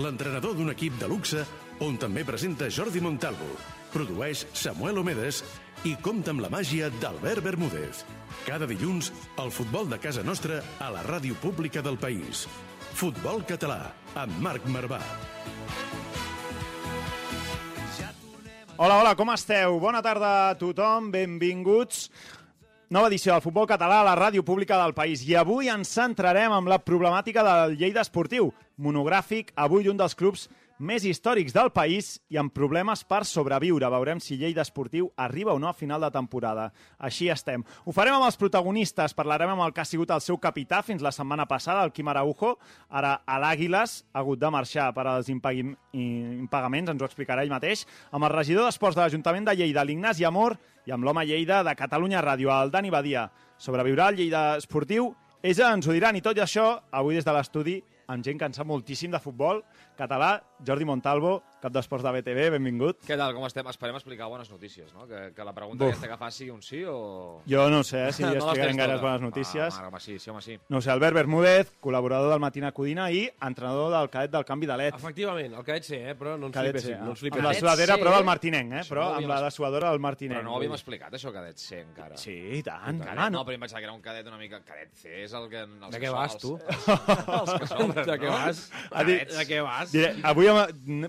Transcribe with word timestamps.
l'entrenador 0.00 0.54
d'un 0.56 0.70
equip 0.72 0.94
de 1.00 1.08
luxe 1.10 1.42
on 1.84 1.98
també 2.00 2.22
presenta 2.24 2.70
Jordi 2.70 3.02
Montalvo, 3.02 3.48
produeix 3.92 4.46
Samuel 4.56 5.00
Omedes 5.02 5.42
i 5.84 5.96
compta 6.00 6.32
amb 6.32 6.44
la 6.44 6.50
màgia 6.52 6.88
d'Albert 7.02 7.42
Bermúdez. 7.44 8.04
Cada 8.46 8.68
dilluns, 8.70 9.10
el 9.42 9.50
futbol 9.50 9.90
de 9.90 9.98
casa 10.00 10.22
nostra 10.24 10.62
a 10.80 10.90
la 10.94 11.02
ràdio 11.04 11.36
pública 11.42 11.82
del 11.82 11.98
país. 11.98 12.46
Futbol 12.94 13.42
Català, 13.48 13.92
amb 14.14 14.38
Marc 14.40 14.64
Marvà. 14.70 15.00
Hola, 18.76 18.98
hola, 18.98 19.12
com 19.14 19.30
esteu? 19.34 19.76
Bona 19.82 20.00
tarda 20.02 20.30
a 20.50 20.54
tothom, 20.58 21.10
benvinguts. 21.12 22.08
Nova 22.92 23.08
edició 23.08 23.32
del 23.32 23.40
Futbol 23.40 23.64
Català 23.64 24.02
a 24.02 24.04
la 24.04 24.12
ràdio 24.18 24.42
pública 24.44 24.76
del 24.76 24.92
país. 24.92 25.22
I 25.24 25.38
avui 25.40 25.70
ens 25.72 25.88
centrarem 25.96 26.52
amb 26.52 26.68
la 26.68 26.76
problemàtica 26.76 27.40
del 27.46 27.78
Lleida 27.80 28.02
Esportiu, 28.04 28.50
monogràfic, 28.76 29.54
avui 29.56 29.88
un 29.88 29.96
dels 29.96 30.12
clubs 30.12 30.42
més 30.78 31.04
històrics 31.04 31.52
del 31.52 31.70
país 31.74 32.14
i 32.32 32.38
amb 32.40 32.52
problemes 32.54 33.02
per 33.04 33.24
sobreviure. 33.28 33.90
Veurem 33.92 34.20
si 34.20 34.38
Lleida 34.40 34.62
Esportiu 34.62 35.10
arriba 35.16 35.52
o 35.52 35.58
no 35.58 35.68
a 35.68 35.74
final 35.76 36.00
de 36.00 36.10
temporada. 36.14 36.70
Així 36.98 37.28
estem. 37.32 37.64
Ho 37.84 37.92
farem 37.92 38.16
amb 38.16 38.26
els 38.26 38.38
protagonistes. 38.40 39.14
Parlarem 39.14 39.52
amb 39.52 39.66
el 39.66 39.72
que 39.72 39.82
ha 39.82 39.88
sigut 39.88 40.10
el 40.10 40.20
seu 40.24 40.38
capità 40.38 40.82
fins 40.82 41.02
la 41.02 41.12
setmana 41.12 41.46
passada, 41.46 41.84
el 41.84 41.92
Quim 41.92 42.08
Araujo. 42.08 42.56
Ara 42.88 43.18
a 43.26 43.38
l'Àguiles 43.42 44.02
ha 44.12 44.22
hagut 44.22 44.40
de 44.40 44.50
marxar 44.50 44.90
per 44.94 45.06
als 45.06 45.28
impagaments, 45.28 46.90
ens 46.90 47.02
ho 47.02 47.08
explicarà 47.08 47.42
ell 47.42 47.52
mateix. 47.52 47.86
Amb 48.10 48.28
el 48.28 48.34
regidor 48.36 48.68
d'Esports 48.68 48.96
de 48.96 49.04
l'Ajuntament 49.04 49.48
de 49.48 49.56
Lleida, 49.56 49.84
l'Ignasi 49.84 50.24
Amor, 50.24 50.58
i 50.86 50.92
amb 50.94 51.04
l'home 51.04 51.24
Lleida 51.26 51.62
de 51.62 51.74
Catalunya 51.78 52.22
Ràdio, 52.22 52.50
el 52.62 52.70
Dani 52.70 52.90
Badia. 52.90 53.28
Sobreviurà 53.58 54.10
el 54.10 54.18
Lleida 54.18 54.56
Esportiu? 54.58 55.12
Ells 55.42 55.58
ens 55.58 55.88
ho 55.88 55.94
diran 55.94 56.14
i 56.14 56.22
tot 56.22 56.38
i 56.38 56.42
això, 56.44 56.68
avui 56.94 57.16
des 57.18 57.24
de 57.26 57.32
l'estudi, 57.34 57.80
amb 58.06 58.22
gent 58.22 58.38
que 58.38 58.46
en 58.46 58.54
sap 58.54 58.66
moltíssim 58.68 59.10
de 59.10 59.18
futbol 59.22 59.62
català, 59.98 60.36
Jordi 60.66 60.84
Montalvo, 60.86 61.42
cap 61.62 61.72
d'esports 61.74 62.04
de 62.06 62.12
BTV, 62.16 62.48
benvingut. 62.56 63.00
Què 63.06 63.16
tal, 63.18 63.34
com 63.36 63.44
estem? 63.46 63.66
Esperem 63.70 63.96
explicar 63.98 64.28
bones 64.30 64.50
notícies, 64.50 64.92
no? 64.94 65.06
Que, 65.06 65.32
que 65.36 65.44
la 65.46 65.52
pregunta 65.54 65.84
Buf. 65.84 65.94
aquesta 65.96 66.10
que 66.18 66.30
sigui 66.32 66.50
un 66.50 66.62
sí 66.62 66.82
o... 66.86 67.42
Jo 67.48 67.68
no 67.70 67.82
sé 67.84 68.08
eh, 68.08 68.12
si 68.12 68.22
les 68.26 68.36
explicarem 68.42 68.78
totes. 68.78 69.02
bones 69.02 69.20
notícies. 69.20 69.78
Ah, 69.78 69.88
home, 69.88 70.00
sí, 70.00 70.18
sí, 70.18 70.30
home, 70.30 70.42
sí. 70.42 70.58
No 70.68 70.80
sé, 70.80 70.90
Albert 70.90 71.14
Bermúdez, 71.14 71.72
col·laborador 71.82 72.30
del 72.30 72.40
Matina 72.42 72.72
Codina 72.72 73.10
i 73.10 73.24
entrenador 73.40 73.92
del 73.94 74.10
cadet 74.10 74.32
del 74.32 74.44
canvi 74.44 74.66
de 74.70 74.76
LED. 74.76 74.98
Efectivament, 74.98 75.54
el 75.58 75.64
cadet 75.66 75.84
C, 75.88 76.00
eh? 76.10 76.14
però 76.18 76.36
no 76.38 76.46
ens 76.50 76.54
Cadet 76.56 76.78
flipéssim. 76.78 76.94
C, 76.94 77.02
No 77.02 77.10
ens 77.14 77.22
amb 77.22 77.36
la 77.36 77.40
flipéssim. 77.42 77.60
sudadera, 77.60 77.96
C, 77.96 78.02
però 78.02 78.14
del 78.16 78.28
Martinenc, 78.28 78.72
eh? 78.72 78.82
Això 78.82 78.94
Però 78.94 79.08
no 79.10 79.20
amb 79.20 79.32
la 79.34 79.50
suadora 79.50 79.90
del 79.90 80.02
Martinenc. 80.02 80.38
Però 80.40 80.46
no 80.48 80.54
ho 80.54 80.60
havíem 80.60 80.76
explicat, 80.78 81.14
això, 81.18 81.32
cadet 81.34 81.58
C, 81.58 81.80
encara. 81.82 82.16
Sí, 82.20 82.36
i 82.58 82.62
tant, 82.62 83.00
Cadet, 83.02 83.12
home, 83.18 83.30
no, 83.30 83.38
no. 83.38 83.44
però 83.46 83.58
em 83.58 83.66
pensava 83.66 83.80
que 83.82 83.88
era 83.90 83.94
un 83.96 84.02
cadet 84.04 84.26
una 84.30 84.38
mica... 84.38 84.62
Cadet 84.66 84.92
C 84.94 85.22
és 85.24 85.32
el 85.34 85.48
que... 85.50 85.62
Els 85.66 85.94
De 85.96 86.00
què 86.02 86.12
vas, 86.14 86.36
tu? 86.38 86.54
Els 87.38 87.54
que 87.58 87.66
sobren, 87.70 88.06
De 88.06 88.18
què 88.20 88.28
no? 88.28 88.36
vas? 88.36 88.62
De 89.08 89.46
què 89.48 89.62
vas? 89.64 89.92
Diré, 89.94 90.12
avui 90.28 90.51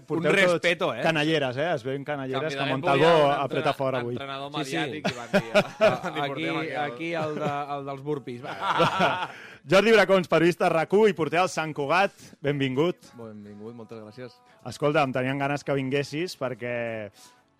porteu 0.08 0.31
Un 0.31 0.38
tots 0.38 0.38
respeto, 0.39 0.89
eh? 0.95 1.02
Canalleres, 1.05 1.58
eh? 1.58 1.69
Es 1.75 1.83
veuen 1.86 2.03
canalleres 2.08 2.55
que 2.55 2.61
un 2.73 2.86
apreta 3.31 3.73
fora 3.73 3.99
avui. 3.99 4.16
Entrenador 4.16 4.52
Sí, 4.63 4.72
sí. 4.72 4.77
mediàtic 4.77 5.09
i 5.11 5.17
van 5.17 5.30
dir... 5.33 5.41
li 6.16 6.22
Aquí, 6.23 6.27
portem 6.27 6.59
el- 6.61 6.77
aquí 6.83 7.14
el, 7.14 7.36
de, 7.36 7.52
el 7.77 7.86
dels 7.92 8.02
burpis. 8.04 8.42
Va. 8.45 9.30
Jordi 9.71 9.93
Bracons, 9.95 10.27
periodista 10.27 10.67
de 10.67 10.76
RAC1 10.76 11.09
i 11.09 11.14
porter 11.15 11.39
al 11.39 11.48
Sant 11.49 11.71
Cugat, 11.73 12.11
benvingut. 12.43 12.98
Benvingut, 13.15 13.76
moltes 13.77 14.02
gràcies. 14.04 14.33
Escolta, 14.67 15.04
em 15.08 15.14
tenien 15.15 15.39
ganes 15.39 15.64
que 15.64 15.75
vinguessis 15.77 16.36
perquè... 16.39 16.75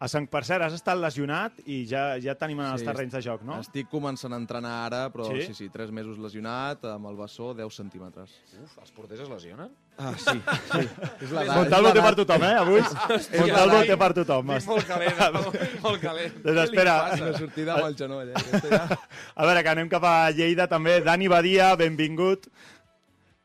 A 0.04 0.08
Sant, 0.12 0.26
per 0.28 0.42
cert, 0.44 0.66
has 0.66 0.74
estat 0.76 0.98
lesionat 1.00 1.62
i 1.72 1.78
ja, 1.88 2.18
ja 2.20 2.34
tenim 2.36 2.60
en 2.60 2.74
els 2.74 2.82
Sí, 2.82 2.88
terrenys 2.90 3.14
de 3.16 3.22
joc, 3.24 3.46
no? 3.48 3.62
Estic 3.64 3.88
començant 3.88 4.34
a 4.36 4.40
entrenar 4.42 4.74
ara, 4.90 5.00
però 5.14 5.30
Sí? 5.30 5.46
sí, 5.48 5.54
sí, 5.56 5.68
tres 5.72 5.94
mesos 5.96 6.18
lesionat, 6.20 6.84
amb 6.92 7.08
el 7.08 7.16
bessó 7.16 7.54
10 7.56 7.78
centímetres. 7.78 8.34
Uf, 8.60 8.74
els 8.84 8.92
porters 8.92 9.24
es 9.24 9.32
lesionen? 9.32 9.72
Ah, 9.96 10.12
sí, 10.18 10.36
sí. 10.74 10.84
És 11.22 11.32
l'edat. 11.32 11.56
Montalvo 11.56 11.94
té 11.96 12.04
per 12.04 12.14
tothom, 12.20 12.44
eh, 12.50 12.52
avui? 12.66 12.84
Montalvo 12.84 13.80
té 13.88 13.98
per 14.04 14.12
tothom. 14.20 14.52
Vinc 14.58 14.70
molt 14.74 14.92
calent, 14.92 15.24
molt 15.88 16.04
calent. 16.04 16.38
Doncs 16.50 16.62
espera, 16.66 16.98
Una 17.22 17.34
sortida 17.40 17.78
amb 17.78 17.88
el 17.88 17.98
genoll, 18.04 18.36
eh? 18.36 18.62
Ja... 18.68 18.84
a 19.40 19.48
veure, 19.48 19.64
que 19.64 19.76
anem 19.78 19.96
cap 19.96 20.04
a 20.10 20.16
Lleida 20.36 20.68
també. 20.68 21.00
Dani 21.06 21.32
Badia, 21.32 21.72
benvingut. 21.80 22.50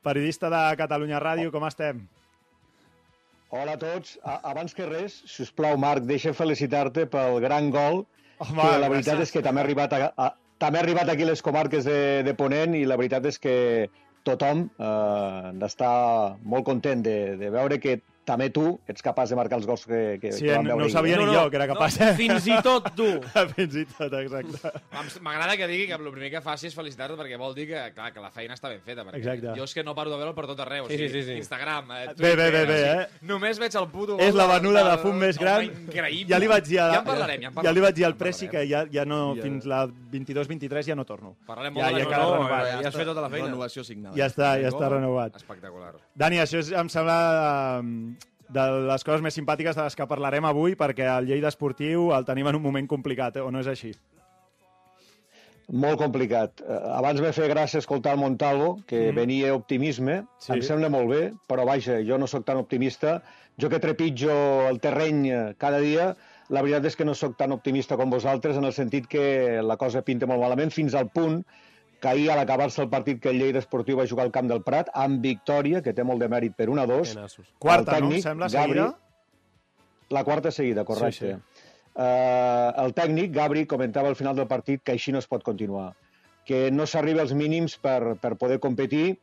Periodista 0.03 0.51
de 0.51 0.65
Catalunya 0.81 1.23
Ràdio, 1.23 1.53
com 1.55 1.71
estem? 1.71 2.09
Hola 3.51 3.79
a 3.79 3.81
tots. 3.81 4.19
Abans 4.25 4.75
que 4.77 4.87
res, 4.87 5.23
si 5.27 5.43
us 5.47 5.51
plau, 5.57 5.79
Marc, 5.81 6.05
deixa 6.09 6.35
felicitar-te 6.37 7.07
pel 7.09 7.39
gran 7.41 7.71
gol, 7.73 8.03
Home, 8.45 8.61
que 8.61 8.75
la 8.83 8.91
veritat 8.93 9.17
gràcies. 9.17 9.31
és 9.31 9.33
que 9.33 9.43
també 9.47 9.63
ha 9.63 9.65
arribat, 9.65 9.95
a, 9.97 10.11
a, 10.13 10.27
també 10.61 10.79
ha 10.79 10.83
arribat 10.85 11.09
aquí 11.09 11.25
a 11.25 11.31
les 11.31 11.43
comarques 11.43 11.89
de, 11.89 12.23
de 12.27 12.35
Ponent 12.37 12.77
i 12.77 12.85
la 12.85 12.99
veritat 13.01 13.25
és 13.31 13.41
que 13.41 13.57
tothom 14.29 14.67
eh, 14.69 15.65
està 15.65 15.91
molt 16.45 16.67
content 16.69 17.03
de, 17.07 17.17
de 17.41 17.51
veure 17.55 17.81
que 17.81 18.03
també 18.29 18.51
tu 18.55 18.65
ets 18.89 19.05
capaç 19.05 19.33
de 19.33 19.39
marcar 19.39 19.59
els 19.59 19.67
gols 19.69 19.87
que, 19.89 20.01
que, 20.21 20.33
Sí, 20.37 20.45
que 20.47 20.55
vam 20.55 20.67
no, 20.67 20.75
veure 20.75 20.85
no 20.85 20.89
ho 20.89 20.93
sabia 20.93 21.17
No, 21.19 21.25
ni 21.27 21.33
no, 21.33 21.39
jo, 21.41 21.51
que 21.51 21.59
era 21.61 21.69
capaç. 21.71 21.99
No, 22.03 22.11
fins 22.19 22.49
i 22.51 22.59
tot 22.65 22.91
tu. 22.99 23.09
Fins 23.57 23.77
i 23.81 23.85
tot, 23.89 24.13
exacte. 24.21 24.73
M'agrada 25.25 25.57
que 25.59 25.67
digui 25.71 25.87
que 25.89 25.97
el 25.97 26.11
primer 26.13 26.31
que 26.37 26.43
faci 26.45 26.69
és 26.69 26.77
felicitar-te 26.77 27.17
perquè 27.19 27.39
vol 27.41 27.55
dir 27.57 27.67
que, 27.71 27.81
clar, 27.97 28.11
que 28.15 28.23
la 28.23 28.31
feina 28.35 28.57
està 28.59 28.71
ben 28.71 28.83
feta. 28.85 29.05
Perquè 29.07 29.21
Exacte. 29.23 29.55
Jo 29.59 29.67
és 29.67 29.75
que 29.75 29.85
no 29.87 29.95
paro 29.97 30.13
de 30.13 30.19
veure'l 30.21 30.37
per 30.37 30.47
tot 30.51 30.61
arreu. 30.65 30.87
Sí, 30.89 30.95
o 30.95 30.99
sigui, 30.99 31.09
sí, 31.09 31.23
sí, 31.23 31.33
sí. 31.33 31.39
Instagram, 31.43 31.91
eh, 31.97 32.05
Bé, 32.19 32.35
bé, 32.37 32.51
bé, 32.51 32.51
Twitter, 32.51 32.67
bé, 32.69 32.79
o 32.79 33.01
eh? 33.01 33.07
Només 33.33 33.61
veig 33.63 33.77
el 33.81 33.89
puto 33.93 34.19
És 34.23 34.37
la 34.37 34.47
venuda 34.51 34.85
de 34.91 34.97
fum 35.03 35.17
més 35.19 35.39
gran. 35.41 35.65
Increïble. 35.69 36.29
Ja 36.33 36.41
li 36.43 36.51
vaig 36.51 36.69
dir, 36.69 36.81
a, 36.83 36.89
Ja 36.93 37.01
en 37.03 37.09
parlarem, 37.09 37.43
ja 37.43 37.51
en 37.51 37.55
parlarem. 37.55 37.69
ja 37.69 37.75
li 37.77 37.85
vaig 37.87 37.97
dir 37.99 38.07
al 38.07 38.13
Ja 38.13 38.17
en 38.17 38.23
Pressi 38.23 38.49
que 38.53 38.65
ja, 38.69 38.85
ja 38.93 39.05
no, 39.09 39.21
Ja. 39.37 39.43
fins 39.43 39.67
la 39.69 39.87
22-23 39.87 40.93
ja 40.93 40.97
no 40.99 41.05
torno. 41.05 41.37
Parlarem 41.47 41.75
Ja, 41.75 41.83
molt 41.83 41.99
ja 41.99 41.99
de 41.99 42.11
queda 42.11 42.23
no, 42.23 42.43
no, 42.43 42.49
ja 42.49 42.89
has 42.89 42.97
fet 42.97 43.07
tota 43.07 43.21
la 43.25 43.31
feina. 43.31 43.47
Renovació 43.47 43.85
signada. 43.85 44.17
Ja 44.17 44.27
està, 44.27 44.55
ja 44.61 44.69
està 44.73 44.89
renovat. 44.91 45.37
Espectacular. 45.37 45.95
Dani, 46.15 46.41
això 46.43 46.59
és, 46.63 46.73
em 46.73 46.89
sembla 46.93 47.19
eh, 47.81 48.18
de 48.49 48.63
les 48.89 49.05
coses 49.05 49.21
més 49.25 49.35
simpàtiques 49.37 49.77
de 49.77 49.83
les 49.85 49.97
que 49.97 50.07
parlarem 50.09 50.45
avui, 50.49 50.75
perquè 50.79 51.05
el 51.19 51.27
Lleida 51.29 51.49
Esportiu 51.53 52.13
el 52.17 52.25
tenim 52.25 52.47
en 52.49 52.57
un 52.57 52.63
moment 52.63 52.87
complicat, 52.89 53.37
eh? 53.37 53.41
o 53.45 53.51
no 53.51 53.61
és 53.61 53.67
així? 53.69 53.93
Molt 55.69 55.99
complicat. 56.01 56.63
Eh, 56.65 56.79
abans 56.97 57.21
m'he 57.21 57.33
fet 57.37 57.51
gràcia 57.53 57.83
escoltar 57.83 58.15
el 58.17 58.23
Montalvo, 58.23 58.79
que 58.89 59.11
Mm. 59.11 59.15
venia 59.17 59.55
optimisme. 59.55 60.23
Sí. 60.39 60.53
Em 60.55 60.63
sembla 60.63 60.89
molt 60.89 61.11
bé, 61.11 61.33
però 61.47 61.67
vaja, 61.67 61.99
jo 62.03 62.17
no 62.17 62.27
sóc 62.27 62.45
tan 62.47 62.57
optimista. 62.57 63.23
Jo 63.61 63.69
que 63.69 63.79
trepitjo 63.81 64.67
el 64.69 64.81
terreny 64.81 65.27
eh, 65.29 65.55
cada 65.59 65.79
dia, 65.79 66.17
la 66.49 66.63
veritat 66.63 66.87
és 66.87 66.97
que 66.97 67.05
no 67.05 67.15
sóc 67.15 67.37
tan 67.37 67.53
optimista 67.53 67.97
com 67.99 68.09
vosaltres, 68.09 68.57
en 68.57 68.65
el 68.65 68.73
sentit 68.73 69.07
que 69.07 69.61
la 69.63 69.77
cosa 69.77 70.01
pinta 70.03 70.27
molt 70.27 70.41
malament, 70.41 70.71
fins 70.73 70.95
al 70.95 71.11
punt 71.11 71.45
que 72.01 72.09
ahir, 72.09 72.31
a 72.31 72.37
l'acabar-se 72.39 72.83
el 72.83 72.89
partit 72.93 73.21
que 73.23 73.31
el 73.33 73.39
Lleida 73.43 73.59
Esportiu 73.63 73.99
va 73.99 74.07
jugar 74.07 74.25
al 74.27 74.33
Camp 74.35 74.49
del 74.51 74.63
Prat, 74.63 74.91
amb 74.95 75.23
victòria, 75.25 75.83
que 75.83 75.95
té 75.95 76.05
molt 76.07 76.23
de 76.23 76.29
mèrit 76.31 76.55
per 76.57 76.69
1 76.71 76.83
a 76.83 76.87
2, 76.87 77.15
Que 77.15 77.21
nassos. 77.21 77.47
Quarta, 77.59 77.97
el 77.97 78.05
no? 78.05 78.07
Em 78.07 78.13
tècnic, 78.13 78.27
sembla, 78.27 78.49
Gabri, 78.53 78.79
seguida? 78.79 78.99
La 80.11 80.25
quarta 80.25 80.51
seguida, 80.51 80.85
correcte. 80.85 81.13
Sí, 81.13 81.27
Sí, 81.27 81.33
sí. 81.35 81.65
Uh, 81.99 82.71
el 82.85 82.93
tècnic, 82.95 83.33
Gabri, 83.35 83.67
comentava 83.67 84.09
al 84.09 84.15
final 84.15 84.37
del 84.37 84.47
partit 84.47 84.85
que 84.85 84.93
així 84.95 85.11
no 85.11 85.19
es 85.19 85.27
pot 85.27 85.43
continuar, 85.43 85.89
que 86.47 86.71
no 86.71 86.87
s'arriba 86.87 87.25
als 87.25 87.35
mínims 87.35 87.75
per, 87.83 88.15
per 88.23 88.37
poder 88.39 88.61
competir 88.63 89.19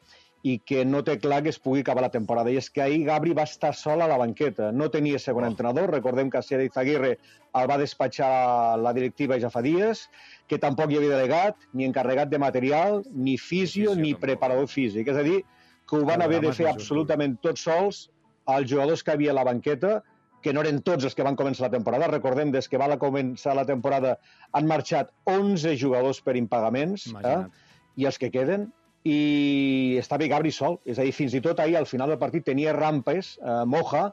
i 0.46 0.60
que 0.62 0.84
no 0.86 1.02
té 1.06 1.16
clar 1.18 1.40
que 1.42 1.50
es 1.50 1.58
pugui 1.58 1.82
acabar 1.82 2.04
la 2.06 2.12
temporada. 2.14 2.52
I 2.54 2.60
és 2.62 2.68
que 2.70 2.84
ahir 2.84 3.02
Gabri 3.08 3.34
va 3.34 3.48
estar 3.50 3.72
sol 3.74 4.04
a 4.06 4.10
la 4.12 4.20
banqueta, 4.22 4.70
no 4.72 4.92
tenia 4.94 5.18
segon 5.22 5.48
oh. 5.48 5.50
entrenador, 5.50 5.90
recordem 5.96 6.30
que 6.30 6.44
Sera 6.46 6.68
Izaguirre 6.68 7.16
el 7.58 7.70
va 7.72 7.80
despatxar 7.82 8.30
la 8.78 8.94
directiva 8.94 9.40
ja 9.42 9.50
fa 9.50 9.64
dies, 9.66 10.06
que 10.46 10.62
tampoc 10.62 10.94
hi 10.94 11.00
havia 11.00 11.16
delegat, 11.16 11.66
ni 11.74 11.88
encarregat 11.90 12.30
de 12.30 12.42
material, 12.44 13.02
ni 13.10 13.40
fisio, 13.42 13.96
ni 13.98 14.14
tampoc. 14.14 14.28
preparador 14.28 14.70
físic. 14.70 15.10
És 15.10 15.18
a 15.18 15.26
dir, 15.26 15.42
que 15.90 15.98
ho 15.98 16.06
van 16.06 16.22
haver 16.22 16.44
de 16.46 16.54
fer 16.54 16.70
absolutament 16.70 17.40
tots 17.42 17.66
sols 17.66 18.06
els 18.54 18.70
jugadors 18.70 19.02
que 19.02 19.16
havia 19.16 19.34
a 19.34 19.40
la 19.40 19.48
banqueta, 19.50 19.98
que 20.46 20.54
no 20.54 20.62
eren 20.62 20.84
tots 20.86 21.08
els 21.08 21.18
que 21.18 21.26
van 21.26 21.38
començar 21.40 21.66
la 21.66 21.74
temporada. 21.74 22.14
Recordem, 22.14 22.54
des 22.54 22.70
que 22.70 22.78
va 22.78 22.92
la 22.92 23.02
començar 23.02 23.58
la 23.58 23.66
temporada 23.66 24.20
han 24.54 24.70
marxat 24.70 25.10
11 25.26 25.74
jugadors 25.82 26.22
per 26.22 26.38
impagaments, 26.38 27.08
eh? 27.10 27.16
Imagina't. 27.16 27.64
i 27.96 28.06
els 28.06 28.20
que 28.22 28.30
queden, 28.30 28.70
i 29.06 29.98
estava 30.02 30.28
Gabri 30.28 30.52
sol. 30.52 30.80
És 30.86 31.00
a 31.00 31.06
dir, 31.06 31.14
fins 31.14 31.36
i 31.38 31.42
tot 31.46 31.60
ahir, 31.62 31.78
al 31.78 31.86
final 31.90 32.10
del 32.10 32.22
partit, 32.22 32.46
tenia 32.46 32.74
rampes, 32.74 33.36
eh, 33.42 33.64
Moja, 33.70 34.08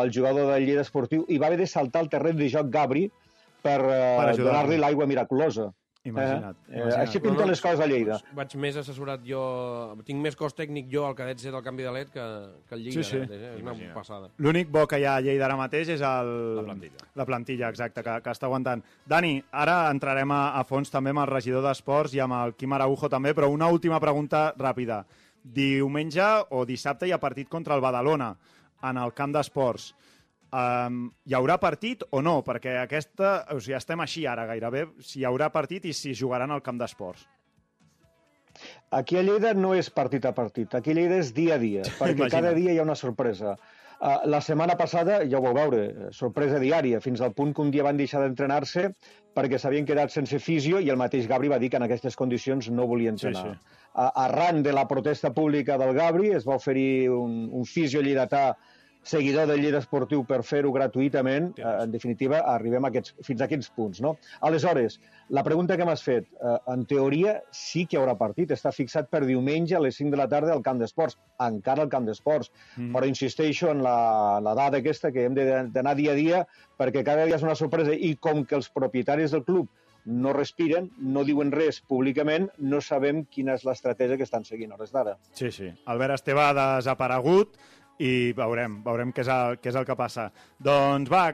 el 0.00 0.12
jugador 0.14 0.52
del 0.52 0.66
Lleida 0.66 0.84
Esportiu, 0.86 1.24
i 1.28 1.38
va 1.38 1.50
haver 1.50 1.58
de 1.58 1.66
saltar 1.66 2.04
el 2.04 2.10
terreny 2.12 2.38
de 2.38 2.48
joc 2.52 2.70
Gabri 2.70 3.08
per, 3.62 3.80
Per 3.80 3.90
eh, 3.90 4.30
ajudar-lo. 4.30 4.44
donar-li 4.44 4.78
l'aigua 4.78 5.06
miraculosa. 5.10 5.72
Imagina't. 6.06 6.56
Eh, 6.68 6.76
imagina't. 6.76 7.00
així 7.02 7.20
pinten 7.24 7.50
les 7.50 7.60
coses 7.60 7.82
a 7.82 7.88
Lleida. 7.90 8.18
Vaig 8.38 8.54
més 8.62 8.78
assessorat 8.80 9.24
jo... 9.26 9.42
Tinc 10.06 10.22
més 10.22 10.36
cos 10.38 10.54
tècnic 10.54 10.88
jo 10.92 11.04
al 11.08 11.16
cadet 11.18 11.42
C 11.42 11.50
del 11.50 11.64
canvi 11.66 11.86
de 11.86 11.92
LED 11.96 12.12
que, 12.14 12.26
que 12.68 12.78
el 12.78 12.84
Lliga. 12.84 13.02
Sí, 13.02 13.04
sí. 13.10 13.18
Eh? 13.24 13.40
És 13.56 13.60
una 13.60 13.72
Imagina't. 13.72 13.94
passada. 13.96 14.30
L'únic 14.38 14.70
bo 14.72 14.86
que 14.86 15.00
hi 15.02 15.06
ha 15.08 15.16
a 15.18 15.24
Lleida 15.24 15.48
ara 15.48 15.58
mateix 15.58 15.90
és 15.96 16.04
el... 16.06 16.32
La 16.60 16.66
plantilla. 16.68 17.10
La 17.18 17.28
plantilla, 17.28 17.70
exacte, 17.74 18.04
que, 18.06 18.16
que 18.22 18.34
està 18.36 18.46
aguantant. 18.46 18.84
Dani, 19.06 19.36
ara 19.50 19.78
entrarem 19.90 20.30
a, 20.32 20.42
a 20.60 20.64
fons 20.68 20.92
també 20.94 21.14
amb 21.14 21.24
el 21.26 21.30
regidor 21.32 21.66
d'Esports 21.66 22.14
i 22.14 22.22
amb 22.22 22.38
el 22.38 22.56
Quim 22.56 22.72
Araujo 22.78 23.10
també, 23.12 23.34
però 23.34 23.50
una 23.52 23.68
última 23.72 24.00
pregunta 24.02 24.52
ràpida. 24.58 25.02
Diumenge 25.42 26.26
o 26.50 26.64
dissabte 26.66 27.06
hi 27.06 27.12
ha 27.14 27.22
partit 27.22 27.48
contra 27.48 27.74
el 27.76 27.82
Badalona 27.84 28.32
en 28.86 28.98
el 28.98 29.12
camp 29.14 29.34
d'esports. 29.34 29.92
Um, 30.56 31.00
hi 31.26 31.34
haurà 31.36 31.58
partit 31.60 32.04
o 32.14 32.22
no? 32.24 32.38
Perquè 32.46 32.78
aquesta, 32.80 33.38
o 33.52 33.58
sigui, 33.60 33.74
estem 33.76 34.00
així 34.00 34.24
ara 34.30 34.46
gairebé, 34.48 34.86
si 35.04 35.20
hi 35.20 35.26
haurà 35.28 35.50
partit 35.52 35.84
i 35.90 35.92
si 35.96 36.14
jugaran 36.16 36.54
al 36.54 36.62
camp 36.64 36.78
d'esports. 36.80 37.26
Aquí 38.96 39.18
a 39.18 39.24
Lleida 39.26 39.52
no 39.52 39.74
és 39.76 39.90
partit 39.92 40.24
a 40.24 40.32
partit, 40.32 40.72
aquí 40.78 40.94
a 40.94 40.96
Lleida 40.96 41.18
és 41.20 41.32
dia 41.36 41.56
a 41.56 41.60
dia, 41.60 41.82
perquè 41.98 42.22
Imagina't. 42.22 42.32
cada 42.38 42.54
dia 42.56 42.72
hi 42.72 42.80
ha 42.80 42.86
una 42.86 42.96
sorpresa. 42.96 43.56
Uh, 43.96 44.28
la 44.28 44.42
setmana 44.44 44.76
passada, 44.76 45.18
ja 45.28 45.38
ho 45.38 45.44
vau 45.44 45.56
veure, 45.56 46.12
sorpresa 46.12 46.60
diària, 46.60 47.00
fins 47.04 47.20
al 47.24 47.34
punt 47.36 47.52
que 47.56 47.64
un 47.64 47.72
dia 47.72 47.84
van 47.84 47.96
deixar 48.00 48.22
d'entrenar-se 48.22 48.90
perquè 49.36 49.60
s'havien 49.60 49.88
quedat 49.88 50.12
sense 50.12 50.40
fisio 50.40 50.80
i 50.80 50.88
el 50.92 51.00
mateix 51.00 51.28
Gabri 51.28 51.52
va 51.52 51.60
dir 51.60 51.70
que 51.72 51.80
en 51.80 51.84
aquestes 51.84 52.16
condicions 52.16 52.70
no 52.72 52.88
volia 52.88 53.12
entrenar. 53.12 53.44
Sí, 53.44 53.56
sí. 53.56 53.82
Uh, 53.92 54.08
arran 54.24 54.62
de 54.64 54.72
la 54.76 54.86
protesta 54.88 55.32
pública 55.36 55.76
del 55.80 55.92
Gabri 55.96 56.32
es 56.36 56.48
va 56.48 56.56
oferir 56.60 57.10
un, 57.12 57.46
un 57.52 57.68
fisio 57.68 58.04
lleidatà 58.04 58.50
seguidor 59.06 59.46
del 59.46 59.62
Lleida 59.62 59.78
Esportiu 59.78 60.24
per 60.26 60.40
fer-ho 60.46 60.72
gratuïtament, 60.74 61.52
eh, 61.60 61.66
en 61.84 61.92
definitiva, 61.94 62.40
arribem 62.52 62.84
a 62.84 62.90
aquests, 62.90 63.14
fins 63.26 63.40
a 63.40 63.46
aquests 63.46 63.70
punts. 63.76 64.00
No? 64.02 64.16
Aleshores, 64.48 64.98
la 65.30 65.44
pregunta 65.46 65.76
que 65.78 65.86
m'has 65.86 66.02
fet, 66.02 66.26
eh, 66.34 66.56
en 66.74 66.84
teoria 66.90 67.36
sí 67.54 67.86
que 67.86 67.96
hi 67.96 68.00
haurà 68.00 68.16
partit, 68.18 68.50
està 68.50 68.72
fixat 68.74 69.08
per 69.10 69.22
diumenge 69.24 69.76
a 69.76 69.82
les 69.84 69.96
5 69.96 70.10
de 70.10 70.20
la 70.20 70.28
tarda 70.28 70.52
al 70.52 70.64
camp 70.66 70.82
d'esports, 70.82 71.18
encara 71.46 71.86
al 71.86 71.92
camp 71.92 72.06
d'esports, 72.08 72.50
mm. 72.76 72.92
però 72.96 73.06
insisteixo 73.06 73.70
en 73.70 73.82
la, 73.86 73.96
la 74.42 74.54
dada 74.58 74.82
aquesta 74.82 75.12
que 75.12 75.24
hem 75.24 75.38
de- 75.38 75.64
d'anar 75.70 75.94
dia 75.96 76.12
a 76.12 76.18
dia, 76.18 76.46
perquè 76.78 77.04
cada 77.06 77.24
dia 77.24 77.38
és 77.38 77.46
una 77.46 77.54
sorpresa, 77.54 77.94
i 77.94 78.16
com 78.16 78.44
que 78.44 78.58
els 78.58 78.68
propietaris 78.74 79.30
del 79.30 79.44
club 79.46 79.70
no 80.06 80.32
respiren, 80.32 80.90
no 80.98 81.24
diuen 81.26 81.50
res 81.50 81.80
públicament, 81.82 82.48
no 82.58 82.80
sabem 82.80 83.24
quina 83.26 83.56
és 83.58 83.64
l'estratègia 83.66 84.16
que 84.16 84.26
estan 84.26 84.44
seguint 84.46 84.70
a 84.70 84.76
hores 84.78 84.92
d'ara. 84.94 85.16
Sí, 85.34 85.50
sí. 85.50 85.72
Albert 85.90 86.20
Esteve 86.20 86.44
ha 86.44 86.52
desaparegut 86.54 87.58
i 88.02 88.32
veurem, 88.36 88.80
veurem 88.84 89.12
què 89.14 89.24
és 89.24 89.32
el, 89.32 89.58
què 89.62 89.72
és 89.72 89.78
el 89.78 89.86
que 89.88 89.96
passa. 89.98 90.28
Doncs 90.62 91.10
va, 91.12 91.30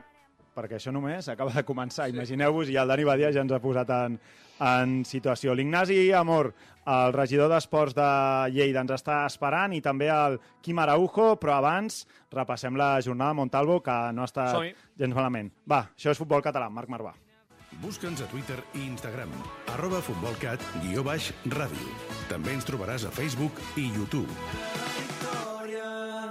perquè 0.54 0.78
això 0.78 0.92
només 0.94 1.28
acaba 1.32 1.54
de 1.54 1.64
començar, 1.66 2.08
sí. 2.08 2.16
imagineu-vos, 2.16 2.70
i 2.70 2.78
el 2.80 2.92
Dani 2.92 3.06
Badia 3.08 3.32
ja 3.34 3.42
ens 3.44 3.54
ha 3.54 3.60
posat 3.62 3.90
en, 3.96 4.18
en 4.62 5.00
situació. 5.08 5.56
L'Ignasi 5.56 6.04
Amor, 6.16 6.52
el 6.92 7.16
regidor 7.16 7.50
d'Esports 7.52 7.96
de 7.96 8.08
Lleida, 8.54 8.84
ens 8.84 8.94
està 8.98 9.22
esperant, 9.28 9.74
i 9.74 9.82
també 9.84 10.10
el 10.12 10.38
Quim 10.62 10.80
Araujo, 10.82 11.34
però 11.40 11.58
abans 11.58 12.02
repassem 12.32 12.78
la 12.78 12.94
jornada 13.00 13.32
de 13.34 13.40
Montalvo, 13.42 13.80
que 13.82 13.98
no 14.14 14.28
està 14.28 14.50
Som-hi. 14.54 14.74
gens 14.98 15.18
malament. 15.18 15.52
Va, 15.68 15.86
això 15.96 16.14
és 16.14 16.20
Futbol 16.20 16.44
Català, 16.44 16.70
Marc 16.70 16.90
Marvà. 16.92 17.14
Busca'ns 17.82 18.20
a 18.20 18.26
Twitter 18.28 18.58
i 18.76 18.84
Instagram, 18.84 19.32
arroba 19.72 20.02
futbolcat, 20.04 20.60
guió 20.84 21.02
baix, 21.06 21.32
ràdio. 21.48 21.96
També 22.28 22.52
ens 22.52 22.68
trobaràs 22.68 23.08
a 23.08 23.14
Facebook 23.16 23.64
i 23.80 23.88
YouTube. 23.96 25.01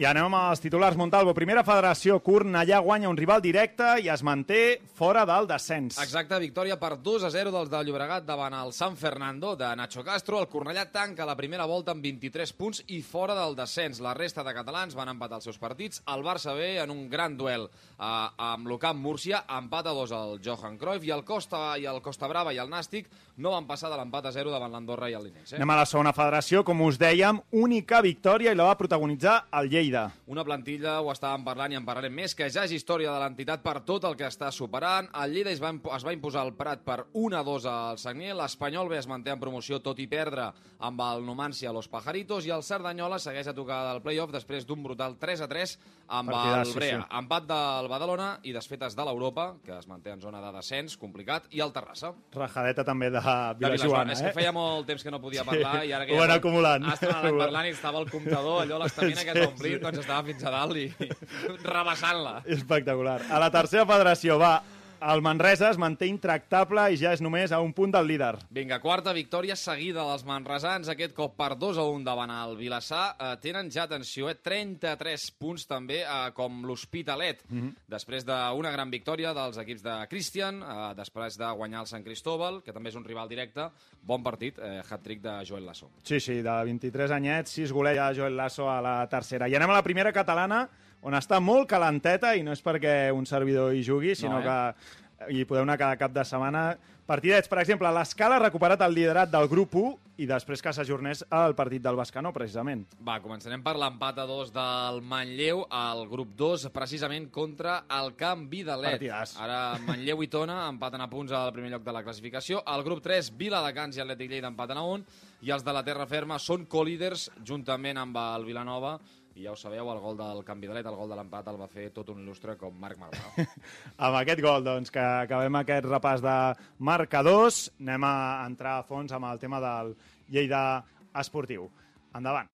I 0.00 0.06
anem 0.08 0.32
als 0.32 0.62
titulars. 0.64 0.96
Montalvo, 0.96 1.34
primera 1.36 1.60
federació, 1.60 2.14
Cornellà 2.24 2.78
guanya 2.80 3.10
un 3.10 3.18
rival 3.18 3.42
directe 3.44 3.98
i 4.00 4.06
es 4.08 4.22
manté 4.24 4.78
fora 4.96 5.26
del 5.28 5.44
descens. 5.44 5.98
Exacte, 6.00 6.38
victòria 6.40 6.78
per 6.80 6.94
2 7.04 7.26
a 7.28 7.30
0 7.34 7.52
dels 7.52 7.68
de 7.68 7.82
Llobregat 7.84 8.24
davant 8.24 8.56
el 8.56 8.72
San 8.72 8.96
Fernando 8.96 9.50
de 9.60 9.68
Nacho 9.76 10.00
Castro. 10.00 10.40
El 10.40 10.48
Cornellà 10.48 10.86
tanca 10.88 11.26
la 11.28 11.34
primera 11.36 11.66
volta 11.68 11.92
amb 11.92 12.00
23 12.00 12.54
punts 12.56 12.80
i 12.96 13.02
fora 13.04 13.36
del 13.36 13.58
descens. 13.58 14.00
La 14.00 14.14
resta 14.16 14.40
de 14.40 14.54
catalans 14.56 14.96
van 14.96 15.12
empatar 15.12 15.36
els 15.36 15.50
seus 15.50 15.60
partits. 15.60 16.00
El 16.08 16.24
Barça 16.24 16.56
B 16.56 16.78
en 16.80 16.96
un 16.96 17.04
gran 17.12 17.36
duel 17.36 17.68
eh, 17.68 18.00
amb 18.00 18.72
l'Ocamp 18.72 19.04
Múrcia, 19.04 19.42
empat 19.52 19.92
a 19.92 19.96
2 20.00 20.16
al 20.16 20.40
Johan 20.40 20.80
Cruyff 20.80 21.04
i 21.04 21.12
el 21.12 21.26
Costa 21.28 21.74
i 21.76 21.84
el 21.84 22.00
Costa 22.00 22.32
Brava 22.32 22.56
i 22.56 22.62
el 22.64 22.72
Nàstic 22.72 23.12
no 23.40 23.54
van 23.54 23.66
passar 23.68 23.90
de 23.90 23.96
l'empat 23.98 24.28
a 24.28 24.32
0 24.34 24.52
davant 24.52 24.72
l'Andorra 24.72 25.08
i 25.10 25.16
el 25.16 25.24
Linense. 25.26 25.56
Anem 25.56 25.72
a 25.72 25.78
la 25.80 25.86
segona 25.88 26.12
federació, 26.16 26.62
com 26.66 26.82
us 26.86 26.98
dèiem, 27.00 27.40
única 27.56 28.02
victòria 28.04 28.52
i 28.52 28.58
la 28.58 28.68
va 28.68 28.76
protagonitzar 28.78 29.36
el 29.58 29.70
Lleida. 29.72 30.06
Una 30.30 30.44
plantilla, 30.44 30.98
ho 31.00 31.10
estàvem 31.12 31.44
parlant 31.46 31.72
i 31.72 31.80
en 31.80 31.86
parlarem 31.88 32.14
més, 32.14 32.36
que 32.36 32.50
ja 32.52 32.66
és 32.68 32.74
història 32.76 33.12
de 33.14 33.22
l'entitat 33.24 33.64
per 33.64 33.80
tot 33.88 34.04
el 34.08 34.16
que 34.20 34.28
està 34.28 34.52
superant. 34.54 35.08
El 35.24 35.34
Lleida 35.34 35.54
es 35.54 35.62
va, 35.62 35.72
es 35.96 36.06
va 36.06 36.14
imposar 36.14 36.44
el 36.46 36.54
Prat 36.58 36.84
per 36.86 37.06
1 37.14 37.38
a 37.38 37.42
2 37.46 37.68
al 37.70 37.98
Sagnier, 38.02 38.34
l'Espanyol 38.36 38.90
B 38.90 38.98
es 39.00 39.08
manté 39.10 39.32
en 39.32 39.40
promoció 39.40 39.80
tot 39.80 39.98
i 39.98 40.06
perdre 40.10 40.50
amb 40.80 41.00
el 41.04 41.24
Numancia 41.24 41.70
a 41.70 41.72
Los 41.76 41.88
Pajaritos 41.88 42.46
i 42.46 42.52
el 42.54 42.64
Cerdanyola 42.64 43.18
segueix 43.20 43.48
a 43.50 43.56
tocar 43.56 43.82
del 43.90 44.02
playoff 44.04 44.32
després 44.32 44.66
d'un 44.68 44.82
brutal 44.82 45.16
3 45.20 45.44
a 45.44 45.48
3 45.48 45.76
amb 46.10 46.32
Partidàs, 46.32 46.66
el 46.66 46.72
sí, 46.72 46.78
Brea. 46.78 47.00
sí. 47.00 47.18
Empat 47.20 47.46
del 47.48 47.88
Badalona 47.92 48.30
i 48.42 48.54
desfetes 48.56 48.96
de 48.98 49.04
l'Europa, 49.06 49.54
que 49.64 49.76
es 49.78 49.86
manté 49.88 50.10
en 50.14 50.20
zona 50.20 50.40
de 50.42 50.52
descens, 50.56 50.96
complicat, 50.98 51.46
i 51.54 51.62
el 51.62 51.72
Terrassa. 51.72 52.12
Rajadeta 52.34 52.84
també 52.84 53.10
de 53.12 53.22
De 53.58 53.68
Vilajoana, 53.70 54.12
És 54.16 54.20
eh? 54.20 54.26
que 54.28 54.32
feia 54.40 54.52
molt 54.52 54.86
temps 54.88 55.02
que 55.06 55.10
no 55.14 55.20
podia 55.22 55.44
parlar 55.44 55.84
i 55.86 55.92
ara 55.96 56.06
que 56.06 56.14
Ho 56.16 56.20
van 56.22 56.34
acumulant. 56.34 56.84
Anant 56.94 57.38
parlant 57.38 57.66
i 57.68 57.72
estava 57.74 58.00
el 58.02 58.08
comptador, 58.10 58.62
allò, 58.64 58.78
l'estamina 58.82 59.24
que 59.24 59.32
Sí, 59.34 59.38
t'ha 59.40 59.48
omplit, 59.52 59.76
sí. 59.78 59.82
doncs 59.84 60.02
estava 60.04 60.22
fins 60.30 60.44
a 60.44 60.52
dalt 60.54 60.76
i 60.76 60.86
rebassant-la. 61.74 62.34
Espectacular. 62.58 63.20
A 63.30 63.38
la 63.42 63.50
tercera 63.54 63.86
federació, 63.88 64.38
va, 64.40 64.54
el 65.00 65.22
Manresa 65.22 65.70
es 65.70 65.78
manté 65.80 66.06
intractable 66.10 66.82
i 66.92 66.98
ja 67.00 67.12
és 67.16 67.22
només 67.24 67.52
a 67.52 67.60
un 67.64 67.72
punt 67.76 67.92
del 67.94 68.06
líder. 68.10 68.34
Vinga, 68.52 68.80
quarta 68.82 69.14
victòria 69.16 69.56
seguida 69.56 70.04
dels 70.06 70.24
manresans, 70.28 70.90
aquest 70.92 71.14
cop 71.16 71.36
per 71.38 71.54
2 71.58 71.80
a 71.80 71.86
1 71.88 72.04
davant 72.04 72.32
el 72.34 72.56
Vilassar. 72.58 73.14
Eh, 73.16 73.30
tenen 73.42 73.70
ja, 73.72 73.86
atenció, 73.88 74.28
eh, 74.30 74.36
33 74.36 75.30
punts 75.40 75.66
també, 75.70 76.02
eh, 76.02 76.32
com 76.36 76.62
l'Hospitalet. 76.66 77.42
Mhm. 77.48 77.74
Després 77.88 78.26
d'una 78.26 78.70
gran 78.70 78.90
victòria 78.90 79.32
dels 79.34 79.56
equips 79.58 79.82
de 79.82 79.96
Christian, 80.10 80.62
eh, 80.62 80.94
després 80.94 81.38
de 81.38 81.50
guanyar 81.50 81.80
el 81.80 81.86
Sant 81.86 82.04
Cristóbal, 82.04 82.62
que 82.62 82.72
també 82.72 82.90
és 82.90 82.96
un 82.96 83.04
rival 83.04 83.28
directe, 83.28 83.70
bon 84.02 84.22
partit, 84.22 84.58
eh, 84.58 84.82
hat-trick 84.88 85.22
de 85.22 85.44
Joel 85.46 85.66
Lasso. 85.66 85.90
Sí, 86.02 86.20
sí, 86.20 86.42
de 86.42 86.64
23 86.64 87.10
anyets, 87.10 87.50
6 87.50 87.72
goleja 87.72 88.12
Joel 88.14 88.36
Lasso 88.36 88.70
a 88.70 88.80
la 88.80 89.08
tercera. 89.08 89.48
I 89.48 89.54
anem 89.54 89.70
a 89.70 89.74
la 89.74 89.82
primera 89.82 90.12
catalana, 90.12 90.68
on 91.02 91.16
està 91.16 91.40
molt 91.40 91.68
calenteta, 91.70 92.34
i 92.36 92.42
no 92.44 92.52
és 92.52 92.62
perquè 92.64 93.10
un 93.14 93.26
servidor 93.26 93.74
hi 93.74 93.84
jugui, 93.86 94.14
sinó 94.14 94.40
No, 94.40 94.44
eh? 94.44 94.44
que 94.46 95.34
hi 95.36 95.44
podeu 95.44 95.66
anar 95.66 95.78
cada 95.80 95.98
cap 96.00 96.12
de 96.12 96.24
setmana. 96.24 96.78
Partidets, 97.10 97.48
per 97.50 97.58
exemple, 97.58 97.90
l'Escala 97.90 98.36
ha 98.38 98.42
recuperat 98.44 98.80
el 98.86 98.94
liderat 98.94 99.30
del 99.32 99.48
grup 99.50 99.74
1 99.74 99.96
i 100.22 100.28
després 100.30 100.62
que 100.62 100.70
s'ajornés 100.72 101.24
el 101.34 101.56
partit 101.58 101.82
del 101.82 101.96
Bascanó, 101.98 102.30
precisament. 102.32 102.84
Va, 103.02 103.16
començarem 103.24 103.64
per 103.64 103.72
l'empat 103.80 104.20
a 104.22 104.26
dos 104.28 104.52
del 104.54 105.00
Manlleu 105.02 105.64
al 105.74 106.04
grup 106.08 106.36
2, 106.38 106.68
precisament 106.70 107.26
contra 107.34 107.80
el 107.98 108.12
Camp 108.20 108.46
Vidalet. 108.52 109.00
Partidàs. 109.00 109.34
Ara 109.42 109.80
Manlleu 109.88 110.22
i 110.22 110.30
Tona 110.30 110.60
empaten 110.68 111.02
a 111.02 111.08
punts 111.10 111.34
al 111.34 111.50
primer 111.56 111.72
lloc 111.74 111.82
de 111.88 111.96
la 111.96 112.04
classificació. 112.06 112.62
Al 112.64 112.84
grup 112.86 113.02
3, 113.02 113.32
Viladecans 113.40 113.98
i 113.98 114.04
Atlètic 114.04 114.30
Lleida 114.30 114.52
empaten 114.52 114.78
a 114.78 114.86
un. 114.86 115.04
I 115.42 115.50
els 115.50 115.64
de 115.66 115.72
la 115.74 115.82
Terra 115.82 116.06
Ferma 116.06 116.38
són 116.38 116.68
co-líders 116.70 117.30
juntament 117.42 117.98
amb 117.98 118.22
el 118.22 118.44
Vilanova. 118.44 119.00
I 119.40 119.46
ja 119.46 119.54
ho 119.54 119.56
sabeu, 119.56 119.88
el 119.88 120.00
gol 120.04 120.18
del 120.18 120.42
Camp 120.44 120.60
Vidalet, 120.60 120.84
el 120.84 120.96
gol 120.98 121.08
de 121.08 121.16
l'empat, 121.16 121.46
el 121.48 121.56
va 121.56 121.68
fer 121.72 121.86
tot 121.96 122.10
un 122.12 122.18
il·lustre 122.20 122.58
com 122.60 122.74
Marc 122.76 122.98
Marvà. 123.00 123.46
Amb 124.04 124.18
aquest 124.18 124.42
gol, 124.44 124.60
doncs, 124.66 124.92
que 124.92 125.00
acabem 125.00 125.56
aquest 125.62 125.86
repàs 125.88 126.20
de 126.20 126.34
marcadors, 126.76 127.62
anem 127.80 128.04
a 128.04 128.12
entrar 128.44 128.74
a 128.76 128.84
fons 128.84 129.14
amb 129.16 129.30
el 129.30 129.40
tema 129.40 129.62
del 129.64 129.94
Lleida 130.28 130.84
esportiu. 131.22 131.70
Endavant. 132.12 132.52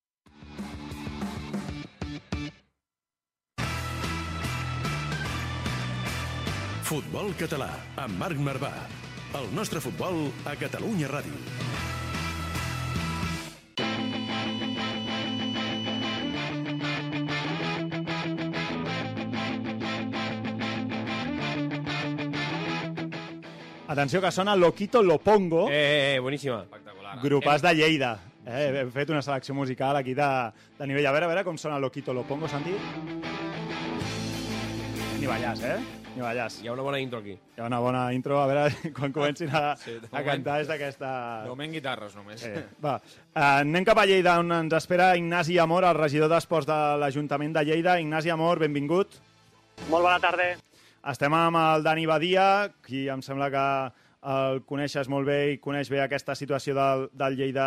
Futbol 6.87 7.35
català, 7.35 7.73
amb 7.99 8.23
Marc 8.23 8.39
Marvà. 8.39 8.77
El 9.35 9.51
nostre 9.59 9.83
futbol 9.83 10.29
a 10.47 10.55
Catalunya 10.55 11.11
Ràdio. 11.11 11.76
Atenció 23.97 24.21
que 24.21 24.31
sona 24.31 24.55
Loquito 24.55 25.03
Lopongo, 25.03 25.71
Eh, 25.71 26.17
eh, 26.17 26.19
bueníssima. 26.21 26.61
Espectacular. 26.65 27.19
grupàs 27.23 27.63
de 27.63 27.75
Lleida. 27.75 28.19
Eh, 28.45 28.81
hem 28.83 28.91
fet 28.93 29.09
una 29.09 29.23
selecció 29.23 29.55
musical 29.55 29.97
aquí 29.97 30.13
de, 30.13 30.27
de 30.79 30.87
nivell. 30.87 31.07
A 31.07 31.13
veure, 31.13 31.25
a 31.25 31.29
veure 31.31 31.45
com 31.45 31.57
sona 31.57 31.79
Loquito 31.81 32.13
Lo 32.13 32.23
Pongo, 32.29 32.47
Santi. 32.47 32.75
Ni 35.19 35.25
ballàs, 35.27 35.63
eh? 35.65 35.79
Ni 36.15 36.21
ballàs. 36.21 36.59
Hi 36.61 36.69
ha 36.69 36.75
una 36.75 36.83
bona 36.85 37.01
intro 37.01 37.23
aquí. 37.25 37.39
Hi 37.57 37.63
ha 37.63 37.71
una 37.71 37.79
bona 37.81 38.13
intro, 38.13 38.37
a 38.39 38.45
veure 38.47 38.93
quan 38.99 39.17
comencin 39.17 39.49
a, 39.57 39.75
Sí, 39.81 39.97
a 40.13 40.23
cantar 40.23 40.61
és 40.61 40.69
d'aquesta... 40.69 41.15
De 41.47 41.49
moment 41.55 41.73
guitarres, 41.73 42.15
només. 42.21 42.45
Eh, 42.45 42.67
va, 42.85 42.99
uh, 43.01 43.41
anem 43.63 43.89
cap 43.89 43.97
a 43.97 44.05
Lleida, 44.05 44.37
on 44.45 44.53
ens 44.61 44.77
espera 44.77 45.15
Ignasi 45.17 45.57
Amor, 45.59 45.89
el 45.89 45.97
regidor 45.97 46.29
d'Esports 46.29 46.69
de 46.69 46.79
l'Ajuntament 47.01 47.57
de 47.57 47.65
Lleida. 47.65 47.97
Ignasi 48.05 48.29
Amor, 48.29 48.61
benvingut. 48.61 49.17
Molt 49.89 50.03
bona 50.05 50.21
tarda. 50.21 50.53
Estem 51.07 51.35
amb 51.39 51.55
el 51.55 51.85
Dani 51.87 52.03
Badia, 52.11 52.45
qui 52.83 53.05
em 53.07 53.21
sembla 53.23 53.47
que 53.55 53.65
el 54.27 54.57
coneixes 54.67 55.07
molt 55.07 55.29
bé 55.29 55.37
i 55.53 55.59
coneix 55.63 55.87
bé 55.87 56.01
aquesta 56.03 56.35
situació 56.35 56.75
del, 56.75 57.05
del 57.15 57.37
Lleida 57.39 57.67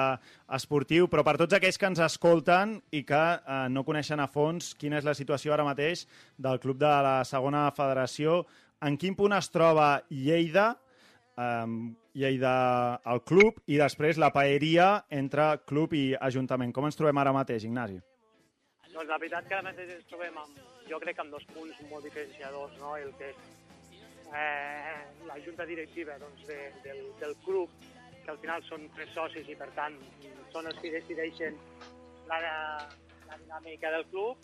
esportiu, 0.58 1.08
però 1.08 1.24
per 1.24 1.38
tots 1.40 1.56
aquells 1.56 1.80
que 1.80 1.88
ens 1.88 2.02
escolten 2.04 2.74
i 2.92 3.06
que 3.08 3.22
eh, 3.40 3.62
no 3.72 3.86
coneixen 3.88 4.20
a 4.20 4.28
fons 4.28 4.74
quina 4.76 5.00
és 5.00 5.08
la 5.08 5.16
situació 5.16 5.56
ara 5.56 5.64
mateix 5.64 6.04
del 6.36 6.60
club 6.60 6.82
de 6.82 6.92
la 7.08 7.16
segona 7.24 7.62
federació, 7.78 8.42
en 8.84 9.00
quin 9.00 9.16
punt 9.16 9.38
es 9.38 9.48
troba 9.56 9.88
Lleida, 10.12 10.74
eh, 11.40 11.66
Lleida 12.20 12.56
el 13.08 13.24
club 13.24 13.64
i 13.72 13.80
després 13.80 14.20
la 14.20 14.34
paeria 14.36 15.06
entre 15.08 15.54
club 15.64 15.96
i 15.96 16.10
ajuntament. 16.20 16.76
Com 16.76 16.92
ens 16.92 17.00
trobem 17.00 17.24
ara 17.24 17.32
mateix, 17.40 17.64
Ignasi? 17.64 18.02
Doncs 18.90 19.08
la 19.08 19.16
veritat 19.16 19.48
que 19.48 19.56
ara 19.56 19.64
mateix 19.72 19.96
ens 19.96 20.12
trobem 20.12 20.36
amb, 20.36 20.60
jo 20.90 21.00
crec 21.00 21.18
que 21.18 21.26
amb 21.26 21.34
dos 21.36 21.46
punts 21.54 21.80
molt 21.90 22.06
diferenciadors, 22.08 22.76
no? 22.82 22.96
El 22.98 23.14
que 23.20 23.32
és 23.32 23.42
eh, 24.34 25.00
la 25.30 25.40
junta 25.46 25.66
directiva 25.66 26.18
doncs, 26.22 26.46
de, 26.48 26.60
del, 26.84 27.04
del 27.22 27.36
club, 27.46 27.70
que 28.24 28.32
al 28.32 28.40
final 28.42 28.64
són 28.68 28.88
tres 28.96 29.12
socis 29.16 29.48
i 29.50 29.58
per 29.58 29.70
tant 29.78 29.98
són 30.54 30.70
els 30.70 30.80
que 30.82 30.94
decideixen 30.94 31.58
la, 32.30 32.40
la 32.42 33.38
dinàmica 33.38 33.92
del 33.96 34.06
club, 34.12 34.42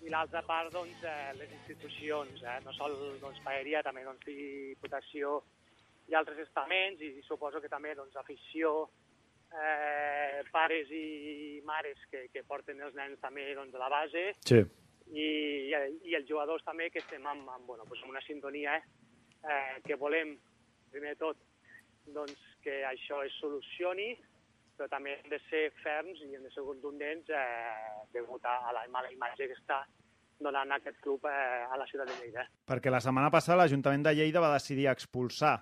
i 0.00 0.08
l'altra 0.08 0.42
part 0.46 0.72
doncs, 0.72 1.02
eh, 1.04 1.32
les 1.36 1.52
institucions, 1.58 2.42
eh? 2.42 2.58
no 2.64 2.72
sol 2.76 2.96
doncs, 3.20 3.40
paeria, 3.44 3.82
també 3.84 4.04
doncs, 4.06 4.24
diputació 4.26 5.40
i 6.08 6.16
altres 6.16 6.40
estaments, 6.46 7.02
i 7.04 7.22
suposo 7.26 7.60
que 7.60 7.70
també 7.70 7.92
doncs, 7.94 8.16
afició, 8.16 8.88
eh, 9.52 10.40
pares 10.50 10.90
i 10.90 11.60
mares 11.66 12.00
que, 12.10 12.28
que 12.32 12.46
porten 12.48 12.80
els 12.80 12.96
nens 12.96 13.20
també 13.20 13.50
doncs, 13.54 13.74
de 13.74 13.82
la 13.82 13.90
base 13.92 14.24
Sí. 14.46 14.62
I, 15.12 15.28
i 16.06 16.16
els 16.18 16.28
jugadors 16.28 16.64
també 16.66 16.90
que 16.90 17.02
estem 17.02 17.26
amb, 17.26 17.48
amb, 17.48 17.66
bueno, 17.66 17.86
doncs 17.88 18.02
amb 18.04 18.14
una 18.14 18.24
sintonia 18.26 18.76
eh, 18.78 19.78
que 19.86 19.98
volem, 19.98 20.36
primer 20.90 21.14
de 21.14 21.20
tot, 21.20 21.40
doncs, 22.14 22.36
que 22.64 22.82
això 22.86 23.22
es 23.26 23.34
solucioni, 23.40 24.12
però 24.76 24.88
també 24.92 25.16
hem 25.18 25.32
de 25.32 25.38
ser 25.48 25.66
ferms 25.82 26.20
i 26.24 26.34
hem 26.34 26.44
de 26.46 26.52
ser 26.54 26.64
contundents 26.64 27.28
eh, 27.28 28.04
degut 28.14 28.44
a 28.48 28.72
la 28.76 28.86
mala 28.92 29.10
imatge 29.12 29.50
que 29.50 29.58
està 29.58 29.82
donant 30.40 30.72
aquest 30.72 31.00
club 31.04 31.26
eh, 31.28 31.66
a 31.68 31.76
la 31.76 31.86
ciutat 31.90 32.08
de 32.08 32.16
Lleida. 32.22 32.46
Perquè 32.68 32.92
la 32.92 33.02
setmana 33.04 33.28
passada 33.32 33.60
l'Ajuntament 33.60 34.06
de 34.06 34.14
Lleida 34.16 34.40
va 34.40 34.54
decidir 34.54 34.88
expulsar 34.88 35.58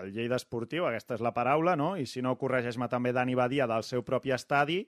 el 0.00 0.10
Lleida 0.12 0.36
Esportiu, 0.36 0.84
aquesta 0.88 1.16
és 1.16 1.22
la 1.24 1.32
paraula, 1.32 1.76
no? 1.78 1.94
i 1.96 2.04
si 2.06 2.20
no, 2.24 2.34
corregeix-me 2.40 2.90
també 2.92 3.14
Dani 3.16 3.36
Badia 3.38 3.68
del 3.70 3.86
seu 3.86 4.02
propi 4.04 4.34
estadi, 4.34 4.82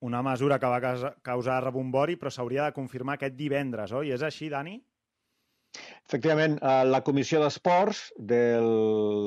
una 0.00 0.22
mesura 0.22 0.58
que 0.58 0.66
va 0.70 0.80
causa- 0.80 1.14
causar 1.22 1.62
rebombori, 1.64 2.16
però 2.16 2.30
s'hauria 2.30 2.64
de 2.64 2.72
confirmar 2.76 3.18
aquest 3.18 3.36
divendres, 3.36 3.92
oi? 3.92 4.12
És 4.14 4.22
així, 4.22 4.48
Dani? 4.48 4.78
Efectivament, 6.08 6.58
eh, 6.62 6.84
la 6.88 7.02
Comissió 7.04 7.40
d'Esports 7.42 8.12
de 8.16 8.58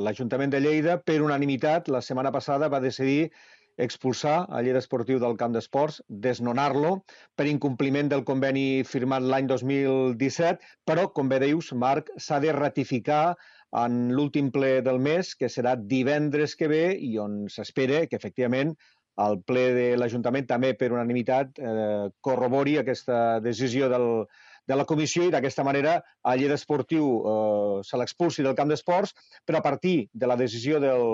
l'Ajuntament 0.04 0.52
de 0.52 0.60
Lleida, 0.60 0.98
per 0.98 1.22
unanimitat, 1.22 1.88
la 1.88 2.02
setmana 2.02 2.32
passada 2.32 2.70
va 2.70 2.80
decidir 2.80 3.32
expulsar 3.78 4.48
el 4.50 4.66
Lleida 4.66 4.82
Esportiu 4.82 5.20
del 5.20 5.38
camp 5.38 5.54
d'esports, 5.54 6.02
desnonar-lo 6.08 7.04
per 7.36 7.48
incompliment 7.48 8.10
del 8.12 8.24
conveni 8.28 8.84
firmat 8.84 9.24
l'any 9.24 9.48
2017, 9.48 10.60
però, 10.86 11.08
com 11.14 11.30
bé 11.30 11.40
dius, 11.46 11.72
Marc, 11.74 12.12
s'ha 12.18 12.40
de 12.40 12.52
ratificar 12.58 13.36
en 13.72 14.12
l'últim 14.12 14.52
ple 14.52 14.82
del 14.82 15.00
mes, 15.00 15.36
que 15.36 15.48
serà 15.48 15.78
divendres 15.78 16.58
que 16.60 16.68
ve, 16.68 16.98
i 17.00 17.18
on 17.18 17.46
s'espera 17.48 18.06
que, 18.08 18.18
efectivament, 18.20 18.76
el 19.20 19.42
ple 19.44 19.66
de 19.76 19.88
l'Ajuntament 20.00 20.48
també 20.48 20.72
per 20.78 20.92
unanimitat 20.94 21.60
eh, 21.60 22.08
corrobori 22.24 22.78
aquesta 22.80 23.40
decisió 23.44 23.90
del, 23.92 24.08
de 24.68 24.78
la 24.78 24.86
comissió 24.88 25.26
i 25.28 25.32
d'aquesta 25.34 25.66
manera 25.68 25.98
el 26.32 26.40
Lleida 26.40 26.56
Esportiu 26.60 27.08
eh, 27.20 27.82
se 27.88 28.00
l'expulsi 28.00 28.46
del 28.46 28.56
camp 28.58 28.72
d'esports, 28.72 29.14
però 29.46 29.60
a 29.60 29.66
partir 29.66 30.08
de 30.14 30.30
la 30.30 30.38
decisió 30.40 30.80
del, 30.80 31.06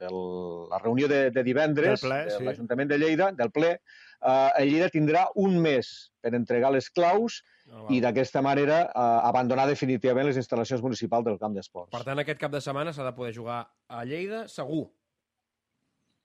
de 0.00 0.10
la 0.10 0.80
reunió 0.82 1.08
de, 1.08 1.28
de 1.30 1.44
divendres 1.46 2.00
Del 2.00 2.10
ple, 2.10 2.20
de 2.30 2.38
sí. 2.38 2.44
l'Ajuntament 2.48 2.90
de 2.90 2.98
Lleida, 2.98 3.30
del 3.32 3.52
ple, 3.54 3.76
eh, 3.78 4.50
el 4.60 4.70
Lleida 4.72 4.90
tindrà 4.92 5.28
un 5.34 5.60
mes 5.62 5.92
per 6.24 6.34
entregar 6.34 6.72
les 6.74 6.90
claus 6.90 7.42
i 7.90 8.00
d'aquesta 8.04 8.42
manera 8.44 8.82
eh, 8.86 9.06
abandonar 9.30 9.64
definitivament 9.70 10.28
les 10.28 10.40
instal·lacions 10.40 10.82
municipals 10.84 11.24
del 11.28 11.38
camp 11.40 11.54
d'esports. 11.56 11.92
Per 11.94 12.02
tant, 12.04 12.20
aquest 12.20 12.40
cap 12.40 12.52
de 12.52 12.60
setmana 12.64 12.92
s'ha 12.92 13.06
de 13.06 13.14
poder 13.16 13.32
jugar 13.36 13.64
a 13.88 14.04
Lleida, 14.04 14.44
segur. 14.52 14.88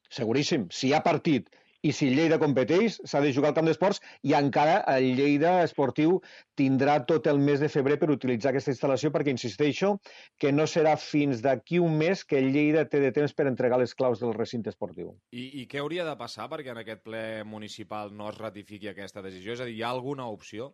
Seguríssim. 0.10 0.68
Si 0.74 0.90
hi 0.90 0.94
ha 0.98 1.04
partit 1.06 1.50
i 1.82 1.94
si 1.96 2.10
Lleida 2.12 2.40
competeix, 2.42 2.98
s'ha 3.08 3.22
de 3.24 3.32
jugar 3.36 3.52
al 3.52 3.56
camp 3.58 3.70
d'esports 3.70 4.02
i 4.28 4.34
encara 4.36 4.82
el 4.92 5.14
Lleida 5.16 5.60
esportiu 5.64 6.18
tindrà 6.60 6.98
tot 7.08 7.30
el 7.32 7.40
mes 7.40 7.62
de 7.64 7.70
febrer 7.72 7.96
per 8.02 8.10
utilitzar 8.12 8.52
aquesta 8.52 8.74
instal·lació 8.74 9.14
perquè, 9.16 9.32
insisteixo, 9.32 9.94
que 10.40 10.52
no 10.52 10.66
serà 10.68 10.98
fins 11.00 11.44
d'aquí 11.46 11.80
un 11.80 11.96
mes 12.02 12.26
que 12.28 12.42
el 12.42 12.52
Lleida 12.56 12.84
té 12.90 13.00
de 13.04 13.14
temps 13.16 13.36
per 13.36 13.48
entregar 13.48 13.80
les 13.80 13.96
claus 13.96 14.20
del 14.20 14.36
recinte 14.36 14.74
esportiu. 14.74 15.14
I, 15.32 15.64
I 15.64 15.66
què 15.72 15.80
hauria 15.80 16.08
de 16.08 16.18
passar 16.20 16.50
perquè 16.52 16.76
en 16.76 16.84
aquest 16.84 17.06
ple 17.08 17.24
municipal 17.48 18.12
no 18.12 18.28
es 18.34 18.38
ratifiqui 18.42 18.92
aquesta 18.92 19.24
decisió? 19.24 19.56
És 19.56 19.64
a 19.64 19.70
dir, 19.70 19.80
hi 19.80 19.86
ha 19.86 19.94
alguna 19.96 20.28
opció? 20.28 20.74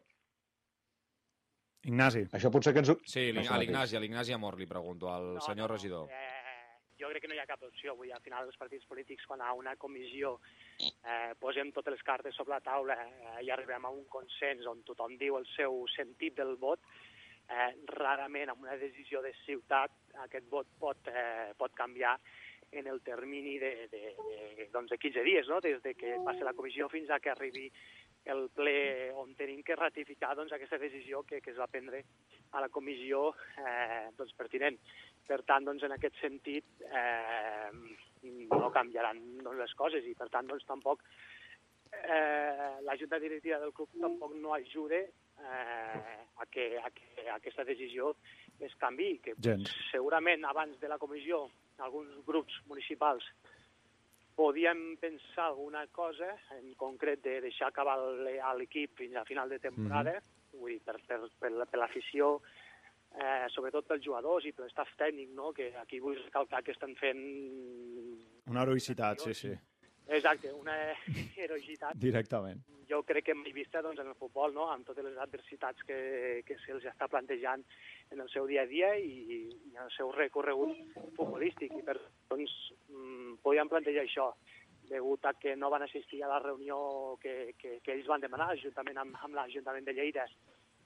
Ignasi. 1.85 2.25
Això 2.33 2.49
potser 2.49 2.73
que 2.73 2.81
ens... 2.81 2.89
Sí, 3.05 3.27
a 3.29 3.59
l'Ignasi, 3.61 3.93
a 3.93 4.01
l'Ignasi 4.01 4.33
Amor 4.33 4.57
li 4.57 4.65
pregunto, 4.65 5.11
al 5.13 5.35
senyor 5.45 5.69
regidor. 5.75 6.09
Eh, 6.09 6.34
jo 6.99 7.09
crec 7.11 7.23
que 7.23 7.31
no 7.31 7.35
hi 7.35 7.41
ha 7.43 7.47
cap 7.49 7.63
opció. 7.67 7.95
Dir, 8.01 8.13
al 8.15 8.23
final, 8.25 8.47
els 8.47 8.59
partits 8.59 8.85
polítics, 8.89 9.25
quan 9.27 9.41
a 9.41 9.51
una 9.53 9.75
comissió 9.75 10.35
eh, 10.79 11.33
posem 11.39 11.71
totes 11.75 11.97
les 11.97 12.05
cartes 12.07 12.35
sobre 12.35 12.55
la 12.55 12.63
taula 12.63 12.95
eh, 12.95 13.43
i 13.45 13.51
arribem 13.51 13.85
a 13.85 13.93
un 13.93 14.05
consens 14.11 14.65
on 14.71 14.83
tothom 14.87 15.17
diu 15.19 15.39
el 15.39 15.47
seu 15.55 15.83
sentit 15.95 16.37
del 16.39 16.55
vot, 16.61 16.81
eh, 17.49 17.71
rarament 17.97 18.51
amb 18.51 18.65
una 18.65 18.77
decisió 18.81 19.21
de 19.21 19.33
ciutat 19.43 19.93
aquest 20.25 20.49
vot 20.49 20.71
pot, 20.79 21.07
eh, 21.11 21.53
pot 21.57 21.75
canviar 21.77 22.17
en 22.71 22.87
el 22.87 23.01
termini 23.01 23.57
de, 23.59 23.87
de, 23.91 24.15
de, 24.17 24.69
doncs 24.73 24.91
de 24.91 24.97
15 24.97 25.23
dies, 25.23 25.47
no? 25.47 25.61
des 25.61 25.81
de 25.83 25.93
que 25.95 26.17
passi 26.25 26.43
la 26.43 26.55
comissió 26.57 26.89
fins 26.91 27.09
a 27.09 27.21
que 27.23 27.31
arribi 27.31 27.69
el 28.25 28.47
ple 28.49 29.11
on 29.21 29.35
tenim 29.37 29.61
que 29.63 29.77
ratificar 29.77 30.33
doncs, 30.35 30.51
aquesta 30.55 30.79
decisió 30.81 31.21
que, 31.23 31.41
que 31.45 31.51
es 31.53 31.59
va 31.59 31.69
prendre 31.69 32.01
a 32.57 32.61
la 32.63 32.69
comissió 32.73 33.29
eh, 33.61 34.09
doncs, 34.17 34.33
pertinent. 34.33 34.79
Per 35.25 35.41
tant, 35.43 35.65
doncs, 35.65 35.83
en 35.83 35.91
aquest 35.95 36.19
sentit, 36.21 36.65
eh, 36.85 37.71
no 38.51 38.69
canviaran 38.73 39.19
doncs, 39.41 39.57
les 39.59 39.73
coses 39.73 40.05
i, 40.05 40.13
per 40.17 40.29
tant, 40.29 40.45
doncs, 40.47 40.65
tampoc 40.69 41.01
eh, 41.91 42.81
la 42.85 42.95
junta 42.99 43.19
directiva 43.19 43.59
del 43.59 43.73
club 43.73 43.89
tampoc 44.01 44.33
no 44.35 44.53
ajuda 44.53 44.99
eh, 45.01 45.09
a, 46.37 46.45
que, 46.51 46.77
a 46.77 46.89
que 46.91 47.29
aquesta 47.33 47.63
decisió 47.63 48.15
es 48.59 48.75
canvi, 48.79 49.17
que 49.19 49.33
Gens. 49.41 49.69
segurament 49.91 50.45
abans 50.45 50.77
de 50.79 50.87
la 50.87 50.97
comissió 51.01 51.45
alguns 51.83 52.21
grups 52.27 52.61
municipals 52.69 53.25
podíem 54.35 54.97
pensar 54.99 55.45
alguna 55.49 55.85
cosa, 55.95 56.27
en 56.57 56.73
concret 56.75 57.21
de 57.23 57.37
deixar 57.45 57.69
acabar 57.71 57.95
l'equip 58.59 58.97
fins 58.99 59.15
a 59.15 59.23
final 59.27 59.47
de 59.49 59.59
temporada, 59.63 60.17
vull 60.59 60.73
dir, 60.73 60.81
per, 60.83 60.97
per, 61.07 61.21
per, 61.39 61.51
la- 61.55 61.65
per 61.65 61.79
l'afició, 61.79 62.41
eh, 63.15 63.47
sobretot 63.53 63.87
pels 63.87 64.03
jugadors 64.05 64.45
i 64.45 64.53
pel 64.55 64.69
staff 64.71 64.91
tècnic, 64.99 65.31
no? 65.37 65.51
que 65.55 65.71
aquí 65.81 66.01
vull 66.03 66.17
recalcar 66.19 66.63
que 66.63 66.75
estan 66.75 66.95
fent... 66.99 67.23
Una 68.51 68.65
heroïcitat, 68.65 69.23
sí, 69.25 69.33
sí. 69.33 69.53
Exacte, 70.05 70.51
una 70.53 70.75
heroïcitat 71.43 71.97
Directament. 71.97 72.59
jo 72.85 72.99
crec 73.01 73.25
que 73.25 73.33
mai 73.33 73.53
vista 73.55 73.81
doncs, 73.81 73.97
en 74.03 74.11
el 74.11 74.17
futbol, 74.19 74.53
no? 74.53 74.67
amb 74.69 74.85
totes 74.85 75.07
les 75.07 75.17
adversitats 75.17 75.81
que, 75.87 76.43
que 76.45 76.57
se'ls 76.61 76.85
està 76.91 77.07
plantejant 77.09 77.63
en 78.13 78.21
el 78.21 78.29
seu 78.29 78.45
dia 78.45 78.61
a 78.61 78.69
dia 78.69 78.91
i, 79.01 79.15
i 79.39 79.39
en 79.73 79.81
el 79.87 79.89
seu 79.95 80.11
recorregut 80.13 80.77
futbolístic. 81.17 81.73
I 81.73 81.87
per 81.87 81.97
doncs, 82.29 82.53
mm, 82.91 83.39
podíem 83.41 83.71
plantejar 83.71 84.05
això, 84.05 84.29
degut 84.85 85.25
a 85.25 85.33
que 85.33 85.55
no 85.57 85.71
van 85.73 85.81
assistir 85.81 86.21
a 86.21 86.29
la 86.29 86.37
reunió 86.39 87.17
que, 87.21 87.55
que, 87.57 87.79
que 87.81 87.95
ells 87.95 88.05
van 88.05 88.21
demanar, 88.21 88.51
juntament 88.61 89.01
amb, 89.01 89.17
amb 89.25 89.39
l'Ajuntament 89.39 89.87
de 89.87 89.95
Lleida, 89.97 90.27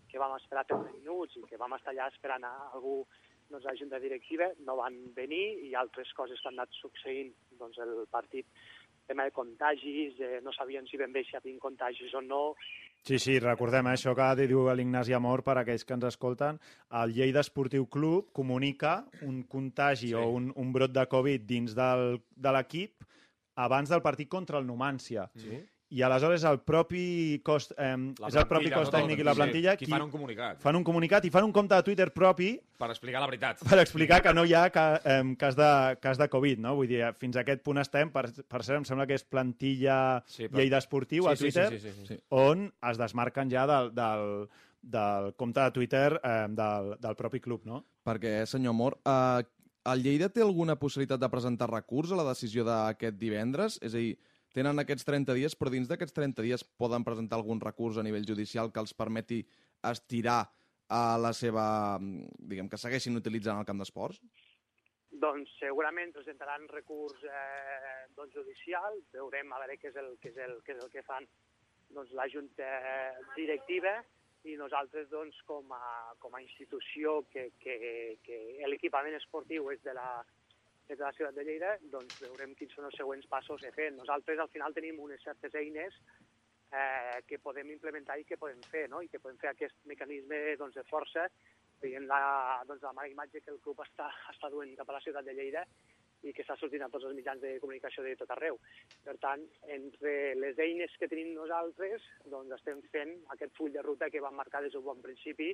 que 0.10 0.22
vam 0.22 0.36
esperar 0.38 0.66
30 0.70 0.96
minuts 0.98 1.38
i 1.38 1.46
que 1.50 1.60
vam 1.62 1.76
estar 1.78 1.94
allà 1.94 2.10
esperant 2.12 2.46
a 2.48 2.54
algú 2.74 3.04
doncs, 3.50 3.66
a 3.66 3.72
la 3.72 3.80
junta 3.80 4.00
directiva, 4.00 4.52
no 4.66 4.78
van 4.78 5.00
venir 5.16 5.46
i 5.66 5.74
altres 5.76 6.12
coses 6.18 6.42
que 6.42 6.50
han 6.50 6.60
anat 6.60 6.76
succeint 6.82 7.34
doncs, 7.58 7.80
el 7.82 8.06
partit 8.12 8.46
tema 9.10 9.26
de 9.26 9.34
contagis, 9.34 10.20
eh, 10.22 10.40
no 10.46 10.54
sabien 10.54 10.86
si 10.86 10.98
ben 10.98 11.12
bé 11.12 11.24
si 11.26 11.34
hi 11.34 11.40
havia 11.40 11.58
contagis 11.60 12.14
o 12.14 12.22
no. 12.22 12.44
Sí, 13.08 13.18
sí, 13.18 13.40
recordem 13.42 13.88
eh, 13.90 13.96
això 13.98 14.14
que 14.14 14.28
diu 14.44 14.68
l'Ignasi 14.70 15.16
Amor 15.18 15.42
per 15.48 15.58
a 15.58 15.64
aquells 15.64 15.86
que 15.88 15.98
ens 15.98 16.06
escolten. 16.12 16.60
El 17.02 17.16
Lleida 17.18 17.42
Esportiu 17.42 17.88
Club 17.90 18.30
comunica 18.38 19.00
un 19.26 19.42
contagi 19.50 20.14
sí. 20.14 20.14
o 20.14 20.28
un, 20.38 20.52
un 20.56 20.74
brot 20.76 20.94
de 20.94 21.08
Covid 21.10 21.48
dins 21.50 21.74
del, 21.78 22.20
de 22.38 22.54
l'equip 22.54 23.08
abans 23.66 23.90
del 23.90 24.06
partit 24.06 24.30
contra 24.30 24.62
el 24.62 24.70
Numància. 24.70 25.26
Sí. 25.36 25.64
I 25.92 26.04
aleshores 26.06 26.44
el 26.46 26.60
propi 26.62 27.40
cos, 27.44 27.72
eh, 27.76 27.96
és 28.28 28.36
el 28.38 28.46
propi 28.46 28.70
plantilla, 28.70 28.76
cos 28.78 28.92
no? 28.92 29.00
tècnic 29.00 29.20
i 29.20 29.24
la 29.26 29.34
Sí, 29.34 29.40
plantilla 29.40 29.72
qui 29.76 29.88
fan 29.90 30.04
un 30.04 30.12
comunicat. 30.12 30.60
fan 30.62 30.76
un 30.78 30.84
comunicat 30.86 31.26
i 31.26 31.32
fan 31.34 31.44
un 31.48 31.52
compte 31.52 31.74
de 31.74 31.82
Twitter 31.88 32.12
propi 32.14 32.60
Per 32.78 32.90
explicar 32.92 33.20
la 33.22 33.26
veritat. 33.26 33.64
per 33.68 33.80
explicar 33.80 34.22
que 34.22 34.34
no 34.34 34.46
hi 34.46 34.54
ha 34.54 34.70
ca, 34.70 35.02
eh, 35.04 35.36
cas, 35.36 35.56
de, 35.58 35.98
cas 36.00 36.20
de 36.20 36.30
Covid, 36.30 36.60
no? 36.60 36.76
Vull 36.76 36.88
dir, 36.88 37.02
fins 37.18 37.36
a 37.38 37.42
aquest 37.42 37.64
punt 37.64 37.80
estem, 37.82 38.12
per, 38.12 38.28
per 38.48 38.62
cert, 38.64 38.78
em 38.78 38.86
sembla 38.86 39.08
que 39.08 39.16
és 39.18 39.24
plantilla 39.26 40.24
Sí, 40.28 40.44
sí, 40.44 40.48
però- 40.48 40.58
Lleida 40.62 40.78
Esportiu 40.78 41.28
a 41.28 41.36
Sí, 41.36 41.50
sí, 41.50 41.52
Twitter, 41.60 41.70
sí, 41.72 41.80
sí, 41.80 42.06
sí, 42.06 42.14
sí. 42.16 42.20
on 42.30 42.72
es 42.92 42.98
desmarquen 42.98 43.50
ja 43.50 43.66
del, 43.66 43.90
del, 43.96 44.48
del 44.82 45.34
compte 45.36 45.60
de 45.60 45.72
Twitter 45.72 46.22
eh, 46.24 46.46
del, 46.50 46.98
del 47.00 47.16
propi 47.16 47.40
club, 47.40 47.66
no? 47.66 47.84
Perquè, 48.06 48.46
senyor 48.46 48.74
Mor, 48.76 49.00
eh, 49.06 49.44
el 49.90 50.04
Lleida 50.04 50.30
té 50.30 50.42
alguna 50.46 50.76
possibilitat 50.78 51.20
de 51.20 51.30
presentar 51.30 51.72
recurs 51.72 52.12
a 52.12 52.16
la 52.16 52.30
decisió 52.30 52.64
d'aquest 52.64 53.18
divendres? 53.18 53.80
És 53.82 53.96
a 53.96 53.98
dir, 53.98 54.20
tenen 54.56 54.82
aquests 54.82 55.06
30 55.08 55.36
dies, 55.38 55.56
però 55.56 55.72
dins 55.74 55.90
d'aquests 55.90 56.16
30 56.16 56.46
dies 56.46 56.64
poden 56.82 57.06
presentar 57.06 57.38
algun 57.40 57.62
recurs 57.62 57.98
a 57.98 58.06
nivell 58.06 58.28
judicial 58.28 58.72
que 58.74 58.82
els 58.84 58.96
permeti 58.98 59.44
estirar 59.92 60.42
a 60.90 61.18
la 61.22 61.34
seva... 61.38 61.64
diguem, 62.00 62.70
que 62.70 62.82
segueixin 62.82 63.20
utilitzant 63.20 63.62
el 63.62 63.68
camp 63.68 63.82
d'esports? 63.82 64.22
Doncs 65.22 65.52
segurament 65.60 66.14
presentaran 66.16 66.68
recurs 66.72 67.26
eh, 67.26 68.08
doncs, 68.18 68.34
judicial, 68.34 68.98
veurem 69.14 69.54
a 69.54 69.60
veure 69.62 69.78
què 69.82 69.92
és 69.92 70.00
el, 70.02 70.16
què 70.22 70.32
és 70.34 70.40
el, 70.46 70.58
què 70.66 70.76
és 70.76 70.84
el 70.84 70.92
que 70.94 71.06
fan 71.06 71.28
doncs, 71.94 72.14
la 72.18 72.28
Junta 72.32 72.70
Directiva 73.36 74.00
i 74.48 74.56
nosaltres 74.58 75.10
doncs, 75.12 75.38
com, 75.50 75.74
a, 75.76 76.14
com 76.24 76.36
a 76.36 76.42
institució 76.42 77.20
que, 77.34 77.50
que, 77.62 77.76
que 78.24 78.40
l'equipament 78.72 79.18
esportiu 79.18 79.70
és 79.74 79.82
de 79.86 79.94
la, 79.98 80.08
és 80.90 80.98
de 80.98 81.06
la 81.06 81.14
ciutat 81.14 81.36
de 81.38 81.46
Lleida, 81.46 81.76
doncs 81.94 82.18
veurem 82.24 82.56
quins 82.58 82.74
són 82.74 82.88
els 82.90 82.98
següents 82.98 83.28
passos 83.30 83.64
a 83.64 83.72
fer. 83.76 83.92
Nosaltres 83.94 84.42
al 84.42 84.50
final 84.50 84.74
tenim 84.74 84.98
unes 85.04 85.22
certes 85.22 85.54
eines 85.56 85.96
eh, 86.74 87.22
que 87.30 87.38
podem 87.44 87.70
implementar 87.76 88.18
i 88.18 88.26
que 88.26 88.40
podem 88.42 88.64
fer, 88.72 88.88
no? 88.90 89.04
i 89.06 89.10
que 89.12 89.22
podem 89.22 89.38
fer 89.42 89.54
aquest 89.54 89.78
mecanisme 89.92 90.42
doncs, 90.58 90.80
de 90.80 90.86
força 90.90 91.28
veient 91.84 92.10
la, 92.10 92.64
doncs, 92.68 92.82
la 92.84 92.96
mala 92.98 93.12
imatge 93.12 93.44
que 93.46 93.54
el 93.54 93.62
club 93.64 93.80
està, 93.86 94.10
està 94.34 94.50
duent 94.52 94.74
cap 94.80 94.90
a 94.90 94.98
la 94.98 95.04
ciutat 95.06 95.30
de 95.30 95.38
Lleida 95.38 95.64
i 96.26 96.34
que 96.36 96.44
està 96.44 96.58
sortint 96.60 96.84
a 96.84 96.90
tots 96.92 97.06
els 97.08 97.16
mitjans 97.16 97.40
de 97.40 97.54
comunicació 97.64 98.04
de 98.04 98.18
tot 98.20 98.34
arreu. 98.36 98.58
Per 99.06 99.16
tant, 99.24 99.46
entre 99.72 100.16
les 100.36 100.58
eines 100.60 100.98
que 101.00 101.08
tenim 101.08 101.32
nosaltres, 101.38 102.04
doncs 102.34 102.58
estem 102.58 102.82
fent 102.92 103.14
aquest 103.36 103.56
full 103.56 103.72
de 103.72 103.86
ruta 103.86 104.10
que 104.12 104.26
vam 104.26 104.36
marcar 104.36 104.66
des 104.66 104.76
d'un 104.76 104.84
bon 104.84 105.00
principi, 105.06 105.54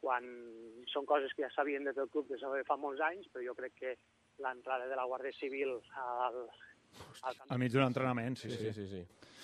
quan 0.00 0.24
són 0.90 1.04
coses 1.06 1.34
que 1.36 1.44
ja 1.44 1.52
sabien 1.54 1.84
des 1.84 1.98
del 1.98 2.08
club 2.10 2.30
des 2.32 2.40
de 2.40 2.64
fa 2.66 2.78
molts 2.80 3.04
anys, 3.04 3.28
però 3.34 3.44
jo 3.44 3.58
crec 3.58 3.76
que 3.82 3.92
l'entrada 4.44 4.86
de 4.90 4.98
la 4.98 5.06
Guàrdia 5.08 5.32
Civil 5.38 5.74
al, 6.02 6.38
al 7.22 7.42
Al 7.48 7.58
mig 7.62 7.72
d'un 7.72 7.86
entrenament, 7.86 8.36
sí, 8.36 8.50
sí. 8.50 8.72
sí, 8.76 8.86
sí. 8.90 9.02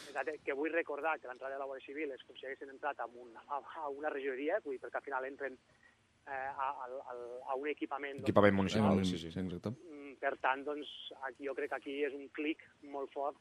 Exacte, 0.08 0.38
que 0.44 0.54
vull 0.54 0.72
recordar 0.74 1.16
que 1.18 1.28
l'entrada 1.30 1.54
de 1.56 1.60
la 1.62 1.66
Guàrdia 1.68 1.86
Civil 1.86 2.12
és 2.14 2.24
com 2.26 2.36
si 2.38 2.46
haguessin 2.46 2.70
entrat 2.74 3.00
a, 3.00 3.06
un, 3.08 3.32
a, 3.36 3.60
a 3.82 3.88
una 3.90 4.10
regidoria, 4.12 4.60
vull 4.64 4.76
dir, 4.76 4.82
perquè 4.84 5.00
al 5.00 5.06
final 5.06 5.26
entren 5.28 5.56
eh, 5.56 6.32
a, 6.32 6.68
a, 6.84 7.14
a 7.52 7.56
un 7.56 7.68
equipament... 7.72 8.18
doncs, 8.20 8.28
Equipament 8.28 8.58
municipal, 8.60 8.94
municipal. 8.94 9.18
sí, 9.18 9.26
sí. 9.26 9.32
sí 9.32 9.44
exacte. 9.44 9.74
Mm, 9.88 10.16
Per 10.18 10.34
tant, 10.42 10.64
doncs, 10.66 10.88
aquí, 11.28 11.46
jo 11.46 11.54
crec 11.54 11.70
que 11.70 11.78
aquí 11.78 11.92
és 12.08 12.14
un 12.16 12.28
clic 12.34 12.64
molt 12.94 13.12
fort 13.14 13.38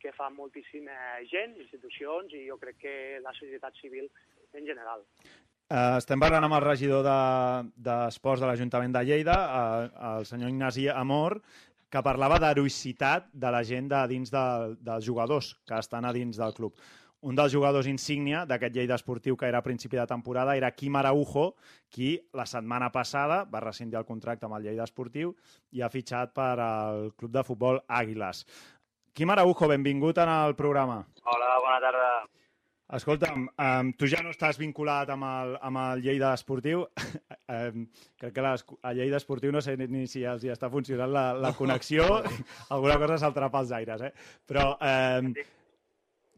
que 0.00 0.12
fa 0.12 0.30
moltíssima 0.32 0.94
gent, 1.30 1.56
institucions 1.60 2.32
i 2.36 2.46
jo 2.48 2.56
crec 2.60 2.78
que 2.80 2.94
la 3.24 3.32
societat 3.36 3.76
civil 3.80 4.08
en 4.52 4.66
general. 4.68 5.04
Uh, 5.64 5.96
estem 5.96 6.20
parlant 6.20 6.44
amb 6.44 6.58
el 6.58 6.64
regidor 6.64 7.06
d'Esports 7.06 8.42
de, 8.42 8.44
de 8.44 8.50
l'Ajuntament 8.50 8.92
de 8.92 9.00
Lleida, 9.08 9.36
uh, 9.48 10.10
el 10.18 10.26
senyor 10.28 10.52
Ignasi 10.52 10.90
Amor, 10.92 11.38
que 11.88 12.02
parlava 12.04 12.36
d'heroïcitat 12.42 13.30
de 13.32 13.52
la 13.54 13.62
gent 13.64 13.88
de 13.88 14.02
dins 14.10 14.32
de, 14.34 14.44
dels 14.84 15.06
jugadors 15.06 15.54
que 15.64 15.78
estan 15.78 16.04
a 16.04 16.12
dins 16.12 16.36
del 16.36 16.52
club. 16.52 16.76
Un 17.24 17.38
dels 17.38 17.54
jugadors 17.54 17.88
insígnia 17.88 18.42
d'aquest 18.44 18.76
Lleida 18.76 18.98
esportiu 19.00 19.38
que 19.40 19.48
era 19.48 19.62
a 19.62 19.64
principi 19.64 19.96
de 19.96 20.04
temporada 20.10 20.58
era 20.58 20.74
Quim 20.76 21.00
Araujo, 21.00 21.54
qui 21.88 22.18
la 22.36 22.44
setmana 22.44 22.90
passada 22.92 23.46
va 23.48 23.64
rescindir 23.64 23.96
el 24.02 24.04
contracte 24.04 24.44
amb 24.44 24.58
el 24.58 24.68
Lleida 24.68 24.84
esportiu 24.84 25.32
i 25.72 25.80
ha 25.80 25.88
fitxat 25.88 26.36
per 26.36 26.52
al 26.60 27.08
club 27.16 27.32
de 27.32 27.46
futbol 27.48 27.80
Àguiles. 27.88 28.44
Quim 29.16 29.32
Araujo, 29.32 29.72
benvingut 29.72 30.20
en 30.20 30.28
el 30.28 30.58
programa. 30.60 31.00
Hola, 31.24 31.52
bona 31.64 31.80
tarda. 31.80 32.10
Escolta'm, 32.92 33.46
um, 33.48 33.90
tu 33.96 34.06
ja 34.06 34.20
no 34.20 34.28
estàs 34.34 34.58
vinculat 34.60 35.08
amb 35.08 35.24
el, 35.24 35.54
amb 35.64 35.80
el 35.80 36.02
Lleida 36.04 36.34
Esportiu. 36.36 36.84
um, 37.54 37.86
crec 38.20 38.34
que 38.36 38.44
les, 38.44 38.64
a 38.84 38.92
Lleida 38.92 39.16
Esportiu 39.22 39.54
no 39.54 39.62
sé 39.64 39.78
ni, 39.80 40.04
si 40.10 40.26
els 40.28 40.44
hi 40.44 40.52
està 40.52 40.68
funcionant 40.70 41.10
la, 41.10 41.24
la 41.32 41.54
connexió. 41.56 42.04
Alguna 42.74 42.98
cosa 43.00 43.16
saltarà 43.24 43.48
pels 43.54 43.72
aires, 43.72 44.04
eh? 44.04 44.12
Però, 44.44 44.74
um, 44.76 45.32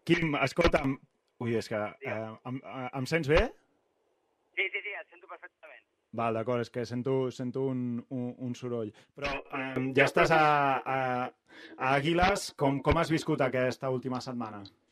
Quim, 0.06 0.36
escolta'm... 0.38 0.94
Ui, 1.42 1.56
és 1.58 1.66
que... 1.68 1.78
Uh, 2.06 2.36
em, 2.48 2.60
em 3.00 3.06
sents 3.10 3.28
bé? 3.28 3.42
Sí, 4.54 4.68
sí, 4.70 4.80
sí, 4.84 4.92
et 4.94 5.10
sento 5.10 5.26
perfectament. 5.26 5.82
Val, 6.16 6.38
d'acord, 6.38 6.62
és 6.62 6.70
que 6.72 6.86
sento, 6.86 7.16
sento 7.34 7.66
un, 7.72 7.80
un, 8.14 8.28
un 8.46 8.54
soroll. 8.54 8.94
Però 9.18 9.34
um, 9.58 9.90
ja 9.98 10.06
estàs 10.06 10.30
a, 10.32 10.44
a, 10.78 10.98
a 11.74 11.90
Aguiles. 11.90 12.52
Com, 12.56 12.78
com 12.86 13.02
has 13.02 13.10
viscut 13.12 13.42
aquesta 13.44 13.90
última 13.92 14.22
setmana? 14.22 14.62
El 14.62 14.85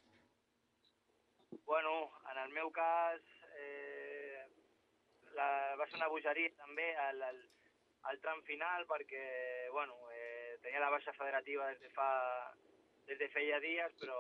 meu 2.65 2.73
cas 2.73 3.21
eh, 3.61 4.41
la, 5.37 5.49
va 5.77 5.85
ser 5.91 5.99
una 6.01 6.09
bogeria 6.09 6.49
també 6.57 6.87
al, 6.97 7.21
al, 7.29 7.41
al 8.09 8.21
tram 8.25 8.41
final 8.49 8.87
perquè, 8.89 9.25
bueno, 9.75 9.99
eh, 10.17 10.57
tenia 10.65 10.81
la 10.81 10.89
baixa 10.95 11.13
federativa 11.13 11.67
des 11.69 11.83
de 11.85 11.91
fa 11.93 12.09
des 13.05 13.19
de 13.21 13.29
feia 13.35 13.59
dies, 13.61 13.93
però 14.01 14.17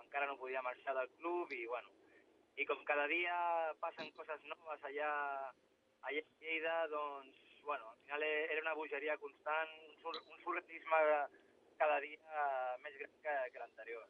encara 0.00 0.24
no 0.30 0.38
podia 0.40 0.62
marxar 0.64 0.94
del 0.96 1.10
club 1.18 1.52
i, 1.52 1.66
bueno, 1.68 1.92
i 2.56 2.64
com 2.64 2.80
cada 2.88 3.04
dia 3.12 3.36
passen 3.82 4.08
coses 4.16 4.40
noves 4.48 4.86
allà, 4.88 5.10
allà 6.08 6.22
a 6.24 6.40
Lleida, 6.40 6.78
doncs, 6.88 7.36
bueno, 7.66 7.90
al 7.92 8.00
final 8.06 8.22
e- 8.24 8.46
era 8.54 8.62
una 8.64 8.74
bogeria 8.78 9.18
constant, 9.20 9.68
un, 9.90 9.94
sur- 10.00 10.24
un 10.32 10.40
surrealisme 10.40 11.02
cada 11.76 12.00
dia 12.00 12.48
més 12.80 12.96
gran 13.02 13.12
que, 13.20 13.36
que 13.52 13.60
l'anterior. 13.66 14.08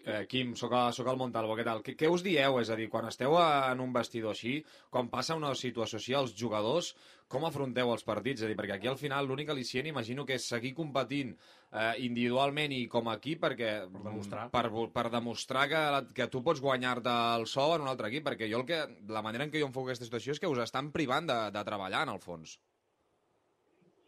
Eh, 0.00 0.24
Quim, 0.26 0.54
sóc, 0.56 0.72
a, 0.72 0.86
sóc 0.96 1.08
al 1.10 1.18
Montalvo, 1.20 1.52
què 1.58 1.64
tal? 1.66 1.82
Què, 1.84 1.92
què 2.00 2.08
us 2.08 2.22
dieu? 2.24 2.54
És 2.62 2.70
a 2.72 2.76
dir, 2.78 2.86
quan 2.88 3.04
esteu 3.04 3.34
en 3.36 3.82
un 3.84 3.90
vestidor 3.92 4.32
així, 4.32 4.54
quan 4.88 5.10
passa 5.12 5.34
una 5.36 5.50
situació 5.54 5.98
així 6.00 6.14
als 6.16 6.32
jugadors, 6.32 6.94
com 7.28 7.44
afronteu 7.44 7.92
els 7.92 8.02
partits? 8.08 8.40
És 8.40 8.46
a 8.46 8.48
dir, 8.48 8.56
perquè 8.56 8.78
aquí 8.78 8.88
al 8.88 8.96
final 8.96 9.28
l'únic 9.28 9.50
al·licient 9.52 9.90
imagino 9.90 10.24
que 10.24 10.38
és 10.40 10.46
seguir 10.48 10.72
competint 10.78 11.34
eh, 11.36 11.92
individualment 12.06 12.72
i 12.72 12.86
com 12.88 13.10
a 13.12 13.18
equip 13.20 13.42
perquè, 13.44 13.74
per 13.92 14.02
demostrar. 14.06 14.46
per, 14.54 14.64
per 14.96 15.04
demostrar 15.12 15.66
que, 15.68 15.82
que 16.16 16.28
tu 16.32 16.40
pots 16.48 16.64
guanyar-te 16.64 17.12
el 17.36 17.44
sou 17.46 17.74
en 17.76 17.84
un 17.84 17.92
altre 17.92 18.08
equip, 18.08 18.24
perquè 18.30 18.48
jo 18.50 18.62
el 18.62 18.66
que, 18.72 18.80
la 19.12 19.20
manera 19.22 19.44
en 19.44 19.52
què 19.52 19.60
jo 19.60 19.68
enfoco 19.68 19.90
aquesta 19.92 20.08
situació 20.08 20.32
és 20.32 20.40
que 20.40 20.48
us 20.48 20.64
estan 20.64 20.88
privant 20.96 21.28
de, 21.28 21.38
de 21.52 21.64
treballar, 21.68 22.06
en 22.08 22.14
el 22.16 22.24
fons. 22.24 22.56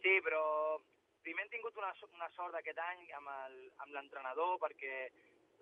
Sí, 0.01 0.17
però 0.25 0.41
primer 1.21 1.45
hem 1.45 1.53
tingut 1.53 1.77
una, 1.77 1.93
una 2.17 2.33
sort 2.33 2.57
aquest 2.59 2.81
any 2.89 3.05
amb 3.21 3.29
el- 3.45 3.69
amb 3.85 3.93
l'entrenador, 3.93 4.57
perquè 4.59 4.97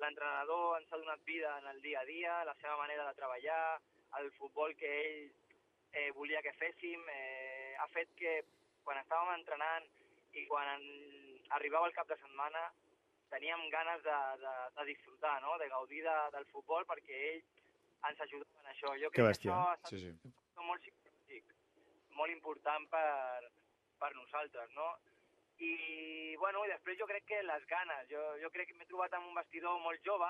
l'entrenador 0.02 0.78
ens 0.80 0.92
ha 0.94 0.98
donat 1.02 1.22
vida 1.28 1.52
en 1.62 1.68
el 1.72 1.82
dia 1.82 2.00
a 2.02 2.06
dia, 2.10 2.34
la 2.46 2.56
seva 2.62 2.78
manera 2.78 3.08
de 3.08 3.16
treballar, 3.20 3.80
el 4.20 4.32
futbol 4.38 4.76
que 4.76 4.90
ell 5.02 5.32
eh, 5.94 6.10
volia 6.18 6.42
que 6.42 6.54
féssim, 6.60 7.04
eh, 7.14 7.76
ha 7.80 7.88
fet 7.94 8.12
que 8.20 8.34
quan 8.84 8.98
estàvem 9.02 9.34
entrenant 9.38 9.88
i 10.34 10.46
quan 10.48 10.68
en, 10.76 10.86
arribava 11.58 11.88
el 11.90 11.94
cap 11.96 12.08
de 12.10 12.18
setmana 12.22 12.66
teníem 13.32 13.62
ganes 13.72 14.02
de, 14.04 14.18
de, 14.44 14.54
de 14.78 14.86
disfrutar, 14.90 15.38
no? 15.44 15.58
de 15.60 15.70
gaudir 15.72 16.02
de, 16.04 16.16
del 16.36 16.46
futbol 16.52 16.84
perquè 16.90 17.20
ell 17.32 17.42
ens 18.10 18.20
ajudava 18.26 18.64
en 18.64 18.72
això. 18.74 18.92
Jo 19.00 19.12
Que 19.12 19.22
crec 19.22 19.30
bèstia. 19.30 19.52
que 19.52 19.56
això 19.56 19.70
ha 19.70 19.76
estat 19.78 19.92
Sí, 19.94 20.00
sí. 20.02 20.34
molt 20.68 20.82
psicològic, 20.84 21.54
molt 22.18 22.32
important 22.34 22.88
per, 22.92 23.52
per 24.02 24.12
nosaltres, 24.18 24.74
no? 24.76 24.90
I, 25.62 26.36
bueno, 26.42 26.64
i 26.66 26.72
després 26.72 26.98
jo 26.98 27.08
crec 27.10 27.26
que 27.30 27.42
les 27.46 27.66
ganes. 27.70 28.08
Jo, 28.10 28.22
jo 28.42 28.50
crec 28.54 28.72
que 28.72 28.78
m'he 28.78 28.88
trobat 28.90 29.14
en 29.18 29.28
un 29.30 29.38
vestidor 29.38 29.78
molt 29.84 30.02
jove 30.06 30.30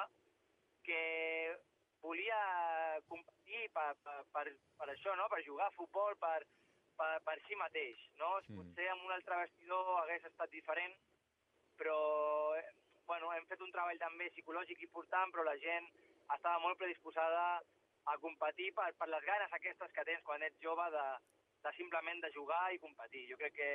que 0.83 1.01
volia 2.01 2.39
competir 3.07 3.69
per, 3.75 3.91
per, 4.03 4.17
per, 4.33 4.45
per 4.79 4.89
això, 4.89 5.15
no? 5.15 5.29
per 5.31 5.43
jugar 5.45 5.69
a 5.69 5.77
futbol, 5.77 6.17
per, 6.19 6.41
per, 6.99 7.11
per 7.27 7.37
si 7.45 7.57
mateix. 7.59 8.03
No? 8.19 8.33
Mm. 8.49 8.59
Potser 8.59 8.89
en 8.91 9.05
un 9.05 9.15
altre 9.15 9.39
vestidor 9.45 9.91
hagués 10.01 10.27
estat 10.31 10.51
diferent, 10.53 10.97
però 11.79 11.99
eh, 12.57 12.65
bueno, 13.07 13.31
hem 13.35 13.45
fet 13.49 13.61
un 13.63 13.71
treball 13.73 14.01
també 14.01 14.31
psicològic 14.33 14.81
important, 14.87 15.31
però 15.31 15.45
la 15.47 15.57
gent 15.63 15.87
estava 16.35 16.59
molt 16.63 16.79
predisposada 16.79 17.61
a 18.09 18.17
competir 18.17 18.71
per, 18.73 18.89
per 18.97 19.07
les 19.13 19.25
ganes 19.27 19.53
aquestes 19.53 19.93
que 19.95 20.05
tens 20.07 20.23
quan 20.25 20.43
ets 20.43 20.61
jove 20.63 20.87
de, 20.93 21.07
de 21.65 21.73
simplement 21.77 22.21
de 22.23 22.31
jugar 22.33 22.63
i 22.73 22.81
competir. 22.81 23.27
Jo 23.29 23.37
crec 23.41 23.55
que, 23.57 23.71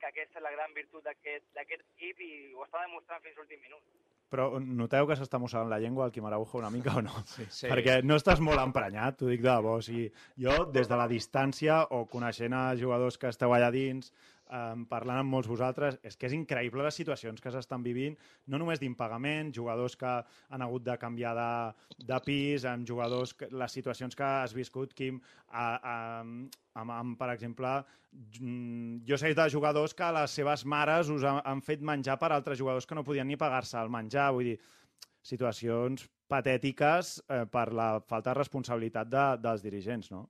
que 0.00 0.08
aquesta 0.10 0.40
és 0.40 0.46
la 0.46 0.52
gran 0.56 0.72
virtut 0.76 1.04
d'aquest 1.06 1.46
d'aquest 1.56 1.84
equip 1.96 2.22
i 2.26 2.30
ho 2.56 2.64
està 2.66 2.82
demostrant 2.86 3.22
fins 3.24 3.36
l'últim 3.38 3.60
minut. 3.62 3.84
Però 4.30 4.46
noteu 4.62 5.08
que 5.08 5.16
s'està 5.18 5.40
mossegant 5.42 5.70
la 5.72 5.80
llengua 5.82 6.04
el 6.06 6.12
Quim 6.14 6.26
Araujo 6.28 6.60
una 6.60 6.70
mica 6.70 6.92
o 6.96 7.02
no? 7.02 7.22
Sí, 7.26 7.48
sí. 7.50 7.66
Perquè 7.66 7.96
no 8.06 8.18
estàs 8.20 8.38
molt 8.46 8.62
emprenyat, 8.62 9.18
t'ho 9.18 9.30
dic 9.30 9.42
de 9.42 9.50
debò. 9.50 9.74
O 9.80 9.82
sigui, 9.82 10.06
jo, 10.38 10.54
des 10.70 10.90
de 10.90 10.98
la 11.00 11.08
distància 11.10 11.80
o 11.96 12.04
coneixent 12.12 12.54
a 12.54 12.62
jugadors 12.78 13.18
que 13.18 13.32
esteu 13.34 13.56
allà 13.56 13.72
dins, 13.74 14.12
eh, 14.50 14.84
parlant 14.90 15.22
amb 15.22 15.34
molts 15.34 15.48
vosaltres, 15.50 15.98
és 16.06 16.16
que 16.18 16.28
és 16.28 16.34
increïble 16.36 16.84
les 16.84 16.98
situacions 17.00 17.40
que 17.40 17.52
s'estan 17.54 17.84
vivint, 17.86 18.16
no 18.50 18.60
només 18.60 18.82
d'impagament, 18.82 19.52
jugadors 19.54 19.96
que 20.00 20.10
han 20.50 20.66
hagut 20.66 20.84
de 20.86 20.96
canviar 21.00 21.34
de, 21.38 21.50
de 22.10 22.20
pis, 22.26 22.66
amb 22.68 22.86
jugadors, 22.88 23.34
que, 23.34 23.50
les 23.50 23.78
situacions 23.78 24.16
que 24.16 24.26
has 24.26 24.54
viscut, 24.56 24.94
Quim, 24.96 25.20
a, 25.48 25.66
a, 25.76 25.96
amb, 26.82 26.94
amb, 26.96 27.16
per 27.20 27.30
exemple, 27.34 27.76
mm, 28.40 29.04
jo 29.08 29.18
sé 29.20 29.32
de 29.34 29.48
jugadors 29.52 29.94
que 29.94 30.10
les 30.18 30.36
seves 30.40 30.66
mares 30.66 31.10
us 31.14 31.24
han, 31.24 31.40
han 31.44 31.62
fet 31.64 31.80
menjar 31.80 32.18
per 32.20 32.32
altres 32.34 32.58
jugadors 32.58 32.86
que 32.86 32.98
no 32.98 33.06
podien 33.06 33.28
ni 33.28 33.38
pagar-se 33.40 33.78
el 33.80 33.92
menjar, 33.92 34.30
vull 34.34 34.52
dir, 34.52 34.58
situacions 35.22 36.06
patètiques 36.30 37.16
eh, 37.28 37.44
per 37.50 37.70
la 37.76 37.90
falta 38.00 38.32
de 38.32 38.38
responsabilitat 38.38 39.08
de, 39.10 39.24
dels 39.42 39.64
dirigents, 39.64 40.10
no? 40.14 40.28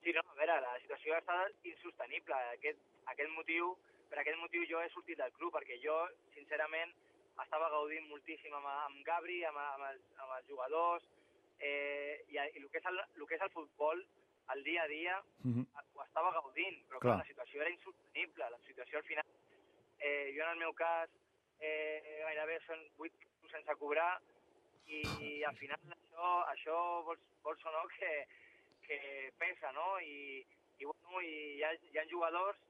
Sí, 0.00 0.14
no, 0.16 0.22
a 0.24 0.38
veure, 0.38 0.56
la 0.64 0.76
situació 1.10 1.16
ha 1.16 1.48
estat 1.50 1.66
insostenible. 1.66 2.36
Aquest, 2.54 2.78
aquest 3.10 3.30
motiu, 3.34 3.74
per 4.10 4.20
aquest 4.20 4.38
motiu 4.38 4.64
jo 4.68 4.80
he 4.80 4.90
sortit 4.94 5.18
del 5.18 5.32
club, 5.32 5.52
perquè 5.54 5.78
jo, 5.82 5.96
sincerament, 6.34 6.92
estava 7.42 7.70
gaudint 7.72 8.06
moltíssim 8.08 8.54
amb, 8.54 8.66
amb 8.70 9.02
Gabri, 9.06 9.42
amb, 9.48 9.58
amb, 9.58 9.86
els, 9.90 10.02
amb 10.22 10.36
els 10.36 10.46
jugadors, 10.46 11.06
eh, 11.58 12.20
i, 12.28 12.36
i 12.36 12.60
el, 12.62 12.68
que 12.70 12.78
és 12.78 12.86
el, 12.90 13.00
el 13.00 13.26
que 13.26 13.38
és 13.38 13.42
el 13.46 13.52
futbol, 13.54 14.04
el 14.54 14.62
dia 14.64 14.82
a 14.82 14.88
dia, 14.88 15.22
Mm 15.42 15.52
-hmm. 15.52 15.66
ho 15.94 16.02
estava 16.02 16.32
gaudint, 16.32 16.76
però 16.88 16.98
Clar. 16.98 17.00
clar, 17.00 17.18
la 17.18 17.24
situació 17.24 17.60
era 17.60 17.70
insostenible. 17.70 18.50
La 18.50 18.58
situació 18.66 18.98
al 18.98 19.04
final, 19.04 19.24
eh, 19.98 20.34
jo 20.36 20.42
en 20.42 20.50
el 20.50 20.58
meu 20.58 20.72
cas, 20.74 21.08
eh, 21.60 22.20
gairebé 22.24 22.60
són 22.66 22.78
8 22.98 23.12
sense 23.50 23.74
cobrar, 23.76 24.20
i 24.86 25.44
al 25.44 25.56
final 25.56 25.78
això, 25.86 26.28
això 26.54 26.76
vols, 27.04 27.20
vols 27.42 27.64
o 27.64 27.70
no 27.70 27.82
que, 27.88 28.26
que 28.86 29.32
pesa, 29.38 29.72
no? 29.72 30.00
I, 30.00 30.44
i, 30.80 30.88
bueno, 30.88 31.20
i 31.20 31.32
hi, 31.58 31.62
ha, 31.64 31.72
hi 31.92 32.00
ha 32.00 32.08
jugadors 32.10 32.60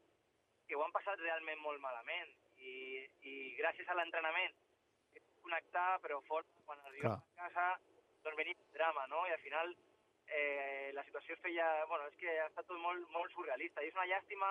que 0.67 0.77
ho 0.77 0.83
han 0.85 0.95
passat 0.95 1.19
realment 1.23 1.63
molt 1.63 1.81
malament 1.83 2.35
i, 2.59 2.75
i 3.27 3.35
gràcies 3.59 3.89
a 3.89 3.97
l'entrenament 3.99 4.57
connectar, 5.41 5.99
però 6.05 6.21
fort, 6.29 6.49
quan 6.67 6.79
arribes 6.85 7.09
Clar. 7.09 7.17
a 7.17 7.47
casa 7.47 7.67
doncs 8.25 8.37
venia 8.37 8.69
drama, 8.75 9.07
no? 9.09 9.25
I 9.27 9.33
al 9.35 9.41
final 9.43 9.73
eh, 10.27 10.91
la 10.95 11.05
situació 11.07 11.35
es 11.35 11.43
feia... 11.45 11.69
Bueno, 11.89 12.07
és 12.11 12.19
que 12.21 12.35
ha 12.39 12.49
estat 12.51 12.69
tot 12.69 12.79
molt, 12.83 13.07
molt 13.15 13.33
surrealista 13.35 13.83
i 13.83 13.91
és 13.91 13.97
una 13.97 14.09
llàstima 14.11 14.51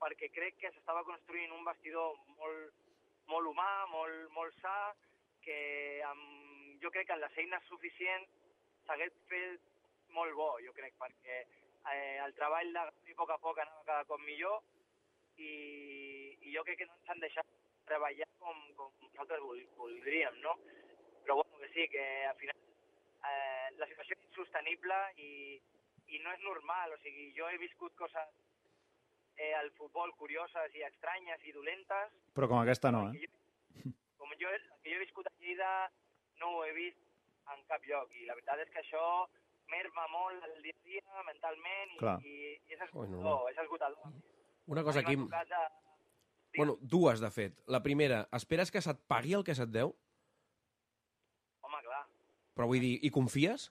perquè 0.00 0.30
crec 0.32 0.56
que 0.62 0.70
s'estava 0.72 1.04
construint 1.04 1.52
un 1.52 1.66
vestidor 1.66 2.14
molt, 2.38 2.78
molt 3.28 3.50
humà, 3.50 3.70
molt, 3.92 4.30
molt 4.36 4.54
sa, 4.62 4.76
que 5.44 5.58
amb, 6.08 6.78
jo 6.80 6.92
crec 6.94 7.10
que 7.10 7.16
amb 7.16 7.26
les 7.26 7.42
eines 7.42 7.66
suficients 7.68 8.38
s'hagués 8.86 9.18
fet 9.28 9.68
molt 10.16 10.32
bo, 10.38 10.54
jo 10.64 10.72
crec, 10.76 10.96
perquè 11.02 11.42
eh, 11.92 12.18
el 12.24 12.34
treball 12.36 12.72
de 12.74 12.84
Gavi 12.88 13.14
a 13.14 13.18
poc 13.20 13.32
a 13.34 13.38
poc 13.38 13.58
anava 13.62 13.86
cada 13.88 14.04
cop 14.08 14.20
millor 14.26 14.60
i, 15.40 15.52
i 16.44 16.54
jo 16.54 16.64
crec 16.66 16.82
que 16.82 16.88
no 16.88 16.96
ens 16.98 17.12
han 17.14 17.22
deixat 17.24 17.48
treballar 17.88 18.28
com, 18.38 18.60
com 18.78 18.92
nosaltres 19.06 19.42
vol, 19.46 19.62
voldríem, 19.78 20.36
no? 20.44 20.56
Però 21.24 21.40
bueno, 21.40 21.58
que 21.62 21.70
sí, 21.74 21.88
que 21.92 22.04
al 22.26 22.36
final 22.36 22.56
eh, 23.30 23.68
la 23.80 23.88
situació 23.90 24.16
és 24.16 24.28
insostenible 24.28 25.00
i, 25.24 25.32
i 26.14 26.22
no 26.24 26.32
és 26.36 26.44
normal, 26.46 26.94
o 26.94 27.00
sigui, 27.04 27.30
jo 27.36 27.48
he 27.50 27.58
viscut 27.62 27.96
coses 27.98 28.30
eh, 29.36 29.52
al 29.58 29.72
futbol 29.78 30.12
curioses 30.20 30.76
i 30.76 30.84
estranyes 30.86 31.44
i 31.48 31.56
dolentes, 31.56 32.16
Però 32.36 32.48
com 32.50 32.60
aquesta 32.60 32.92
no, 32.94 33.08
eh? 33.10 33.28
com 34.20 34.32
jo, 34.38 34.52
el 34.52 34.66
que 34.82 34.92
jo 34.92 34.98
he 34.98 35.04
viscut 35.04 35.26
a 35.26 35.34
Lleida 35.40 35.70
no 36.40 36.54
ho 36.56 36.64
he 36.64 36.72
vist 36.76 37.00
en 37.52 37.62
cap 37.68 37.84
lloc. 37.88 38.12
I 38.14 38.28
la 38.28 38.36
veritat 38.38 38.62
és 38.64 38.72
que 38.72 38.82
això 38.84 39.04
merma 39.70 40.06
molt 40.12 40.44
el 40.48 40.62
dia 40.64 40.74
a 40.76 40.84
dia 40.88 41.22
mentalment 41.26 41.94
i, 41.94 41.98
Clar. 42.00 42.16
i, 42.26 42.34
i 42.68 42.74
és 42.76 42.80
esgotador, 42.86 43.16
normal. 43.16 43.48
és 43.52 43.58
esgotador. 43.64 44.12
Una 44.70 44.84
cosa, 44.86 45.02
Quim... 45.06 45.28
de- 45.28 45.60
Bueno, 46.56 46.74
dues, 46.82 47.20
de 47.22 47.28
fet. 47.30 47.52
La 47.70 47.78
primera, 47.82 48.24
esperes 48.34 48.72
que 48.74 48.80
se't 48.82 48.98
pagui 49.06 49.36
el 49.38 49.44
que 49.46 49.54
se't 49.54 49.70
deu? 49.70 49.92
Home, 51.62 51.78
clar. 51.86 52.00
Però 52.58 52.66
vull 52.66 52.82
dir, 52.82 52.96
i 53.06 53.10
confies? 53.14 53.68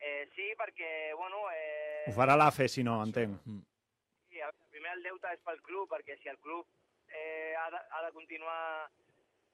Eh, 0.00 0.24
sí, 0.34 0.46
perquè, 0.56 0.88
bueno... 1.18 1.42
Eh, 1.52 2.06
Ho 2.08 2.14
farà 2.16 2.36
l'AFE, 2.40 2.64
si 2.72 2.82
no, 2.86 2.94
entenc. 3.04 3.36
Sí, 3.44 4.40
a 4.40 4.48
veure, 4.48 4.70
primer 4.72 4.94
el 4.96 5.02
deute 5.04 5.34
és 5.36 5.42
pel 5.44 5.60
club, 5.66 5.84
perquè 5.92 6.16
si 6.22 6.32
el 6.32 6.38
club 6.40 6.64
eh, 7.12 7.52
ha, 7.60 7.66
de, 7.74 7.82
ha 7.92 8.00
de 8.06 8.12
continuar 8.16 8.62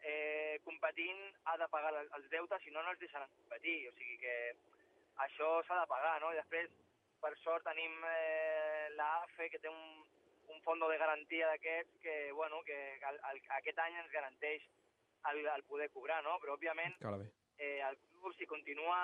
eh, 0.07 0.61
competint, 0.63 1.25
ha 1.51 1.57
de 1.59 1.67
pagar 1.75 1.91
el- 1.99 2.13
els 2.21 2.31
deutes, 2.31 2.63
si 2.63 2.71
no, 2.71 2.85
no 2.87 2.95
els 2.95 3.03
deixaran 3.03 3.29
competir. 3.41 3.81
O 3.91 3.97
sigui 3.99 4.15
que 4.23 4.37
això 5.25 5.63
s'ha 5.67 5.81
de 5.81 5.87
pagar, 5.91 6.21
no? 6.21 6.33
I 6.33 6.41
després, 6.41 6.71
per 7.21 7.33
sort, 7.43 7.65
tenim 7.65 7.93
eh, 8.05 8.89
l'AFE, 8.97 9.49
que 9.51 9.59
té 9.63 9.69
un, 9.69 10.05
un 10.53 10.61
fondo 10.63 10.89
de 10.89 10.99
garantia 10.99 11.49
d'aquests 11.53 12.01
que, 12.03 12.17
bueno, 12.33 12.63
que 12.67 12.77
el, 12.97 13.21
el, 13.33 13.41
aquest 13.61 13.79
any 13.79 13.97
ens 14.03 14.13
garanteix 14.13 14.63
el, 15.33 15.43
el 15.47 15.65
poder 15.65 15.91
cobrar, 15.91 16.23
no? 16.25 16.37
Però, 16.43 16.55
òbviament, 16.55 16.95
eh, 17.59 17.81
el 17.89 17.97
club, 18.21 18.35
si 18.37 18.47
continua 18.47 18.99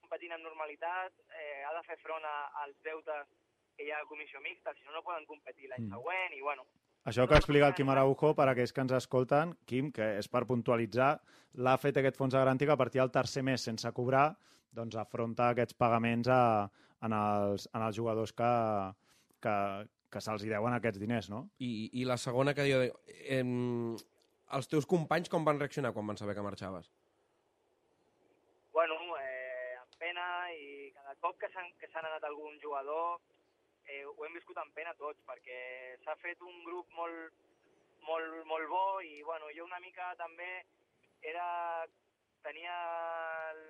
competint 0.00 0.32
amb 0.36 0.46
normalitat, 0.46 1.12
eh, 1.34 1.62
ha 1.66 1.74
de 1.76 1.82
fer 1.88 1.98
front 2.04 2.24
a, 2.24 2.36
als 2.62 2.78
deutes 2.86 3.28
que 3.76 3.86
hi 3.86 3.90
ha 3.90 3.98
a 4.02 4.08
comissió 4.08 4.40
mixta, 4.44 4.74
si 4.76 4.84
no, 4.86 4.92
no 4.92 5.02
poden 5.02 5.26
competir 5.26 5.68
l'any 5.68 5.88
Mm. 5.88 5.92
següent, 5.96 6.34
i 6.38 6.40
bueno, 6.40 6.66
Això 7.04 7.26
que 7.26 7.34
explica 7.34 7.66
el 7.66 7.74
Quim 7.74 7.88
Araujo, 7.90 8.28
per 8.38 8.44
a 8.46 8.52
aquells 8.52 8.70
que 8.72 8.80
ens 8.80 8.92
escolten, 8.94 9.56
Quim, 9.66 9.88
que 9.90 10.18
és 10.20 10.28
per 10.30 10.44
puntualitzar, 10.46 11.16
l'ha 11.58 11.72
fet 11.76 11.96
aquest 11.98 12.14
fons 12.16 12.30
de 12.30 12.38
garantia 12.38 12.68
que 12.68 12.76
a 12.76 12.78
partir 12.78 13.00
del 13.00 13.10
tercer 13.10 13.42
mes 13.42 13.60
sense 13.60 13.90
cobrar 13.92 14.36
doncs 14.76 14.96
afronta 15.00 15.50
aquests 15.52 15.76
pagaments 15.78 16.30
a, 16.32 16.68
en, 17.02 17.12
els, 17.16 17.68
en 17.74 17.84
els 17.86 17.96
jugadors 17.96 18.32
que, 18.36 18.52
que, 19.44 19.54
que 20.12 20.24
se'ls 20.24 20.46
deuen 20.48 20.76
aquests 20.76 21.00
diners, 21.02 21.28
no? 21.32 21.44
I, 21.58 21.90
i 22.00 22.08
la 22.08 22.18
segona 22.20 22.56
que 22.56 22.66
diu... 22.68 22.88
Eh, 23.12 23.44
els 24.52 24.68
teus 24.68 24.84
companys 24.84 25.30
com 25.32 25.46
van 25.48 25.60
reaccionar 25.60 25.94
quan 25.96 26.10
van 26.10 26.18
saber 26.20 26.34
que 26.36 26.44
marxaves? 26.44 26.90
bueno 28.72 28.96
eh, 29.16 29.76
amb 29.80 29.94
pena, 30.00 30.24
i 30.52 30.90
cada 30.96 31.14
cop 31.24 31.38
que 31.40 31.48
s'han 31.54 31.70
que 31.80 31.88
s'han 31.92 32.08
anat 32.08 32.24
algun 32.28 32.58
jugador 32.60 33.20
eh, 33.86 34.04
ho 34.04 34.24
hem 34.26 34.36
viscut 34.36 34.58
amb 34.60 34.74
pena 34.76 34.92
tots, 34.98 35.20
perquè 35.28 35.58
s'ha 36.04 36.16
fet 36.20 36.40
un 36.44 36.62
grup 36.66 36.88
molt, 36.98 37.32
molt, 38.08 38.36
molt 38.50 38.68
bo, 38.68 38.84
i 39.00 39.22
bueno, 39.22 39.50
jo 39.56 39.64
una 39.64 39.80
mica 39.84 40.12
també 40.20 40.50
era 41.32 41.48
tenia 42.42 42.76
el, 43.52 43.62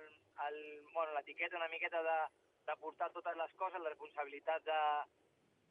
el, 0.47 0.57
bueno, 0.93 1.13
l'etiqueta 1.13 1.57
una 1.57 1.67
miqueta 1.69 2.01
de, 2.03 2.17
de 2.67 2.75
portar 2.81 3.11
totes 3.11 3.35
les 3.37 3.53
coses, 3.59 3.81
la 3.81 3.89
responsabilitat 3.93 4.63
de, 4.65 4.79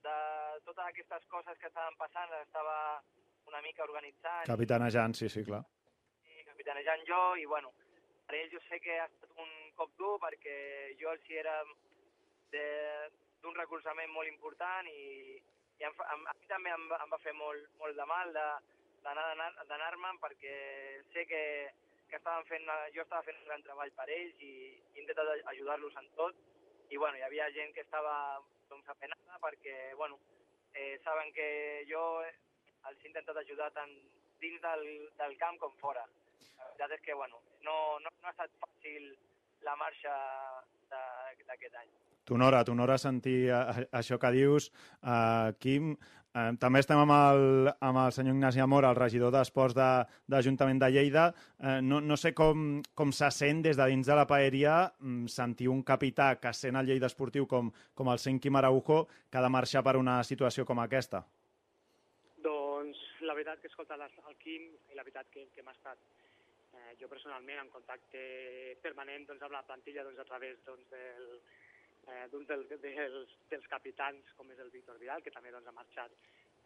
de 0.07 0.17
totes 0.65 0.85
aquestes 0.87 1.27
coses 1.31 1.59
que 1.59 1.67
estaven 1.71 1.97
passant, 2.01 2.31
les 2.31 2.47
estava 2.47 2.77
una 3.51 3.61
mica 3.63 3.83
organitzant 3.85 4.47
Capitanejant, 4.47 5.15
sí, 5.19 5.29
sí, 5.29 5.45
clar. 5.45 5.63
i 6.31 6.45
capitanejant 6.47 7.03
jo, 7.09 7.23
i 7.37 7.47
bueno, 7.47 7.73
per 8.27 8.37
ells 8.39 8.53
jo 8.55 8.61
sé 8.69 8.79
que 8.81 9.01
ha 9.01 9.07
estat 9.11 9.31
un 9.43 9.51
cop 9.77 9.91
dur 9.99 10.15
perquè 10.23 10.57
jo 11.01 11.11
els 11.11 11.27
hi 11.31 11.37
era 11.43 11.57
de- 12.53 13.11
d'un 13.43 13.55
recolzament 13.59 14.11
molt 14.15 14.29
important 14.31 14.87
i, 14.87 15.35
i 15.81 15.85
em, 15.85 15.93
em, 16.15 16.27
a 16.31 16.35
mi 16.39 16.47
també 16.47 16.71
em, 16.71 16.85
em 17.03 17.11
va 17.11 17.19
fer 17.19 17.33
molt, 17.35 17.67
molt 17.81 17.97
de 17.99 18.07
mal 18.07 18.31
d'anar-me'n 18.33 20.19
perquè 20.23 20.55
sé 21.13 21.25
que, 21.27 21.43
que 22.13 22.21
estaven 22.21 22.45
fent, 22.51 22.69
jo 22.95 23.03
estava 23.07 23.25
fent 23.25 23.39
un 23.41 23.47
gran 23.49 23.63
treball 23.65 23.91
per 23.97 24.05
ells 24.13 24.41
i, 24.45 24.53
he 24.93 25.01
intentat 25.01 25.31
aj- 25.33 25.47
ajudar-los 25.55 25.97
en 25.97 26.11
tot 26.19 26.37
i 26.93 26.99
bueno, 27.01 27.17
hi 27.17 27.23
havia 27.25 27.47
gent 27.57 27.73
que 27.73 27.81
estava 27.87 28.15
doncs, 28.69 28.89
apenada 28.93 29.39
perquè 29.41 29.95
bueno, 29.97 30.19
eh, 30.75 30.99
saben 31.05 31.33
que 31.33 31.49
jo 31.89 32.03
els 32.21 33.01
he 33.01 33.09
intentat 33.09 33.37
ajudar 33.41 33.71
tant 33.73 33.93
dins 34.43 34.61
del, 34.61 34.85
del 35.17 35.37
camp 35.41 35.57
com 35.63 35.73
fora. 35.81 36.05
La 36.59 36.67
veritat 36.69 36.93
és 36.99 37.03
que 37.07 37.15
bueno, 37.15 37.41
no, 37.65 37.77
no, 38.05 38.11
no 38.21 38.29
ha 38.29 38.35
estat 38.35 38.53
fàcil 38.61 39.09
la 39.65 39.77
marxa 39.81 40.13
d'aquest 40.93 41.77
any. 41.81 41.91
T'honora, 42.29 42.63
t'honora 42.65 42.97
sentir 43.03 43.49
això 43.51 44.19
que 44.23 44.31
dius, 44.35 44.69
uh, 45.03 45.51
Quim. 45.63 45.95
Uh, 46.33 46.55
també 46.57 46.81
estem 46.81 46.97
amb 46.97 47.13
el, 47.13 47.43
amb 47.85 47.99
el 48.07 48.13
senyor 48.17 48.33
Ignasi 48.39 48.63
Amor, 48.65 48.87
el 48.89 48.97
regidor 48.97 49.35
d'Esports 49.35 49.77
de, 49.77 49.89
de 50.25 50.33
l'Ajuntament 50.33 50.79
de 50.81 50.89
Lleida. 50.95 51.27
Uh, 51.61 51.75
no, 51.85 52.01
no 52.01 52.17
sé 52.17 52.33
com, 52.33 52.79
com 52.97 53.13
se 53.13 53.29
sent 53.37 53.61
des 53.67 53.77
de 53.77 53.89
dins 53.91 54.09
de 54.09 54.17
la 54.17 54.25
paeria 54.31 54.77
mm, 54.97 55.29
sentir 55.29 55.69
un 55.69 55.83
capità 55.85 56.31
que 56.41 56.55
sent 56.57 56.81
el 56.81 56.89
Lleida 56.89 57.11
Esportiu 57.13 57.45
com, 57.51 57.69
com 57.93 58.09
el 58.09 58.23
sent 58.23 58.41
Quim 58.41 58.57
Araujo 58.57 59.03
que 59.29 59.39
ha 59.39 59.45
de 59.45 59.53
marxar 59.53 59.85
per 59.85 59.99
una 60.01 60.23
situació 60.25 60.65
com 60.65 60.81
aquesta. 60.81 61.21
Doncs 62.41 63.05
la 63.29 63.37
veritat 63.37 63.61
que 63.61 63.69
escolta 63.69 64.01
el 64.01 64.39
Quim 64.41 64.71
i 64.89 64.97
la 64.97 65.05
veritat 65.05 65.29
que, 65.35 65.51
que 65.53 65.67
m'ha 65.67 65.77
estat 65.77 66.01
eh, 66.73 66.95
jo 67.01 67.13
personalment 67.13 67.61
en 67.61 67.69
contacte 67.77 68.23
permanent 68.81 69.29
doncs, 69.29 69.45
amb 69.45 69.59
la 69.59 69.67
plantilla 69.69 70.09
doncs, 70.09 70.25
a 70.25 70.29
través 70.33 70.65
doncs, 70.65 70.89
del, 70.97 71.29
eh, 72.09 72.27
d'un 72.33 72.47
del, 72.49 72.67
dels, 72.71 73.35
dels 73.51 73.69
capitans 73.71 74.33
com 74.39 74.51
és 74.51 74.63
el 74.63 74.71
Víctor 74.75 74.99
Vidal, 75.01 75.23
que 75.23 75.35
també 75.35 75.53
doncs, 75.55 75.69
ha 75.69 75.77
marxat 75.77 76.15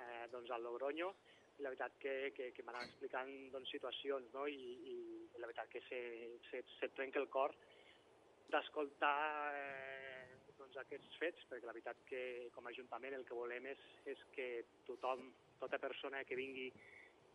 eh, 0.01 0.27
doncs, 0.33 0.51
al 0.51 0.65
Logroño, 0.65 1.13
i 1.57 1.65
la 1.65 1.73
veritat 1.73 1.97
que, 2.01 2.15
que, 2.37 2.51
que 2.53 2.65
m'anava 2.65 2.85
explicant 2.89 3.33
doncs, 3.53 3.71
situacions 3.73 4.33
no? 4.35 4.45
I, 4.47 4.75
i 4.93 4.97
la 5.41 5.49
veritat 5.49 5.71
que 5.73 5.83
se, 5.89 6.01
se, 6.51 6.63
se 6.77 6.91
trenca 6.97 7.21
el 7.23 7.31
cor 7.33 7.55
d'escoltar 8.53 9.17
eh, 9.57 10.37
doncs, 10.59 10.77
aquests 10.83 11.17
fets, 11.21 11.49
perquè 11.49 11.67
la 11.67 11.75
veritat 11.75 12.05
que 12.09 12.23
com 12.55 12.67
a 12.67 12.73
Ajuntament 12.75 13.17
el 13.17 13.25
que 13.29 13.37
volem 13.37 13.67
és, 13.73 13.83
és 14.13 14.23
que 14.37 14.49
tothom, 14.89 15.31
tota 15.61 15.81
persona 15.83 16.23
que 16.29 16.39
vingui 16.39 16.69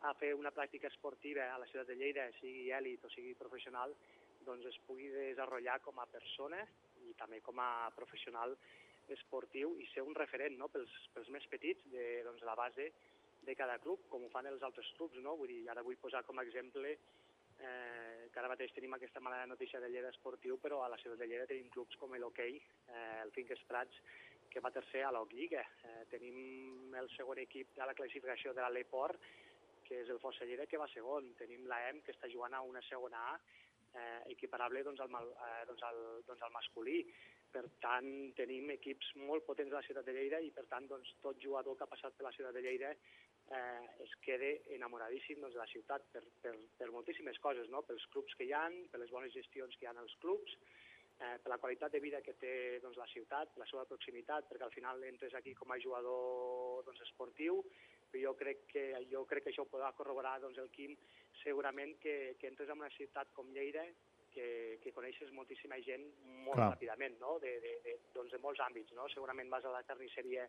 a 0.08 0.14
fer 0.18 0.32
una 0.34 0.54
pràctica 0.54 0.90
esportiva 0.90 1.52
a 1.52 1.60
la 1.62 1.68
ciutat 1.70 1.92
de 1.92 1.98
Lleida, 2.00 2.26
sigui 2.40 2.72
èlit 2.74 3.04
o 3.06 3.10
sigui 3.14 3.36
professional, 3.38 3.94
doncs 4.46 4.66
es 4.72 4.80
pugui 4.88 5.10
desenvolupar 5.14 5.78
com 5.86 6.00
a 6.02 6.08
persona 6.10 6.62
i 7.10 7.16
també 7.20 7.42
com 7.42 7.60
a 7.60 7.90
professional 7.96 8.56
esportiu 9.12 9.74
i 9.82 9.88
ser 9.92 10.06
un 10.06 10.16
referent 10.16 10.58
no? 10.60 10.70
pels, 10.72 10.92
pels 11.16 11.30
més 11.34 11.48
petits 11.52 11.84
de 11.92 12.22
doncs, 12.28 12.44
la 12.48 12.56
base 12.56 12.92
de 13.42 13.56
cada 13.58 13.80
club, 13.82 14.06
com 14.10 14.24
ho 14.24 14.30
fan 14.30 14.48
els 14.48 14.64
altres 14.64 14.88
clubs. 14.98 15.18
No? 15.26 15.36
Vull 15.40 15.52
dir, 15.52 15.62
ara 15.74 15.84
vull 15.86 16.00
posar 16.02 16.24
com 16.28 16.40
a 16.40 16.46
exemple 16.46 16.94
eh, 16.94 18.30
que 18.32 18.40
ara 18.40 18.52
mateix 18.52 18.74
tenim 18.76 18.94
aquesta 18.96 19.22
mala 19.24 19.46
notícia 19.50 19.82
de 19.82 19.90
Lleida 19.90 20.12
esportiu, 20.14 20.58
però 20.62 20.82
a 20.84 20.90
la 20.92 21.00
ciutat 21.02 21.20
de 21.20 21.28
Lleida 21.30 21.50
tenim 21.50 21.70
clubs 21.74 21.98
com 22.00 22.14
l'Hockey, 22.16 22.60
eh, 22.88 23.22
el 23.24 23.34
Finques 23.36 23.64
Prats, 23.68 23.98
que 24.52 24.60
va 24.60 24.72
tercer 24.72 25.04
a 25.08 25.12
Lliga. 25.32 25.64
Eh, 25.88 26.04
tenim 26.12 26.96
el 27.00 27.10
segon 27.16 27.40
equip 27.40 27.76
de 27.76 27.86
la 27.88 27.96
classificació 27.96 28.54
de 28.54 28.62
l'Aleport, 28.62 29.20
que 29.88 30.02
és 30.02 30.10
el 30.10 30.20
Fossa 30.20 30.46
Lleida, 30.46 30.68
que 30.68 30.80
va 30.80 30.88
segon. 30.92 31.34
Tenim 31.40 31.66
l'AEM, 31.68 32.02
que 32.06 32.14
està 32.16 32.30
jugant 32.32 32.54
a 32.54 32.62
una 32.62 32.82
segona 32.88 33.24
A, 33.34 33.40
eh, 33.94 34.22
equiparable 34.34 34.84
doncs, 34.84 35.02
al, 35.04 35.12
eh, 35.12 35.66
doncs, 35.68 35.84
al, 35.88 36.02
doncs, 36.28 36.42
al 36.42 36.54
masculí. 36.56 37.02
Per 37.52 37.66
tant, 37.84 38.08
tenim 38.38 38.70
equips 38.78 39.12
molt 39.20 39.44
potents 39.48 39.72
de 39.72 39.76
la 39.76 39.84
ciutat 39.84 40.08
de 40.08 40.16
Lleida 40.16 40.40
i, 40.40 40.52
per 40.56 40.66
tant, 40.72 40.88
doncs, 40.88 41.12
tot 41.24 41.40
jugador 41.44 41.76
que 41.76 41.84
ha 41.84 41.92
passat 41.92 42.16
per 42.16 42.28
la 42.28 42.36
ciutat 42.36 42.56
de 42.56 42.64
Lleida 42.64 42.94
eh, 42.96 44.04
es 44.06 44.14
queda 44.24 44.54
enamoradíssim 44.78 45.42
doncs, 45.42 45.58
de 45.58 45.64
la 45.64 45.72
ciutat 45.72 46.06
per, 46.14 46.24
per, 46.44 46.56
per 46.80 46.92
moltíssimes 46.94 47.40
coses, 47.44 47.68
no? 47.74 47.84
pels 47.88 48.08
clubs 48.14 48.38
que 48.40 48.48
hi 48.48 48.56
han, 48.56 48.78
per 48.92 49.02
les 49.04 49.12
bones 49.12 49.36
gestions 49.36 49.76
que 49.76 49.86
hi 49.86 49.92
ha 49.92 49.96
als 50.00 50.16
clubs, 50.24 50.56
eh, 51.20 51.38
per 51.44 51.52
la 51.52 51.60
qualitat 51.62 51.92
de 51.92 52.04
vida 52.04 52.22
que 52.26 52.38
té 52.40 52.54
doncs, 52.84 53.00
la 53.02 53.10
ciutat, 53.12 53.58
la 53.60 53.68
seva 53.70 53.86
proximitat, 53.90 54.48
perquè 54.50 54.68
al 54.68 54.76
final 54.76 55.04
entres 55.10 55.36
aquí 55.36 55.54
com 55.58 55.72
a 55.76 55.80
jugador 55.84 56.86
doncs, 56.88 57.04
esportiu, 57.10 57.60
però 58.12 58.24
jo 58.28 58.34
crec 58.40 58.66
que, 58.72 58.86
jo 59.12 59.26
crec 59.30 59.46
que 59.46 59.54
això 59.54 59.66
ho 59.66 59.72
podrà 59.72 59.92
corroborar 59.98 60.38
doncs, 60.44 60.60
el 60.62 60.72
Quim, 60.76 60.96
segurament 61.44 61.96
que, 62.04 62.36
que 62.40 62.52
entres 62.52 62.70
en 62.70 62.84
una 62.84 62.92
ciutat 62.98 63.32
com 63.38 63.50
Lleida, 63.56 63.86
que, 64.32 64.80
que 64.84 64.94
coneixes 64.96 65.32
moltíssima 65.36 65.80
gent 65.86 66.04
molt 66.46 66.58
Clar. 66.58 66.70
ràpidament, 66.74 67.18
no? 67.20 67.38
de, 67.44 67.58
de, 67.64 67.74
de, 67.86 67.98
doncs 68.16 68.32
de 68.32 68.40
molts 68.44 68.62
àmbits. 68.64 68.94
No? 68.98 69.08
Segurament 69.12 69.52
vas 69.52 69.66
a 69.68 69.74
la 69.74 69.84
carnisseria 69.88 70.48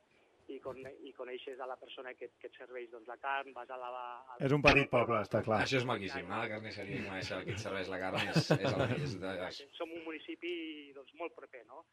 i, 0.51 0.59
con, 0.62 0.79
i 1.07 1.12
coneixes 1.16 1.61
a 1.61 1.66
la 1.70 1.77
persona 1.79 2.14
que, 2.18 2.33
que 2.40 2.51
et 2.51 2.59
serveix 2.59 2.90
doncs, 2.92 3.09
la 3.11 3.18
carn, 3.22 3.53
vas 3.57 3.70
a 3.70 3.79
la... 3.79 3.90
A 3.90 4.37
la... 4.37 4.38
És 4.46 4.55
un 4.55 4.62
petit 4.64 4.90
poble, 4.90 5.20
està 5.27 5.42
clar. 5.46 5.62
Això 5.66 5.79
és 5.81 5.88
maquíssim, 5.88 6.27
anar 6.27 6.40
a 6.40 6.46
la 6.46 6.53
carnisseria 6.55 7.03
i 7.03 7.07
conèixer 7.09 7.42
qui 7.46 7.55
et 7.57 7.62
serveix 7.62 7.90
la 7.92 8.01
carn 8.03 8.22
és, 8.22 8.51
és, 8.57 8.66
el, 8.70 8.96
és, 8.98 9.18
de, 9.22 9.35
és, 9.48 9.61
Som 9.79 9.94
un 9.94 10.03
municipi 10.07 10.55
doncs, 10.96 11.14
molt 11.20 11.37
proper, 11.38 11.62
no? 11.70 11.85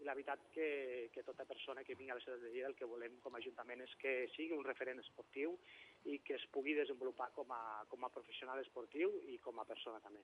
I 0.00 0.06
la 0.08 0.14
veritat 0.16 0.46
que, 0.54 1.10
que 1.12 1.22
tota 1.26 1.44
persona 1.44 1.84
que 1.84 1.94
vingui 1.94 2.14
a 2.14 2.16
la 2.16 2.22
ciutat 2.24 2.40
de 2.40 2.50
Lleida 2.54 2.70
el 2.70 2.76
que 2.78 2.88
volem 2.88 3.18
com 3.20 3.34
a 3.34 3.40
Ajuntament 3.42 3.82
és 3.84 3.92
que 4.00 4.14
sigui 4.32 4.56
un 4.56 4.64
referent 4.64 5.02
esportiu 5.02 5.56
i 6.08 6.20
que 6.24 6.38
es 6.38 6.46
pugui 6.54 6.72
desenvolupar 6.78 7.28
com 7.36 7.52
a, 7.52 7.62
com 7.90 8.06
a 8.06 8.12
professional 8.14 8.62
esportiu 8.64 9.12
i 9.28 9.36
com 9.44 9.60
a 9.60 9.66
persona 9.68 10.00
també. 10.00 10.22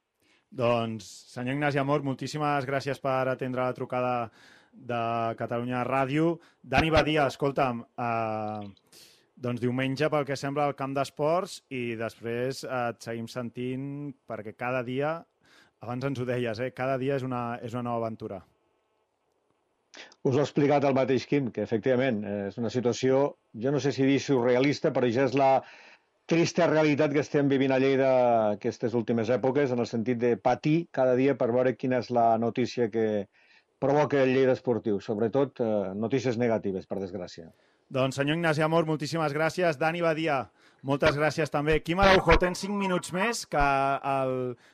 Doncs, 0.49 1.09
senyor 1.35 1.59
Ignasi 1.59 1.83
Amor, 1.83 2.07
moltíssimes 2.07 2.65
gràcies 2.69 3.03
per 3.03 3.27
atendre 3.29 3.67
la 3.67 3.77
trucada 3.77 4.15
de 4.73 5.03
Catalunya 5.37 5.85
Ràdio. 5.85 6.39
Dani 6.63 6.91
Badia, 6.91 7.27
escolta'm, 7.27 7.83
eh, 7.83 8.97
doncs 9.37 9.61
diumenge, 9.61 10.09
pel 10.09 10.25
que 10.25 10.37
sembla, 10.37 10.65
al 10.65 10.77
camp 10.77 10.95
d'esports 10.97 11.63
i 11.69 11.97
després 12.01 12.65
eh, 12.65 12.83
et 12.95 13.09
seguim 13.09 13.29
sentint 13.29 14.15
perquè 14.29 14.57
cada 14.57 14.83
dia, 14.87 15.19
abans 15.85 16.05
ens 16.09 16.21
ho 16.21 16.29
deies, 16.29 16.61
eh, 16.61 16.73
cada 16.73 16.97
dia 16.97 17.17
és 17.21 17.27
una, 17.27 17.59
és 17.63 17.75
una 17.77 17.89
nova 17.91 18.07
aventura. 18.07 18.41
Us 20.27 20.35
ho 20.35 20.41
ha 20.41 20.47
explicat 20.47 20.85
el 20.85 20.97
mateix 20.97 21.27
Quim, 21.31 21.51
que 21.55 21.65
efectivament 21.67 22.23
eh, 22.25 22.39
és 22.51 22.57
una 22.61 22.73
situació, 22.73 23.27
jo 23.65 23.75
no 23.75 23.83
sé 23.83 23.93
si 23.95 24.07
dir 24.09 24.19
surrealista, 24.23 24.93
però 24.95 25.11
ja 25.13 25.27
és 25.29 25.37
la 25.39 25.51
trista 26.27 26.67
realitat 26.67 27.13
que 27.15 27.23
estem 27.23 27.49
vivint 27.49 27.73
a 27.73 27.79
Lleida 27.79 28.11
aquestes 28.57 28.97
últimes 28.99 29.31
èpoques, 29.31 29.71
en 29.71 29.83
el 29.83 29.87
sentit 29.87 30.19
de 30.19 30.35
patir 30.37 30.89
cada 30.91 31.15
dia 31.19 31.37
per 31.39 31.53
veure 31.55 31.77
quina 31.79 32.03
és 32.03 32.11
la 32.11 32.33
notícia 32.43 32.91
que 32.91 33.29
provoca 33.79 34.23
el 34.23 34.35
Lleida 34.35 34.57
esportiu. 34.59 34.99
Sobretot 35.01 35.63
eh, 35.63 35.71
notícies 35.95 36.39
negatives, 36.41 36.91
per 36.91 36.99
desgràcia. 36.99 37.51
Doncs, 37.87 38.17
senyor 38.19 38.35
Ignasi 38.41 38.65
Amor, 38.67 38.87
moltíssimes 38.89 39.31
gràcies. 39.31 39.77
Dani 39.79 40.01
Badia, 40.03 40.41
moltes 40.83 41.15
gràcies 41.15 41.53
també. 41.55 41.79
Quim 41.87 42.01
Araujo, 42.03 42.35
tens 42.43 42.65
5 42.65 42.75
minuts 42.75 43.13
més 43.15 43.45
que 43.47 43.67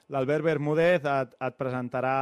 l'Albert 0.09 0.47
Bermúdez 0.47 1.05
et, 1.05 1.35
et 1.37 1.59
presentarà 1.61 2.17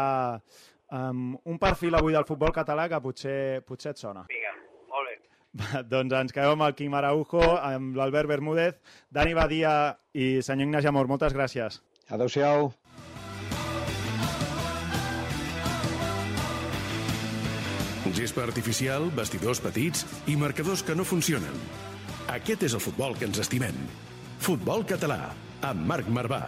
um, 0.91 1.39
un 1.45 1.59
perfil 1.59 1.97
avui 1.99 2.17
del 2.17 2.27
futbol 2.29 2.53
català 2.55 2.89
que 2.91 3.01
potser, 3.03 3.63
potser 3.67 3.95
et 3.95 4.03
sona. 4.03 4.27
Vinga, 4.31 4.55
molt 4.91 5.11
bé. 5.11 5.17
Va, 5.61 5.83
doncs 5.95 6.19
ens 6.19 6.37
quedem 6.37 6.55
amb 6.57 6.69
el 6.69 6.77
Quim 6.79 6.95
Araujo, 6.95 7.43
amb 7.59 7.97
l'Albert 7.99 8.31
Bermúdez, 8.31 8.79
Dani 9.11 9.35
Badia 9.35 9.75
i 10.15 10.39
senyor 10.43 10.69
Ignasi 10.69 10.91
Amor. 10.93 11.11
Moltes 11.11 11.35
gràcies. 11.37 11.81
Adéu-siau. 12.11 12.73
Gespa 18.11 18.43
artificial, 18.43 19.07
vestidors 19.15 19.63
petits 19.63 20.03
i 20.29 20.35
marcadors 20.37 20.83
que 20.85 20.97
no 20.99 21.07
funcionen. 21.07 21.55
Aquest 22.35 22.67
és 22.67 22.75
el 22.77 22.83
futbol 22.83 23.17
que 23.17 23.25
ens 23.31 23.41
estimem. 23.41 23.79
Futbol 24.43 24.85
català, 24.85 25.31
amb 25.65 25.87
Marc 25.89 26.11
Marvà. 26.11 26.43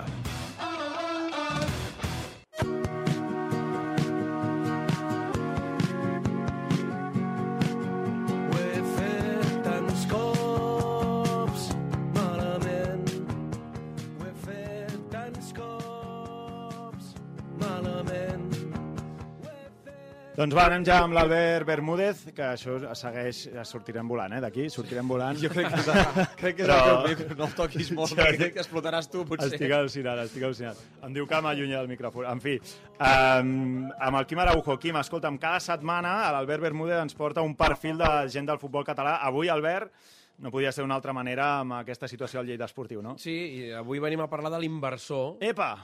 Doncs 20.43 20.57
va, 20.59 20.63
anem 20.67 20.83
ja 20.83 20.97
amb 21.05 21.15
l'Albert 21.15 21.63
Bermúdez, 21.69 22.25
que 22.35 22.43
això 22.43 22.73
segueix, 22.99 23.45
ja 23.55 23.63
sortirem 23.63 24.09
volant, 24.11 24.33
eh, 24.35 24.41
d'aquí, 24.43 24.65
sortirem 24.75 25.07
volant. 25.07 25.37
Jo 25.39 25.47
crec 25.53 25.69
que 25.71 25.79
és, 25.79 25.91
crec 26.41 26.57
que 26.59 26.65
és 26.65 26.69
Però- 26.73 26.97
el 27.07 27.15
teu 27.21 27.37
no 27.39 27.47
el 27.47 27.53
toquis 27.61 27.93
molt, 27.95 28.17
perquè 28.19 28.33
crec- 28.41 28.57
que 28.57 28.63
explotaràs 28.65 29.07
tu, 29.13 29.23
potser. 29.29 29.53
Estic 29.53 29.71
al·lucinant, 29.77 30.19
estic 30.25 30.43
al·lucinant. 30.49 30.81
Em 31.07 31.15
diu 31.15 31.29
que 31.31 31.41
m'allunya 31.47 31.79
del 31.79 31.93
micròfon. 31.93 32.27
En 32.33 32.43
fi, 32.43 32.57
um, 32.99 33.87
amb 34.03 34.19
el 34.19 34.27
Quim 34.27 34.43
Araujo. 34.43 34.77
Quim, 34.83 34.99
escolta'm, 34.99 35.39
cada 35.39 35.63
setmana 35.63 36.17
l'Albert 36.35 36.67
Bermúdez 36.67 36.99
ens 37.05 37.15
porta 37.15 37.47
un 37.47 37.55
perfil 37.55 38.03
de 38.03 38.11
gent 38.35 38.51
del 38.51 38.59
futbol 38.59 38.83
català. 38.83 39.21
Avui, 39.23 39.47
Albert, 39.47 39.95
no 40.43 40.51
podia 40.51 40.75
ser 40.75 40.83
d'una 40.83 40.99
altra 40.99 41.15
manera 41.15 41.53
amb 41.61 41.79
aquesta 41.85 42.11
situació 42.11 42.43
al 42.43 42.51
Lleida 42.51 42.67
Esportiu, 42.67 42.99
no? 42.99 43.15
Sí, 43.15 43.39
i 43.63 43.73
avui 43.79 44.03
venim 44.03 44.27
a 44.27 44.31
parlar 44.33 44.51
de 44.59 44.65
l'inversor. 44.67 45.37
Epa! 45.39 45.77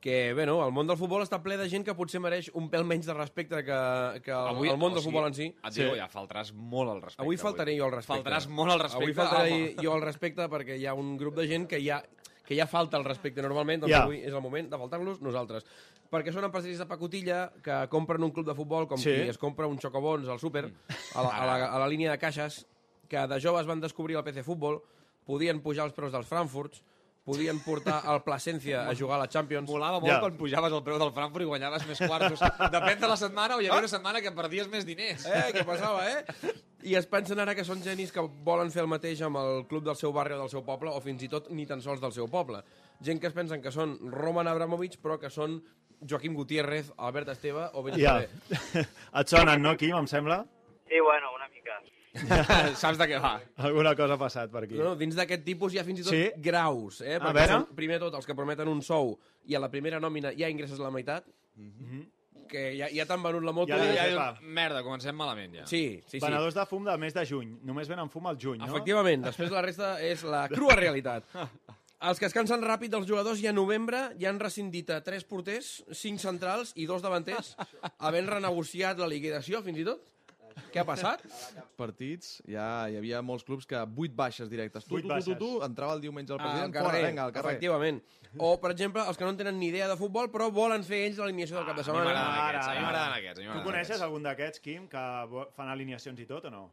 Que, 0.00 0.34
bé, 0.36 0.44
no, 0.46 0.58
el 0.62 0.72
món 0.76 0.86
del 0.86 0.98
futbol 1.00 1.22
està 1.24 1.38
ple 1.42 1.56
de 1.58 1.66
gent 1.72 1.82
que 1.82 1.94
potser 1.96 2.20
mereix 2.22 2.50
un 2.54 2.68
pèl 2.70 2.84
menys 2.86 3.06
de 3.08 3.14
respecte 3.16 3.62
que, 3.64 3.78
que 4.22 4.30
el, 4.30 4.50
avui, 4.52 4.68
el 4.68 4.76
món 4.78 4.92
del 4.94 5.02
futbol 5.02 5.24
en 5.26 5.34
si. 5.34 5.46
Et 5.64 5.74
digo, 5.74 5.96
ja 5.98 6.06
faltaràs 6.12 6.52
molt 6.54 6.92
al 6.92 7.00
respecte. 7.02 7.24
Avui 7.24 7.38
faltaré 7.40 7.74
jo 7.78 7.86
al 7.88 7.94
respecte. 7.96 8.20
Faltaràs 8.22 8.46
molt 8.46 8.72
al 8.76 8.82
respecte. 8.84 9.02
Avui 9.02 9.16
faltaré 9.16 9.54
home. 9.56 9.74
jo 9.82 9.94
al 9.96 10.04
respecte 10.04 10.46
perquè 10.52 10.76
hi 10.78 10.86
ha 10.86 10.94
un 10.94 11.16
grup 11.16 11.34
de 11.40 11.48
gent 11.48 11.66
que 11.66 11.80
ja 11.82 12.02
que 12.46 12.54
ja 12.54 12.68
falta 12.70 12.94
el 12.96 13.02
respecte 13.02 13.42
normalment, 13.42 13.80
doncs 13.82 13.90
Ja. 13.90 14.04
avui 14.04 14.20
és 14.22 14.30
el 14.32 14.40
moment 14.40 14.68
de 14.70 14.78
faltar-los 14.78 15.18
nosaltres. 15.20 15.64
Perquè 16.12 16.30
són 16.30 16.44
empresaris 16.46 16.78
de 16.78 16.86
pacotilla 16.86 17.50
que 17.60 17.88
compren 17.90 18.22
un 18.22 18.30
club 18.30 18.46
de 18.46 18.54
futbol 18.54 18.86
com 18.86 18.96
Sí. 19.02 19.10
qui 19.10 19.28
es 19.32 19.38
compra 19.38 19.66
un 19.66 19.80
xocobons 19.82 20.28
al 20.28 20.38
súper, 20.38 20.70
a 21.16 21.22
la, 21.22 21.28
a, 21.30 21.46
la, 21.46 21.56
a 21.72 21.78
la 21.80 21.88
línia 21.88 22.12
de 22.12 22.18
caixes, 22.22 22.64
que 23.08 23.18
de 23.26 23.40
joves 23.40 23.66
van 23.66 23.80
descobrir 23.80 24.16
el 24.16 24.22
PC 24.22 24.44
Futbol, 24.44 24.78
podien 25.26 25.58
pujar 25.60 25.86
els 25.86 25.92
preus 25.92 26.12
dels 26.12 26.28
Frankfurts, 26.30 26.84
podien 27.26 27.58
portar 27.64 27.98
el 28.12 28.20
Plasencia 28.22 28.84
a 28.88 28.94
jugar 28.94 29.16
a 29.18 29.24
la 29.24 29.28
Champions. 29.28 29.66
Molava 29.68 29.98
molt 29.98 30.12
Ja. 30.12 30.20
quan 30.22 30.36
pujaves 30.38 30.72
el 30.72 30.82
preu 30.86 30.98
del 31.02 31.10
Frankfurt 31.12 31.42
i 31.42 31.48
guanyaves 31.50 31.86
més 31.88 31.98
quartos. 32.06 32.40
Depèn 32.70 33.00
de 33.02 33.08
la 33.10 33.16
setmana 33.18 33.56
o 33.56 33.60
hi 33.60 33.66
havia 33.66 33.80
una 33.82 33.90
setmana 33.90 34.22
que 34.22 34.30
perdies 34.32 34.68
més 34.70 34.86
diners. 34.86 35.26
Eh, 35.26 35.50
què 35.52 35.64
passava, 35.66 36.04
eh? 36.08 36.24
I 36.86 36.94
es 36.94 37.06
pensen 37.10 37.40
ara 37.42 37.54
que 37.58 37.64
són 37.66 37.82
genis 37.82 38.12
que 38.14 38.22
volen 38.46 38.70
fer 38.70 38.84
el 38.84 38.88
mateix 38.88 39.20
amb 39.26 39.36
el 39.42 39.64
club 39.66 39.82
del 39.84 39.96
seu 39.98 40.12
barri 40.14 40.34
o 40.34 40.38
del 40.38 40.48
seu 40.52 40.62
poble, 40.64 40.90
o 40.94 41.00
fins 41.02 41.22
i 41.26 41.28
tot 41.28 41.50
ni 41.50 41.66
tan 41.66 41.82
sols 41.82 42.00
del 42.00 42.12
seu 42.14 42.28
poble. 42.30 42.62
Gent 43.02 43.18
que 43.20 43.26
es 43.26 43.34
pensen 43.34 43.60
que 43.60 43.72
són 43.74 43.98
Roman 44.12 44.46
Abramovich, 44.46 45.00
però 45.02 45.18
que 45.18 45.28
són 45.28 45.58
Joaquim 46.08 46.34
Gutiérrez, 46.36 46.92
Albert 46.96 47.28
Esteve 47.34 47.66
o 47.74 47.82
Ben 47.82 47.98
Ja. 47.98 48.20
Et 49.20 49.26
sonen, 49.28 49.60
no, 49.62 49.74
Quim, 49.76 49.96
em 49.96 50.06
sembla? 50.06 50.44
Sí, 50.86 51.00
bueno, 51.02 51.34
una 51.34 51.48
mica. 51.48 51.80
Saps 52.82 52.98
de 53.00 53.06
què 53.10 53.20
va? 53.22 53.34
Alguna 53.68 53.94
cosa 53.98 54.14
ha 54.16 54.20
passat 54.20 54.50
per 54.52 54.64
aquí. 54.64 54.76
No, 54.78 54.90
no, 54.90 54.96
dins 55.00 55.14
d'aquest 55.18 55.44
tipus 55.46 55.74
hi 55.74 55.80
ha 55.80 55.84
fins 55.86 56.00
i 56.02 56.06
tot 56.06 56.14
Sí? 56.16 56.24
graus, 56.42 57.00
eh? 57.04 57.16
A 57.16 57.22
Perquè 57.24 57.34
veure. 57.40 57.52
són, 57.52 57.66
primer 57.78 57.98
de 58.00 58.04
tot, 58.06 58.18
els 58.20 58.26
que 58.28 58.34
prometen 58.38 58.68
un 58.72 58.82
sou 58.82 59.16
i 59.46 59.54
a 59.56 59.60
la 59.62 59.70
primera 59.72 60.00
nòmina 60.02 60.32
ja 60.36 60.48
ingresses 60.52 60.78
la 60.82 60.90
meitat, 60.94 61.26
que 62.46 62.62
ja, 62.78 62.86
ja 62.94 63.06
t'han 63.08 63.22
venut 63.24 63.42
la 63.42 63.52
moto. 63.52 63.72
Ja 63.74 63.80
ja 63.82 64.04
epa. 64.06 64.26
dius, 64.36 64.50
Merda, 64.54 64.82
comencem 64.86 65.16
malament 65.18 65.54
ja. 65.60 65.64
Sí, 65.66 66.00
sí, 66.06 66.18
sí. 66.20 66.22
Venedors 66.22 66.54
de 66.54 66.66
fum 66.70 66.84
del 66.86 66.98
mes 67.02 67.14
de 67.16 67.24
juny. 67.26 67.56
Només 67.66 67.88
venen 67.90 68.10
fum 68.12 68.26
al 68.30 68.38
juny, 68.38 68.60
no? 68.62 68.68
Efectivament, 68.70 69.24
després 69.26 69.50
la 69.50 69.64
resta 69.66 69.96
és 70.04 70.22
la 70.24 70.44
crua 70.52 70.76
realitat. 70.78 71.26
Els 72.06 72.20
que 72.20 72.26
es 72.28 72.34
cansen 72.36 72.60
ràpid 72.62 72.92
dels 72.92 73.06
jugadors 73.08 73.40
ja 73.40 73.50
a 73.50 73.56
novembre 73.56 74.02
ja 74.20 74.28
han 74.28 74.38
rescindit 74.38 74.90
a 74.92 75.00
tres 75.02 75.24
porters, 75.24 75.80
cinc 75.96 76.20
centrals 76.20 76.74
i 76.76 76.84
dos 76.86 77.00
davanters, 77.02 77.54
havent 77.98 78.28
renegociat 78.28 79.00
la 79.00 79.08
liquidació, 79.08 79.62
fins 79.64 79.80
i 79.80 79.86
tot. 79.88 80.04
Què 80.72 80.80
ha 80.80 80.84
passat? 80.88 81.22
Partits, 81.76 82.38
ja 82.48 82.86
hi 82.88 82.96
havia 82.98 83.20
molts 83.24 83.44
clubs 83.44 83.66
que 83.68 83.80
vuit 83.98 84.12
baixes 84.16 84.48
directes. 84.48 84.84
Tu, 84.86 84.94
Vuit 84.94 85.04
tu, 85.04 85.08
tu, 85.08 85.14
tu, 85.14 85.14
baixes. 85.14 85.38
tu, 85.38 85.50
entrava 85.66 85.94
el 85.96 86.00
diumenge 86.00 86.32
el 86.32 86.40
Al 86.40 86.44
president, 86.46 86.72
carrer, 86.74 86.86
fora, 86.90 87.08
vinga, 87.08 87.24
al 87.28 87.32
carrer. 87.34 87.50
efectivament. 87.52 88.00
O, 88.38 88.50
per 88.60 88.70
exemple, 88.72 89.04
els 89.08 89.16
que 89.20 89.24
no 89.24 89.30
en 89.34 89.36
tenen 89.40 89.58
ni 89.60 89.68
idea 89.68 89.88
de 89.88 89.96
futbol, 90.00 90.30
però 90.32 90.48
volen 90.52 90.84
fer 90.84 91.02
ells 91.06 91.18
l'alineació 91.20 91.56
del 91.58 91.66
cap 91.68 91.76
de 91.76 91.82
A 91.82 91.84
mi 91.84 91.88
setmana. 91.90 92.04
m'agraden 92.08 92.32
Ara, 92.32 92.48
aquests, 92.48 92.66
a 92.66 92.70
mi 92.72 92.76
ara. 92.78 92.86
m'agraden 92.86 93.18
aquests. 93.18 93.38
a 93.38 93.42
mi 93.42 93.46
Tu 93.46 93.48
m'agraden 93.52 93.68
coneixes 93.70 93.90
aquests. 93.90 94.06
algun 94.08 94.22
d'aquests, 94.22 94.60
Quim, 94.60 94.88
que 94.88 95.04
vo- 95.32 95.46
fan 95.56 95.68
alineacions 95.68 96.20
i 96.20 96.26
tot 96.26 96.44
o 96.44 96.50
no? 96.50 96.64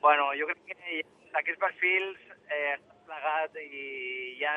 Bueno, 0.00 0.30
jo 0.38 0.46
crec 0.50 0.64
que 0.66 1.02
d'aquests 1.34 1.60
perfils 1.62 2.18
eh, 2.50 2.74
està 2.78 2.94
plegat 3.06 3.56
i 3.62 4.38
hi 4.38 4.44
ha 4.44 4.56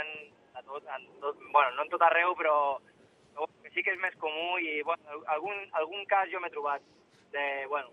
a 0.58 0.64
tot, 0.64 0.84
en 0.96 1.06
tot, 1.22 1.38
bueno, 1.52 1.72
no 1.76 1.84
en 1.84 1.90
tot 1.90 2.02
arreu, 2.02 2.34
però 2.38 2.80
sí 3.74 3.84
que 3.84 3.92
és 3.92 4.00
més 4.00 4.16
comú 4.22 4.58
i 4.64 4.82
bueno, 4.88 5.04
algun, 5.28 5.58
algun 5.76 6.06
cas 6.08 6.30
jo 6.32 6.40
m'he 6.40 6.50
trobat 6.54 6.82
de, 7.36 7.66
bueno, 7.68 7.92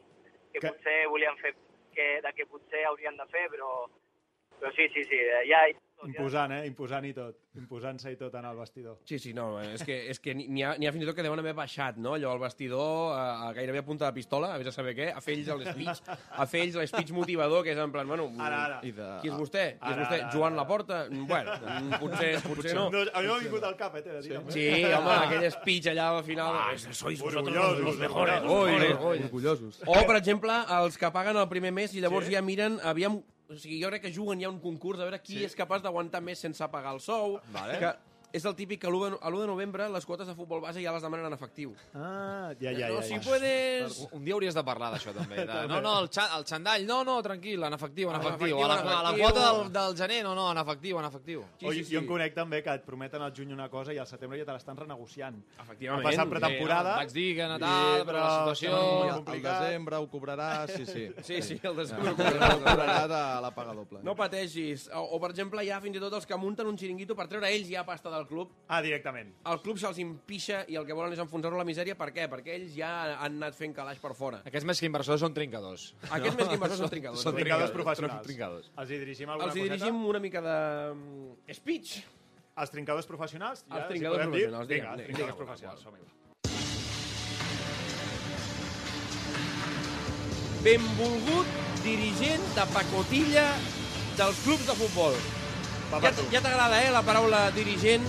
que, 0.53 0.61
Que- 0.61 0.69
potser 0.71 0.97
volien 1.11 1.37
fer, 1.43 1.55
que, 1.95 2.07
de 2.25 2.33
que 2.37 2.47
potser 2.47 2.85
haurien 2.89 3.17
de 3.19 3.27
fer, 3.35 3.49
però, 3.53 3.71
però 4.61 4.73
sí, 4.77 4.89
sí, 4.95 5.05
sí, 5.11 5.19
ja, 5.51 5.65
tot. 6.03 6.11
Imposant, 6.11 6.53
eh? 6.53 6.67
Imposant 6.69 7.07
i 7.09 7.13
tot. 7.17 7.39
Imposant-se 7.59 8.13
i 8.13 8.17
tot 8.17 8.35
en 8.39 8.47
el 8.49 8.57
vestidor. 8.57 8.99
Sí, 9.05 9.19
sí, 9.21 9.33
no, 9.37 9.61
és 9.61 9.83
que, 9.85 9.97
és 10.09 10.19
que 10.23 10.33
n'hi 10.35 10.63
ha, 10.65 10.73
ha 10.73 10.93
fins 10.95 11.05
i 11.05 11.09
tot 11.09 11.17
que 11.19 11.25
deuen 11.25 11.41
haver 11.43 11.53
baixat, 11.57 11.99
no? 12.01 12.15
Allò, 12.17 12.31
al 12.33 12.41
vestidor, 12.41 13.13
a, 13.13 13.49
a 13.49 13.51
gairebé 13.57 13.83
a 13.83 13.85
punta 13.85 14.07
de 14.09 14.17
pistola, 14.17 14.55
a 14.55 14.61
vés 14.61 14.71
a 14.71 14.73
saber 14.73 14.95
què, 14.97 15.11
a 15.13 15.21
fer 15.25 15.37
ells 15.37 15.51
l'espeech, 15.61 16.01
a 16.09 16.47
fer 16.49 16.63
ells 16.65 16.79
l'espeech 16.81 17.13
motivador, 17.13 17.63
que 17.67 17.75
és 17.75 17.81
en 17.83 17.93
plan, 17.93 18.09
bueno... 18.09 18.31
Ara, 18.41 18.63
ara. 18.69 18.79
I 18.89 18.95
de... 18.97 19.09
Qui 19.21 19.33
és 19.33 19.37
vostè? 19.37 19.67
Qui 19.77 19.91
és 19.91 19.97
Ara, 19.99 20.07
vostè? 20.07 20.21
ara, 20.23 20.31
Joan 20.33 20.57
ara. 20.57 20.63
Laporta? 20.63 21.03
Bueno, 21.13 21.59
mm, 21.61 21.99
potser, 22.03 22.31
potser 22.47 22.75
no. 22.79 22.87
No, 22.95 23.05
a 23.13 23.25
mi 23.25 23.31
m'ha 23.33 23.39
vingut 23.45 23.69
al 23.69 23.77
cap, 23.81 23.99
eh, 24.01 24.05
t'he 24.07 24.17
de 24.17 24.23
dir. 24.25 24.33
també. 24.39 24.57
Sí, 24.57 24.67
home, 24.89 25.19
aquell 25.19 25.47
speech 25.59 25.91
allà 25.93 26.09
al 26.17 26.25
final... 26.27 26.57
Ah, 26.63 26.73
sois 26.89 27.21
vosotros 27.21 27.83
los, 27.85 28.01
mejores. 28.01 28.49
Oi, 28.49 28.81
oi. 28.97 29.19
Orgullosos. 29.29 29.83
O, 29.85 30.01
per 30.09 30.17
exemple, 30.23 30.57
els 30.79 30.97
que 30.99 31.13
paguen 31.13 31.37
el 31.37 31.49
primer 31.53 31.75
mes 31.77 31.93
i 31.95 32.03
llavors 32.05 32.33
ja 32.33 32.43
miren, 32.45 32.81
aviam... 32.81 33.21
O 33.53 33.59
sigui, 33.61 33.81
jo 33.83 33.91
crec 33.93 34.07
que 34.07 34.13
juguen 34.15 34.41
ja 34.41 34.51
un 34.51 34.61
concurs 34.63 35.01
a 35.01 35.07
veure 35.07 35.21
qui 35.23 35.43
és 35.45 35.57
capaç 35.59 35.85
d'aguantar 35.85 36.23
més 36.25 36.41
sense 36.41 36.69
pagar 36.73 36.95
el 36.97 37.03
sou. 37.05 37.39
Vale. 37.53 37.79
Que 37.83 37.93
és 38.33 38.45
el 38.49 38.55
típic 38.57 38.81
que 38.81 38.87
a 38.89 38.91
l'1 38.91 39.11
de, 39.11 39.17
a 39.21 39.29
l'1 39.29 39.41
de 39.43 39.47
novembre 39.47 39.89
les 39.93 40.07
quotes 40.09 40.27
de 40.27 40.35
futbol 40.35 40.61
base 40.65 40.81
ja 40.81 40.93
les 40.95 41.03
demanen 41.05 41.27
en 41.29 41.35
efectiu. 41.37 41.75
Ah, 41.95 42.53
ja, 42.61 42.73
ja, 42.73 42.89
no, 42.89 43.01
ja. 43.01 43.03
si 43.03 43.15
ja. 43.15 43.21
puedes... 43.21 43.99
Un 44.13 44.25
dia 44.25 44.33
hauries 44.35 44.55
de 44.57 44.63
parlar 44.65 44.89
d'això, 44.95 45.13
també. 45.13 45.43
De, 45.45 45.59
no, 45.71 45.81
no, 45.85 45.93
el, 46.01 46.09
xa, 46.09 46.25
el 46.39 46.47
xandall, 46.49 46.87
no, 46.89 47.03
no, 47.05 47.19
tranquil, 47.23 47.63
en 47.69 47.77
efectiu, 47.77 48.09
en 48.09 48.17
En 48.17 48.23
efectiu. 48.23 48.57
efectiu, 48.57 48.65
A 48.65 48.69
la, 48.69 48.79
en 48.81 48.89
a 48.89 49.03
la 49.03 49.11
efectiu. 49.11 49.27
quota 49.29 49.45
del, 49.53 49.73
del 49.77 49.97
gener, 50.01 50.23
no, 50.25 50.35
no, 50.35 50.47
en 50.53 50.59
efectiu, 50.65 50.99
en 50.99 51.05
efectiu. 51.11 51.45
Sí, 51.61 51.67
Oi, 51.67 51.75
sí, 51.77 51.85
sí. 51.85 51.95
Jo 51.95 52.01
en 52.01 52.07
conec 52.09 52.35
també 52.35 52.63
que 52.65 52.73
et 52.81 52.87
prometen 52.89 53.23
al 53.23 53.35
juny 53.37 53.53
una 53.53 53.69
cosa 53.69 53.93
i 53.93 53.99
al 54.01 54.09
setembre 54.09 54.39
ja 54.41 54.49
te 54.49 54.57
l'estan 54.57 54.81
renegociant. 54.81 55.37
Efectivament. 55.61 56.07
Ha 56.07 56.11
passat 56.11 56.33
pretemporada. 56.33 56.95
Sí, 56.95 56.97
no, 56.97 57.03
vaig 57.05 57.13
dir 57.13 57.29
que 57.37 57.51
Natal, 57.53 58.07
però 58.09 58.25
la 58.25 58.33
situació- 58.57 59.15
complicat. 59.19 59.61
desembre 59.67 59.97
ho 60.01 60.09
cobraràs, 60.09 60.73
sí, 60.79 60.87
sí. 60.87 61.05
Sí, 61.33 61.43
sí, 61.43 61.61
el 61.63 61.77
desembre. 61.77 62.11
Ho 62.17 62.17
cobraràs 62.17 63.11
a 63.13 63.41
la 63.45 63.53
paga 63.55 63.75
doble. 63.77 64.01
No 64.03 64.17
pateixis. 64.17 64.89
O, 64.95 65.05
o, 65.17 65.21
per 65.21 65.31
exemple, 65.37 65.63
hi 65.65 65.71
ha 65.71 65.81
fins 65.85 65.97
i 65.97 66.01
tot 66.01 66.17
els 66.17 66.27
que 66.27 66.37
munten 66.41 66.67
un 66.67 66.79
xiringuito 66.81 67.15
per 67.19 67.29
treure 67.29 67.51
ells 67.53 67.69
ja 67.69 67.85
pasta 67.85 68.11
del 68.11 68.22
club. 68.29 68.51
Ah, 68.69 68.81
directament. 68.85 69.33
El 69.49 69.61
club 69.65 69.79
se'ls 69.81 69.99
impixa 70.03 70.63
i 70.69 70.77
el 70.81 70.87
que 70.89 70.95
volen 70.97 71.13
és 71.13 71.19
enfonsar-lo 71.23 71.57
a 71.59 71.63
la 71.63 71.67
misèria. 71.69 71.95
Per 71.99 72.09
què? 72.15 72.29
Perquè 72.31 72.55
ells 72.59 72.73
ja 72.77 72.91
han 73.19 73.37
anat 73.43 73.55
fent 73.59 73.75
calaix 73.77 73.99
per 74.03 74.15
fora. 74.19 74.43
Aquests 74.49 74.67
més 74.69 74.81
que 74.81 74.87
inversors 74.91 75.21
són 75.25 75.35
trincadors. 75.37 75.95
Aquests 76.11 76.37
més 76.39 76.49
que 76.49 76.55
inversors 76.61 76.81
són 76.85 76.91
trincadors. 76.93 77.23
Són 77.23 77.35
Trincadors 77.37 77.71
professionals. 77.77 78.27
Trincadors. 78.27 78.71
Els 78.79 78.91
hi 78.91 78.99
dirigim 79.05 79.29
alguna 79.31 79.49
Els 79.51 79.57
hi 79.61 79.69
dirigim 79.69 80.03
una 80.15 80.21
mica 80.21 80.41
de... 80.45 80.57
mm, 80.95 81.55
speech. 81.61 81.99
Els 82.57 82.71
trincadors 82.71 83.07
professionals? 83.09 83.65
Els 83.71 83.83
si 83.87 83.89
trincadors 83.95 84.21
dir? 84.21 84.29
professionals, 84.29 84.69
Vinga, 84.69 84.75
digue'm, 84.75 84.93
els 84.93 84.99
digue'm. 84.99 85.15
trincadors 85.15 85.37
professionals. 85.37 85.81
Som-hi. 85.81 87.13
Benvolgut 90.63 91.47
dirigent 91.83 92.43
de 92.55 92.67
pacotilla 92.75 93.47
dels 94.19 94.43
clubs 94.45 94.67
de 94.69 94.77
futbol. 94.79 95.17
Va 95.93 96.01
Ja, 96.01 96.11
ja 96.33 96.41
t'agrada, 96.41 96.79
eh, 96.81 96.91
la 96.91 97.03
paraula 97.05 97.51
dirigent? 97.53 98.05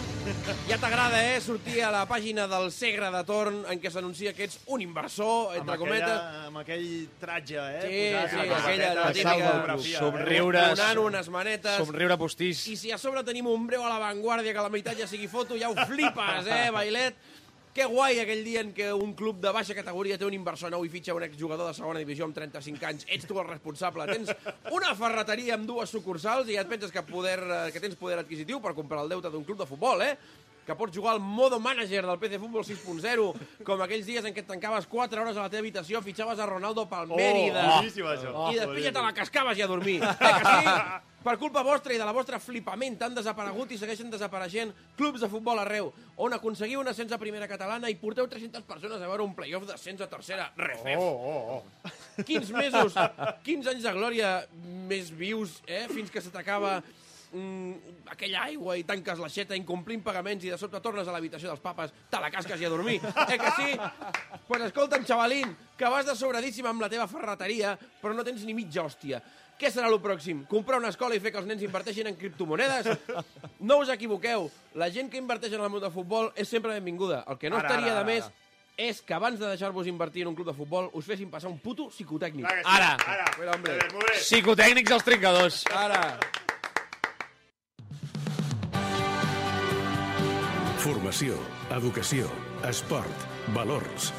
Ja 0.70 0.78
t'agrada, 0.80 1.18
eh, 1.34 1.42
sortir 1.44 1.82
a 1.84 1.90
la 1.92 2.06
pàgina 2.08 2.46
del 2.48 2.70
Segre 2.72 3.10
de 3.12 3.24
Torn 3.28 3.58
en 3.68 3.82
què 3.84 3.92
s'anuncia 3.92 4.32
que 4.34 4.46
ets 4.48 4.62
un 4.72 4.80
inversor, 4.80 5.50
Amb, 5.52 5.58
entre 5.60 5.78
cometes. 5.82 6.08
aquella, 6.08 6.46
amb 6.48 6.62
aquell 6.62 6.86
tratge, 7.20 7.58
eh? 7.60 7.82
Sí, 7.84 8.00
posat, 8.14 8.30
sí, 8.30 8.38
la 8.38 8.56
aquella 8.56 8.88
corbata, 8.88 9.12
típica 9.12 9.36
la 9.36 9.52
fotografia, 9.52 10.00
somriure. 10.00 10.64
Donant 10.70 11.02
unes 11.04 11.30
manetes. 11.30 11.76
Somriure 11.84 12.18
postís. 12.18 12.64
I 12.72 12.78
si 12.78 12.92
a 12.96 12.98
sobre 12.98 13.24
tenim 13.28 13.52
un 13.52 13.68
breu 13.68 13.84
a 13.84 13.90
l'avantguàrdia 13.92 14.54
que 14.56 14.64
la 14.64 14.72
meitat 14.72 15.04
ja 15.04 15.08
sigui 15.08 15.28
foto, 15.28 15.60
ja 15.60 15.68
ho 15.68 15.76
flipes, 15.76 16.48
eh, 16.48 16.70
Bailet? 16.72 17.20
Que 17.74 17.88
guai 17.90 18.20
aquell 18.22 18.44
dia 18.46 18.62
en 18.62 18.70
què 18.78 18.92
un 18.94 19.16
club 19.18 19.40
de 19.42 19.50
baixa 19.56 19.74
categoria 19.74 20.18
té 20.22 20.28
un 20.28 20.36
inversor 20.38 20.70
nou 20.70 20.84
i 20.86 20.92
fitxa 20.94 21.16
un 21.18 21.24
exjugador 21.26 21.72
de 21.72 21.74
segona 21.74 21.98
divisió 22.04 22.28
amb 22.28 22.36
35 22.38 22.86
anys. 22.86 23.06
Ets 23.10 23.26
tu 23.26 23.40
el 23.42 23.48
responsable. 23.50 24.06
Tens 24.12 24.30
una 24.70 24.94
ferreteria 25.00 25.56
amb 25.58 25.66
dues 25.66 25.90
sucursals 25.90 26.52
i 26.54 26.58
ja 26.60 26.62
et 26.62 26.70
penses 26.70 26.94
que, 26.94 27.02
poder, 27.08 27.40
eh, 27.42 27.72
que 27.74 27.82
tens 27.82 27.98
poder 27.98 28.20
adquisitiu 28.22 28.62
per 28.62 28.76
comprar 28.78 29.02
el 29.02 29.10
deute 29.16 29.32
d'un 29.34 29.44
club 29.48 29.58
de 29.64 29.66
futbol, 29.70 30.06
eh? 30.06 30.14
que 30.64 30.76
pots 30.80 30.96
jugar 30.96 31.12
al 31.12 31.20
modo 31.20 31.58
manager 31.60 32.06
del 32.08 32.20
PC 32.22 32.38
Futbol 32.40 32.64
6.0, 32.64 33.24
com 33.68 33.82
aquells 33.84 34.06
dies 34.08 34.24
en 34.24 34.32
què 34.32 34.46
et 34.46 34.48
tancaves 34.48 34.86
4 34.88 35.20
hores 35.20 35.36
a 35.36 35.42
la 35.44 35.50
teva 35.52 35.60
habitació, 35.60 36.00
fitxaves 36.06 36.40
a 36.40 36.46
Ronaldo 36.48 36.86
pel 36.88 37.10
Oh, 37.12 37.18
això. 38.14 38.46
i 38.54 38.62
després 38.62 38.86
ja 38.86 38.94
te 38.96 39.04
la 39.04 39.12
cascaves 39.18 39.60
i 39.60 39.66
a 39.66 39.68
dormir. 39.68 39.98
Eh 40.24 40.32
que 40.40 40.54
sí? 40.54 41.12
Per 41.24 41.38
culpa 41.40 41.62
vostra 41.64 41.94
i 41.96 41.98
de 42.00 42.04
la 42.04 42.12
vostra 42.12 42.36
flipament 42.44 42.98
han 43.06 43.14
desaparegut 43.16 43.72
i 43.72 43.78
segueixen 43.80 44.10
desapareixent 44.12 44.74
clubs 45.00 45.22
de 45.24 45.30
futbol 45.32 45.62
arreu, 45.62 45.94
on 46.20 46.36
aconseguiu 46.36 46.82
un 46.82 46.92
ascens 46.92 47.14
a 47.16 47.20
primera 47.22 47.48
catalana 47.48 47.88
i 47.88 47.96
porteu 47.96 48.28
300 48.28 48.66
persones 48.68 49.00
a 49.00 49.08
veure 49.08 49.24
un 49.24 49.32
playoff 49.38 49.64
d'ascens 49.70 50.04
a 50.04 50.10
tercera. 50.12 50.50
Refef. 50.60 51.00
Oh, 51.00 51.32
oh, 51.32 51.56
oh. 51.56 51.94
Quins 52.28 52.52
mesos, 52.52 52.98
quins 53.48 53.72
anys 53.72 53.88
de 53.88 53.94
glòria 53.96 54.34
més 54.92 55.14
vius, 55.16 55.62
eh? 55.64 55.86
fins 55.94 56.12
que 56.12 56.22
se 56.22 56.34
t'acaba 56.34 56.82
mm, 57.32 57.96
aquella 58.12 58.44
aigua 58.50 58.76
i 58.78 58.84
tanques 58.88 59.22
l'aixeta 59.24 59.56
incomplint 59.56 60.04
pagaments 60.04 60.44
i 60.44 60.52
de 60.52 60.60
sobte 60.60 60.82
tornes 60.84 61.08
a 61.08 61.16
l'habitació 61.16 61.54
dels 61.54 61.64
papes, 61.64 61.96
te 62.12 62.20
la 62.20 62.32
casques 62.34 62.60
i 62.60 62.68
a 62.68 62.74
dormir. 62.74 63.00
Eh 63.30 63.40
que 63.40 63.54
sí? 63.56 63.80
Pues 64.48 64.68
escolta'm, 64.68 65.08
xavalín, 65.08 65.56
que 65.80 65.90
vas 65.90 66.06
de 66.06 66.18
sobradíssim 66.20 66.68
amb 66.68 66.84
la 66.84 66.92
teva 66.92 67.08
ferreteria, 67.08 67.78
però 68.02 68.12
no 68.14 68.28
tens 68.28 68.44
ni 68.44 68.54
mitja 68.58 68.84
hòstia. 68.84 69.24
Què 69.64 69.70
serà 69.72 69.88
el 69.88 69.96
pròxim? 70.04 70.42
Comprar 70.52 70.76
una 70.82 70.90
escola 70.92 71.16
i 71.16 71.22
fer 71.24 71.32
que 71.32 71.40
els 71.40 71.46
nens 71.48 71.62
inverteixin 71.64 72.10
en 72.10 72.18
criptomonedes? 72.20 72.90
No 73.64 73.78
us 73.80 73.92
equivoqueu. 73.94 74.50
La 74.76 74.90
gent 74.92 75.08
que 75.10 75.16
inverteix 75.22 75.54
en 75.56 75.62
el 75.64 75.70
món 75.72 75.80
del 75.80 75.94
futbol 75.94 76.34
és 76.36 76.50
sempre 76.52 76.74
benvinguda. 76.76 77.22
El 77.32 77.38
que 77.40 77.48
no 77.50 77.62
Ara, 77.62 77.70
estaria 77.70 77.94
ara, 77.94 78.02
de 78.02 78.10
més 78.10 78.26
ara. 78.28 78.34
és 78.90 79.00
que 79.08 79.16
abans 79.16 79.40
de 79.40 79.48
deixar-vos 79.48 79.88
invertir 79.88 80.26
en 80.26 80.34
un 80.34 80.36
club 80.36 80.50
de 80.52 80.56
futbol 80.58 80.90
us 81.00 81.08
fessin 81.08 81.32
passar 81.32 81.48
un 81.48 81.62
puto 81.64 81.88
psicotècnic. 81.94 82.44
Clar 82.44 82.58
que 82.60 82.66
sí. 82.66 82.76
Ara. 82.76 82.92
Ara. 83.16 83.32
Mira, 83.40 83.56
hombre. 83.56 83.78
Psicotècnics 84.20 84.92
als 84.98 85.08
trincadors. 85.08 85.64
Ara. 85.72 86.04
Formació, 90.84 91.38
educació, 91.72 92.28
esport, 92.68 93.28
valors. 93.56 94.12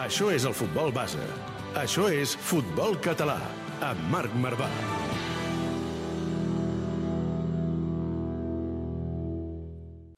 Això 0.00 0.30
és 0.32 0.46
el 0.48 0.54
futbol 0.56 0.88
base. 0.96 1.20
Això 1.76 2.08
és 2.10 2.32
Futbol 2.48 2.96
Català, 3.04 3.36
amb 3.88 4.00
Marc 4.12 4.32
Marvà. 4.42 4.68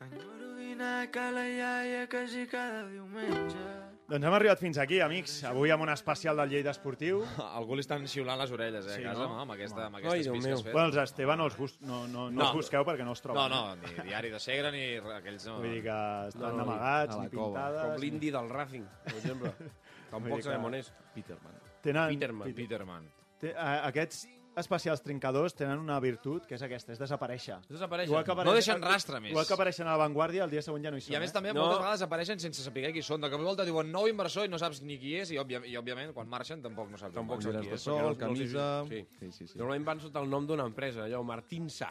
Enyoro 0.01 0.55
dinar 0.59 1.11
que 1.11 1.25
la 1.33 1.44
iaia 1.48 2.09
quasi 2.11 2.46
cada 2.51 2.83
diumenge. 2.88 3.62
Doncs 4.12 4.27
hem 4.29 4.35
arribat 4.37 4.61
fins 4.61 4.77
aquí, 4.83 4.98
amics. 5.01 5.38
Avui 5.48 5.70
amb 5.72 5.85
un 5.87 5.92
especial 5.92 6.37
del 6.37 6.51
Lleida 6.53 6.72
Esportiu. 6.75 7.22
Algú 7.59 7.79
li 7.79 7.85
estan 7.85 8.05
xiulant 8.11 8.40
les 8.42 8.51
orelles, 8.53 8.88
eh, 8.90 8.96
Sí, 8.98 9.05
a 9.07 9.12
casa, 9.12 9.22
no? 9.22 9.37
no? 9.37 9.44
Amb 9.46 9.55
aquesta, 9.55 9.87
amb 9.87 9.96
Ai, 9.96 10.03
aquesta 10.03 10.18
Déu 10.18 10.35
speech 10.35 10.42
que 10.42 10.48
meu. 10.51 10.59
has 10.59 10.64
fet. 10.66 10.75
Bueno, 10.77 10.88
els 10.90 10.98
Esteve 11.05 11.37
no 11.40 11.46
els, 11.48 11.57
bus 11.61 11.79
no, 11.81 12.03
no, 12.09 12.27
no, 12.29 12.37
No. 12.42 12.44
els 12.48 12.59
busqueu 12.59 12.85
perquè 12.88 13.07
no 13.07 13.14
els 13.14 13.25
No, 13.25 13.31
troben. 13.31 13.55
no, 13.55 13.94
ni 14.03 14.09
diari 14.11 14.31
de 14.35 14.40
Segre, 14.42 14.72
ni 14.75 14.85
aquells 15.16 15.46
no. 15.48 15.57
Vull 15.62 15.72
dir 15.79 15.83
que 15.87 15.96
estan 16.29 16.42
No, 16.51 16.53
no, 16.59 16.66
amagats, 16.68 17.16
ni 17.22 17.31
cova. 17.31 17.48
pintades... 17.55 17.83
Com 17.87 18.05
l'indi 18.05 18.31
del 18.37 18.51
Racing, 18.53 18.87
per 19.07 19.16
exemple. 19.16 19.55
Tampoc 20.12 20.42
sabem 20.44 20.68
on 20.68 20.75
és. 20.83 20.92
Peterman. 21.14 21.61
Tenen, 21.83 22.12
Peterman. 22.18 22.55
Peterman. 22.55 23.11
Té, 23.42 23.50
eh, 23.50 23.81
aquests 23.90 24.28
especials 24.61 25.00
trincadors 25.00 25.55
tenen 25.57 25.81
una 25.81 25.94
virtut, 26.05 26.44
que 26.44 26.59
és 26.59 26.62
aquesta, 26.62 26.92
és 26.92 26.98
desaparèixer. 27.00 27.55
Desapareixen. 27.70 28.11
Igual 28.11 28.24
que 28.26 28.35
No 28.44 28.52
deixen 28.52 28.83
rastre 28.85 29.16
més. 29.18 29.31
Igual 29.33 29.46
que 29.48 29.55
apareixen 29.57 29.88
a 29.88 29.94
l'avantguàrdia, 29.96 30.44
el 30.44 30.50
dia 30.52 30.61
següent 30.61 30.85
ja 30.85 30.90
no 30.92 30.98
hi 30.98 31.00
són. 31.00 31.14
I 31.14 31.16
a 31.16 31.20
més 31.22 31.31
eh? 31.31 31.33
també 31.38 31.55
No. 31.55 31.62
moltes 31.62 31.78
vegades 31.81 32.02
apareixen 32.05 32.38
sense 32.38 32.62
saber 32.62 32.92
qui 32.92 33.00
són. 33.02 33.22
De 33.24 33.31
cop 33.33 33.40
i 33.40 33.46
volta 33.48 33.64
diuen 33.64 33.88
nou 33.90 34.07
inversor 34.11 34.45
i 34.45 34.53
no 34.53 34.59
saps 34.61 34.82
ni 34.84 34.99
qui 35.01 35.14
és 35.22 35.32
i, 35.32 35.38
òbvia, 35.40 35.62
i 35.64 35.72
òbviament 35.80 36.12
quan 36.12 36.28
marxen 36.28 36.61
tampoc 36.61 36.90
no 36.93 37.01
saps. 37.01 37.14
Tampoc 37.16 37.40
saps 37.40 37.57
qui 37.62 37.68
de 37.72 37.74
és, 37.80 37.80
sol, 37.80 38.12
perquè 38.12 38.28
no- 38.28 38.28
no 38.28 38.32
els 38.36 38.40
he 38.40 38.53
camisa... 38.53 38.82
vist. 38.93 39.18
Sí, 39.22 39.30
sí, 39.38 39.47
sí. 39.55 39.59
Normalment 39.59 39.86
van 39.88 40.01
sota 40.05 40.20
el 40.20 40.28
nom 40.28 40.47
d'una 40.47 40.66
empresa, 40.68 41.05
allò, 41.09 41.24
Martín 41.24 41.70
Sa. 41.70 41.88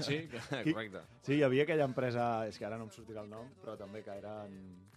Sí, 0.00 0.26
correcte. 0.74 1.06
Sí, 1.22 1.36
hi 1.38 1.42
havia 1.46 1.62
aquella 1.62 1.84
empresa, 1.86 2.48
és 2.50 2.58
que 2.58 2.66
ara 2.66 2.76
no 2.82 2.90
em 2.90 2.90
sortirà 2.90 3.22
el 3.22 3.30
nom, 3.30 3.46
però 3.62 3.78
també 3.78 4.02
que 4.02 4.10
eren 4.18 4.89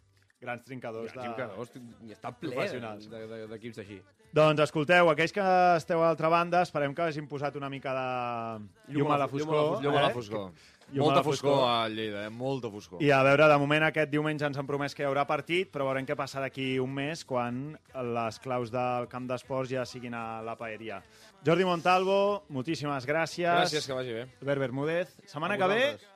grans 0.44 0.66
trincadors. 0.68 1.14
Grans 1.14 1.36
trincadors, 1.36 1.72
i 2.04 2.14
està 2.14 2.34
ple 2.36 2.52
de- 2.54 3.26
de- 3.28 3.48
d'equips 3.48 3.80
així. 3.84 4.02
Doncs 4.34 4.64
escolteu, 4.66 5.10
aquells 5.12 5.32
que 5.34 5.44
esteu 5.78 6.02
a 6.02 6.08
l'altra 6.10 6.30
banda, 6.30 6.64
esperem 6.66 6.94
que 6.96 7.04
hagin 7.06 7.28
posat 7.30 7.56
una 7.56 7.70
mica 7.70 7.94
de 7.94 8.94
llum, 8.96 9.12
a 9.12 9.18
la 9.18 9.28
foscor. 9.28 9.82
Llum 9.82 9.98
a 9.98 10.02
la 10.02 10.10
eh? 10.10 10.14
foscor. 10.14 10.52
Llum 10.94 11.04
a 11.04 11.06
Molta 11.06 11.20
la 11.20 11.24
foscor 11.24 11.60
a 11.70 11.90
Lleida, 11.90 12.26
eh? 12.26 12.30
Molta 12.30 12.70
foscor. 12.70 13.02
I 13.02 13.10
a 13.14 13.22
veure, 13.24 13.48
de 13.48 13.58
moment 13.58 13.86
aquest 13.88 14.12
diumenge 14.12 14.46
ens 14.46 14.58
han 14.58 14.68
promès 14.68 14.94
que 14.94 15.04
hi 15.04 15.08
haurà 15.08 15.24
partit, 15.26 15.72
però 15.72 15.88
veurem 15.88 16.06
què 16.06 16.16
passa 16.20 16.42
d'aquí 16.44 16.78
un 16.84 16.92
mes 16.94 17.24
quan 17.26 17.78
les 17.96 18.40
claus 18.44 18.70
del 18.74 19.08
camp 19.10 19.30
d'esports 19.30 19.72
ja 19.72 19.86
siguin 19.86 20.14
a 20.14 20.42
la 20.46 20.58
paeria. 20.60 21.02
Jordi 21.46 21.66
Montalvo, 21.66 22.44
moltíssimes 22.50 23.08
gràcies. 23.10 23.48
Gràcies, 23.48 23.88
que 23.88 23.94
vagi 23.94 24.14
bé. 24.14 24.28
Albert 24.42 24.60
Bermúdez. 24.68 25.16
Setmana 25.26 25.58
que 25.58 25.68
ve. 25.72 26.13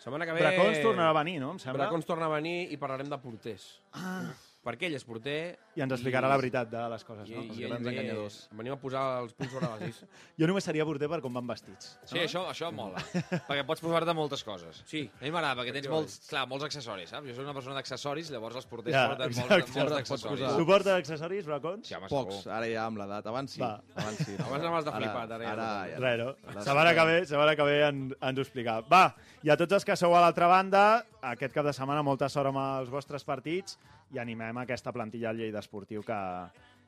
Setmana 0.00 0.26
que 0.26 0.34
ve... 0.36 0.44
Bracons 0.44 0.78
tornarà 0.80 1.10
a 1.12 1.16
venir, 1.20 1.38
no? 1.42 1.54
Em 1.54 1.58
sembla. 1.60 1.84
Bracons 1.84 2.08
torna 2.08 2.28
a 2.30 2.32
venir 2.32 2.70
i 2.72 2.78
parlarem 2.80 3.10
de 3.10 3.18
porters. 3.20 3.66
Ah. 3.92 4.30
Perquè 4.60 4.90
ell 4.90 4.94
és 4.98 5.04
porter... 5.08 5.56
I 5.78 5.80
ens 5.80 5.94
explicarà 5.94 6.28
la 6.28 6.36
veritat 6.36 6.68
de 6.68 6.80
les 6.92 7.04
coses, 7.08 7.30
no? 7.32 7.40
I, 7.40 7.46
Els 7.48 7.58
i 7.58 7.62
grans 7.64 7.78
ell 7.80 7.86
ve- 7.86 7.92
enganyadors. 7.94 8.34
Venim 8.58 8.74
a 8.74 8.76
posar 8.76 9.04
els 9.22 9.32
punts 9.32 9.54
sobre 9.54 9.70
les 9.80 9.94
is. 9.94 10.00
Jo 10.40 10.48
només 10.50 10.66
seria 10.68 10.84
porter 10.84 11.08
per 11.08 11.20
com 11.24 11.32
van 11.38 11.46
vestits. 11.48 11.94
Sí, 12.10 12.18
això, 12.20 12.42
això 12.50 12.68
mola. 12.74 13.00
perquè 13.48 13.64
pots 13.64 13.80
posar-te 13.80 14.12
moltes 14.18 14.44
coses. 14.44 14.82
Sí. 14.90 15.06
A 15.16 15.24
mi 15.24 15.32
m'agrada, 15.32 15.56
perquè 15.62 15.72
tens 15.78 15.88
molts, 15.88 16.18
clar, 16.28 16.42
molts 16.50 16.66
accessoris, 16.68 17.08
saps? 17.14 17.30
Jo 17.30 17.36
soc 17.38 17.46
una 17.48 17.54
persona 17.56 17.78
d'accessoris, 17.78 18.28
llavors 18.34 18.58
els 18.60 18.68
porters 18.68 18.98
Ja, 18.98 19.06
porten 19.14 19.32
exacte. 19.32 19.54
molts, 19.56 19.76
molts 19.78 19.96
accessoris. 20.02 20.44
Tu 20.60 20.66
portes 20.68 20.92
accessoris, 20.98 21.48
Bracons? 21.48 21.88
Sí, 21.88 21.96
home, 21.96 22.10
Pocs, 22.12 22.42
segur. 22.42 22.52
ara 22.58 22.68
ja 22.68 22.84
amb 22.84 23.00
l'edat. 23.00 23.30
Abans 23.32 23.56
sí. 23.56 23.62
Va. 23.64 23.72
Abans 23.96 24.20
sí. 24.26 24.36
Abans 24.44 24.60
anaves 24.66 24.84
de 24.90 24.96
flipat, 24.98 25.34
ara 25.38 25.44
ja 25.48 25.54
ara, 25.56 25.70
no. 25.70 25.88
ja. 25.94 26.02
Res, 26.04 26.20
no? 26.20 26.28
Ara 26.52 26.66
Setmana 26.68 26.92
sí. 26.92 26.98
que 27.00 27.08
ve, 27.14 27.16
setmana 27.32 27.56
que 27.56 27.68
ve 27.72 27.78
en, 27.88 28.04
ens 28.20 28.42
ho 28.42 28.44
explica. 28.44 28.76
Va, 28.92 29.02
i 29.40 29.48
a 29.52 29.56
tots 29.60 29.80
els 29.80 29.88
que 29.88 29.96
sou 29.96 30.12
a 30.16 30.20
l'altra 30.26 30.52
banda, 30.52 30.84
aquest 31.22 31.54
cap 31.54 31.66
de 31.66 31.72
setmana 31.76 32.02
molta 32.06 32.28
sort 32.32 32.50
amb 32.50 32.60
els 32.62 32.90
vostres 32.92 33.24
partits 33.26 33.78
i 34.14 34.18
animem 34.18 34.62
aquesta 34.62 34.92
plantilla 34.92 35.30
al 35.30 35.40
Lleida 35.40 35.60
Esportiu 35.60 36.02
que, 36.06 36.20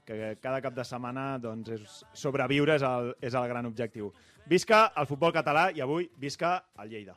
que 0.06 0.36
cada 0.42 0.60
cap 0.64 0.74
de 0.76 0.84
setmana 0.84 1.38
doncs, 1.42 1.72
és, 1.76 1.98
sobreviure 2.12 2.76
és 2.78 2.86
el, 2.86 3.12
és 3.20 3.34
el 3.34 3.48
gran 3.50 3.68
objectiu. 3.68 4.12
Visca 4.48 4.88
el 4.98 5.06
futbol 5.10 5.34
català 5.34 5.68
i 5.74 5.84
avui 5.84 6.08
visca 6.18 6.56
el 6.82 6.90
Lleida. 6.90 7.16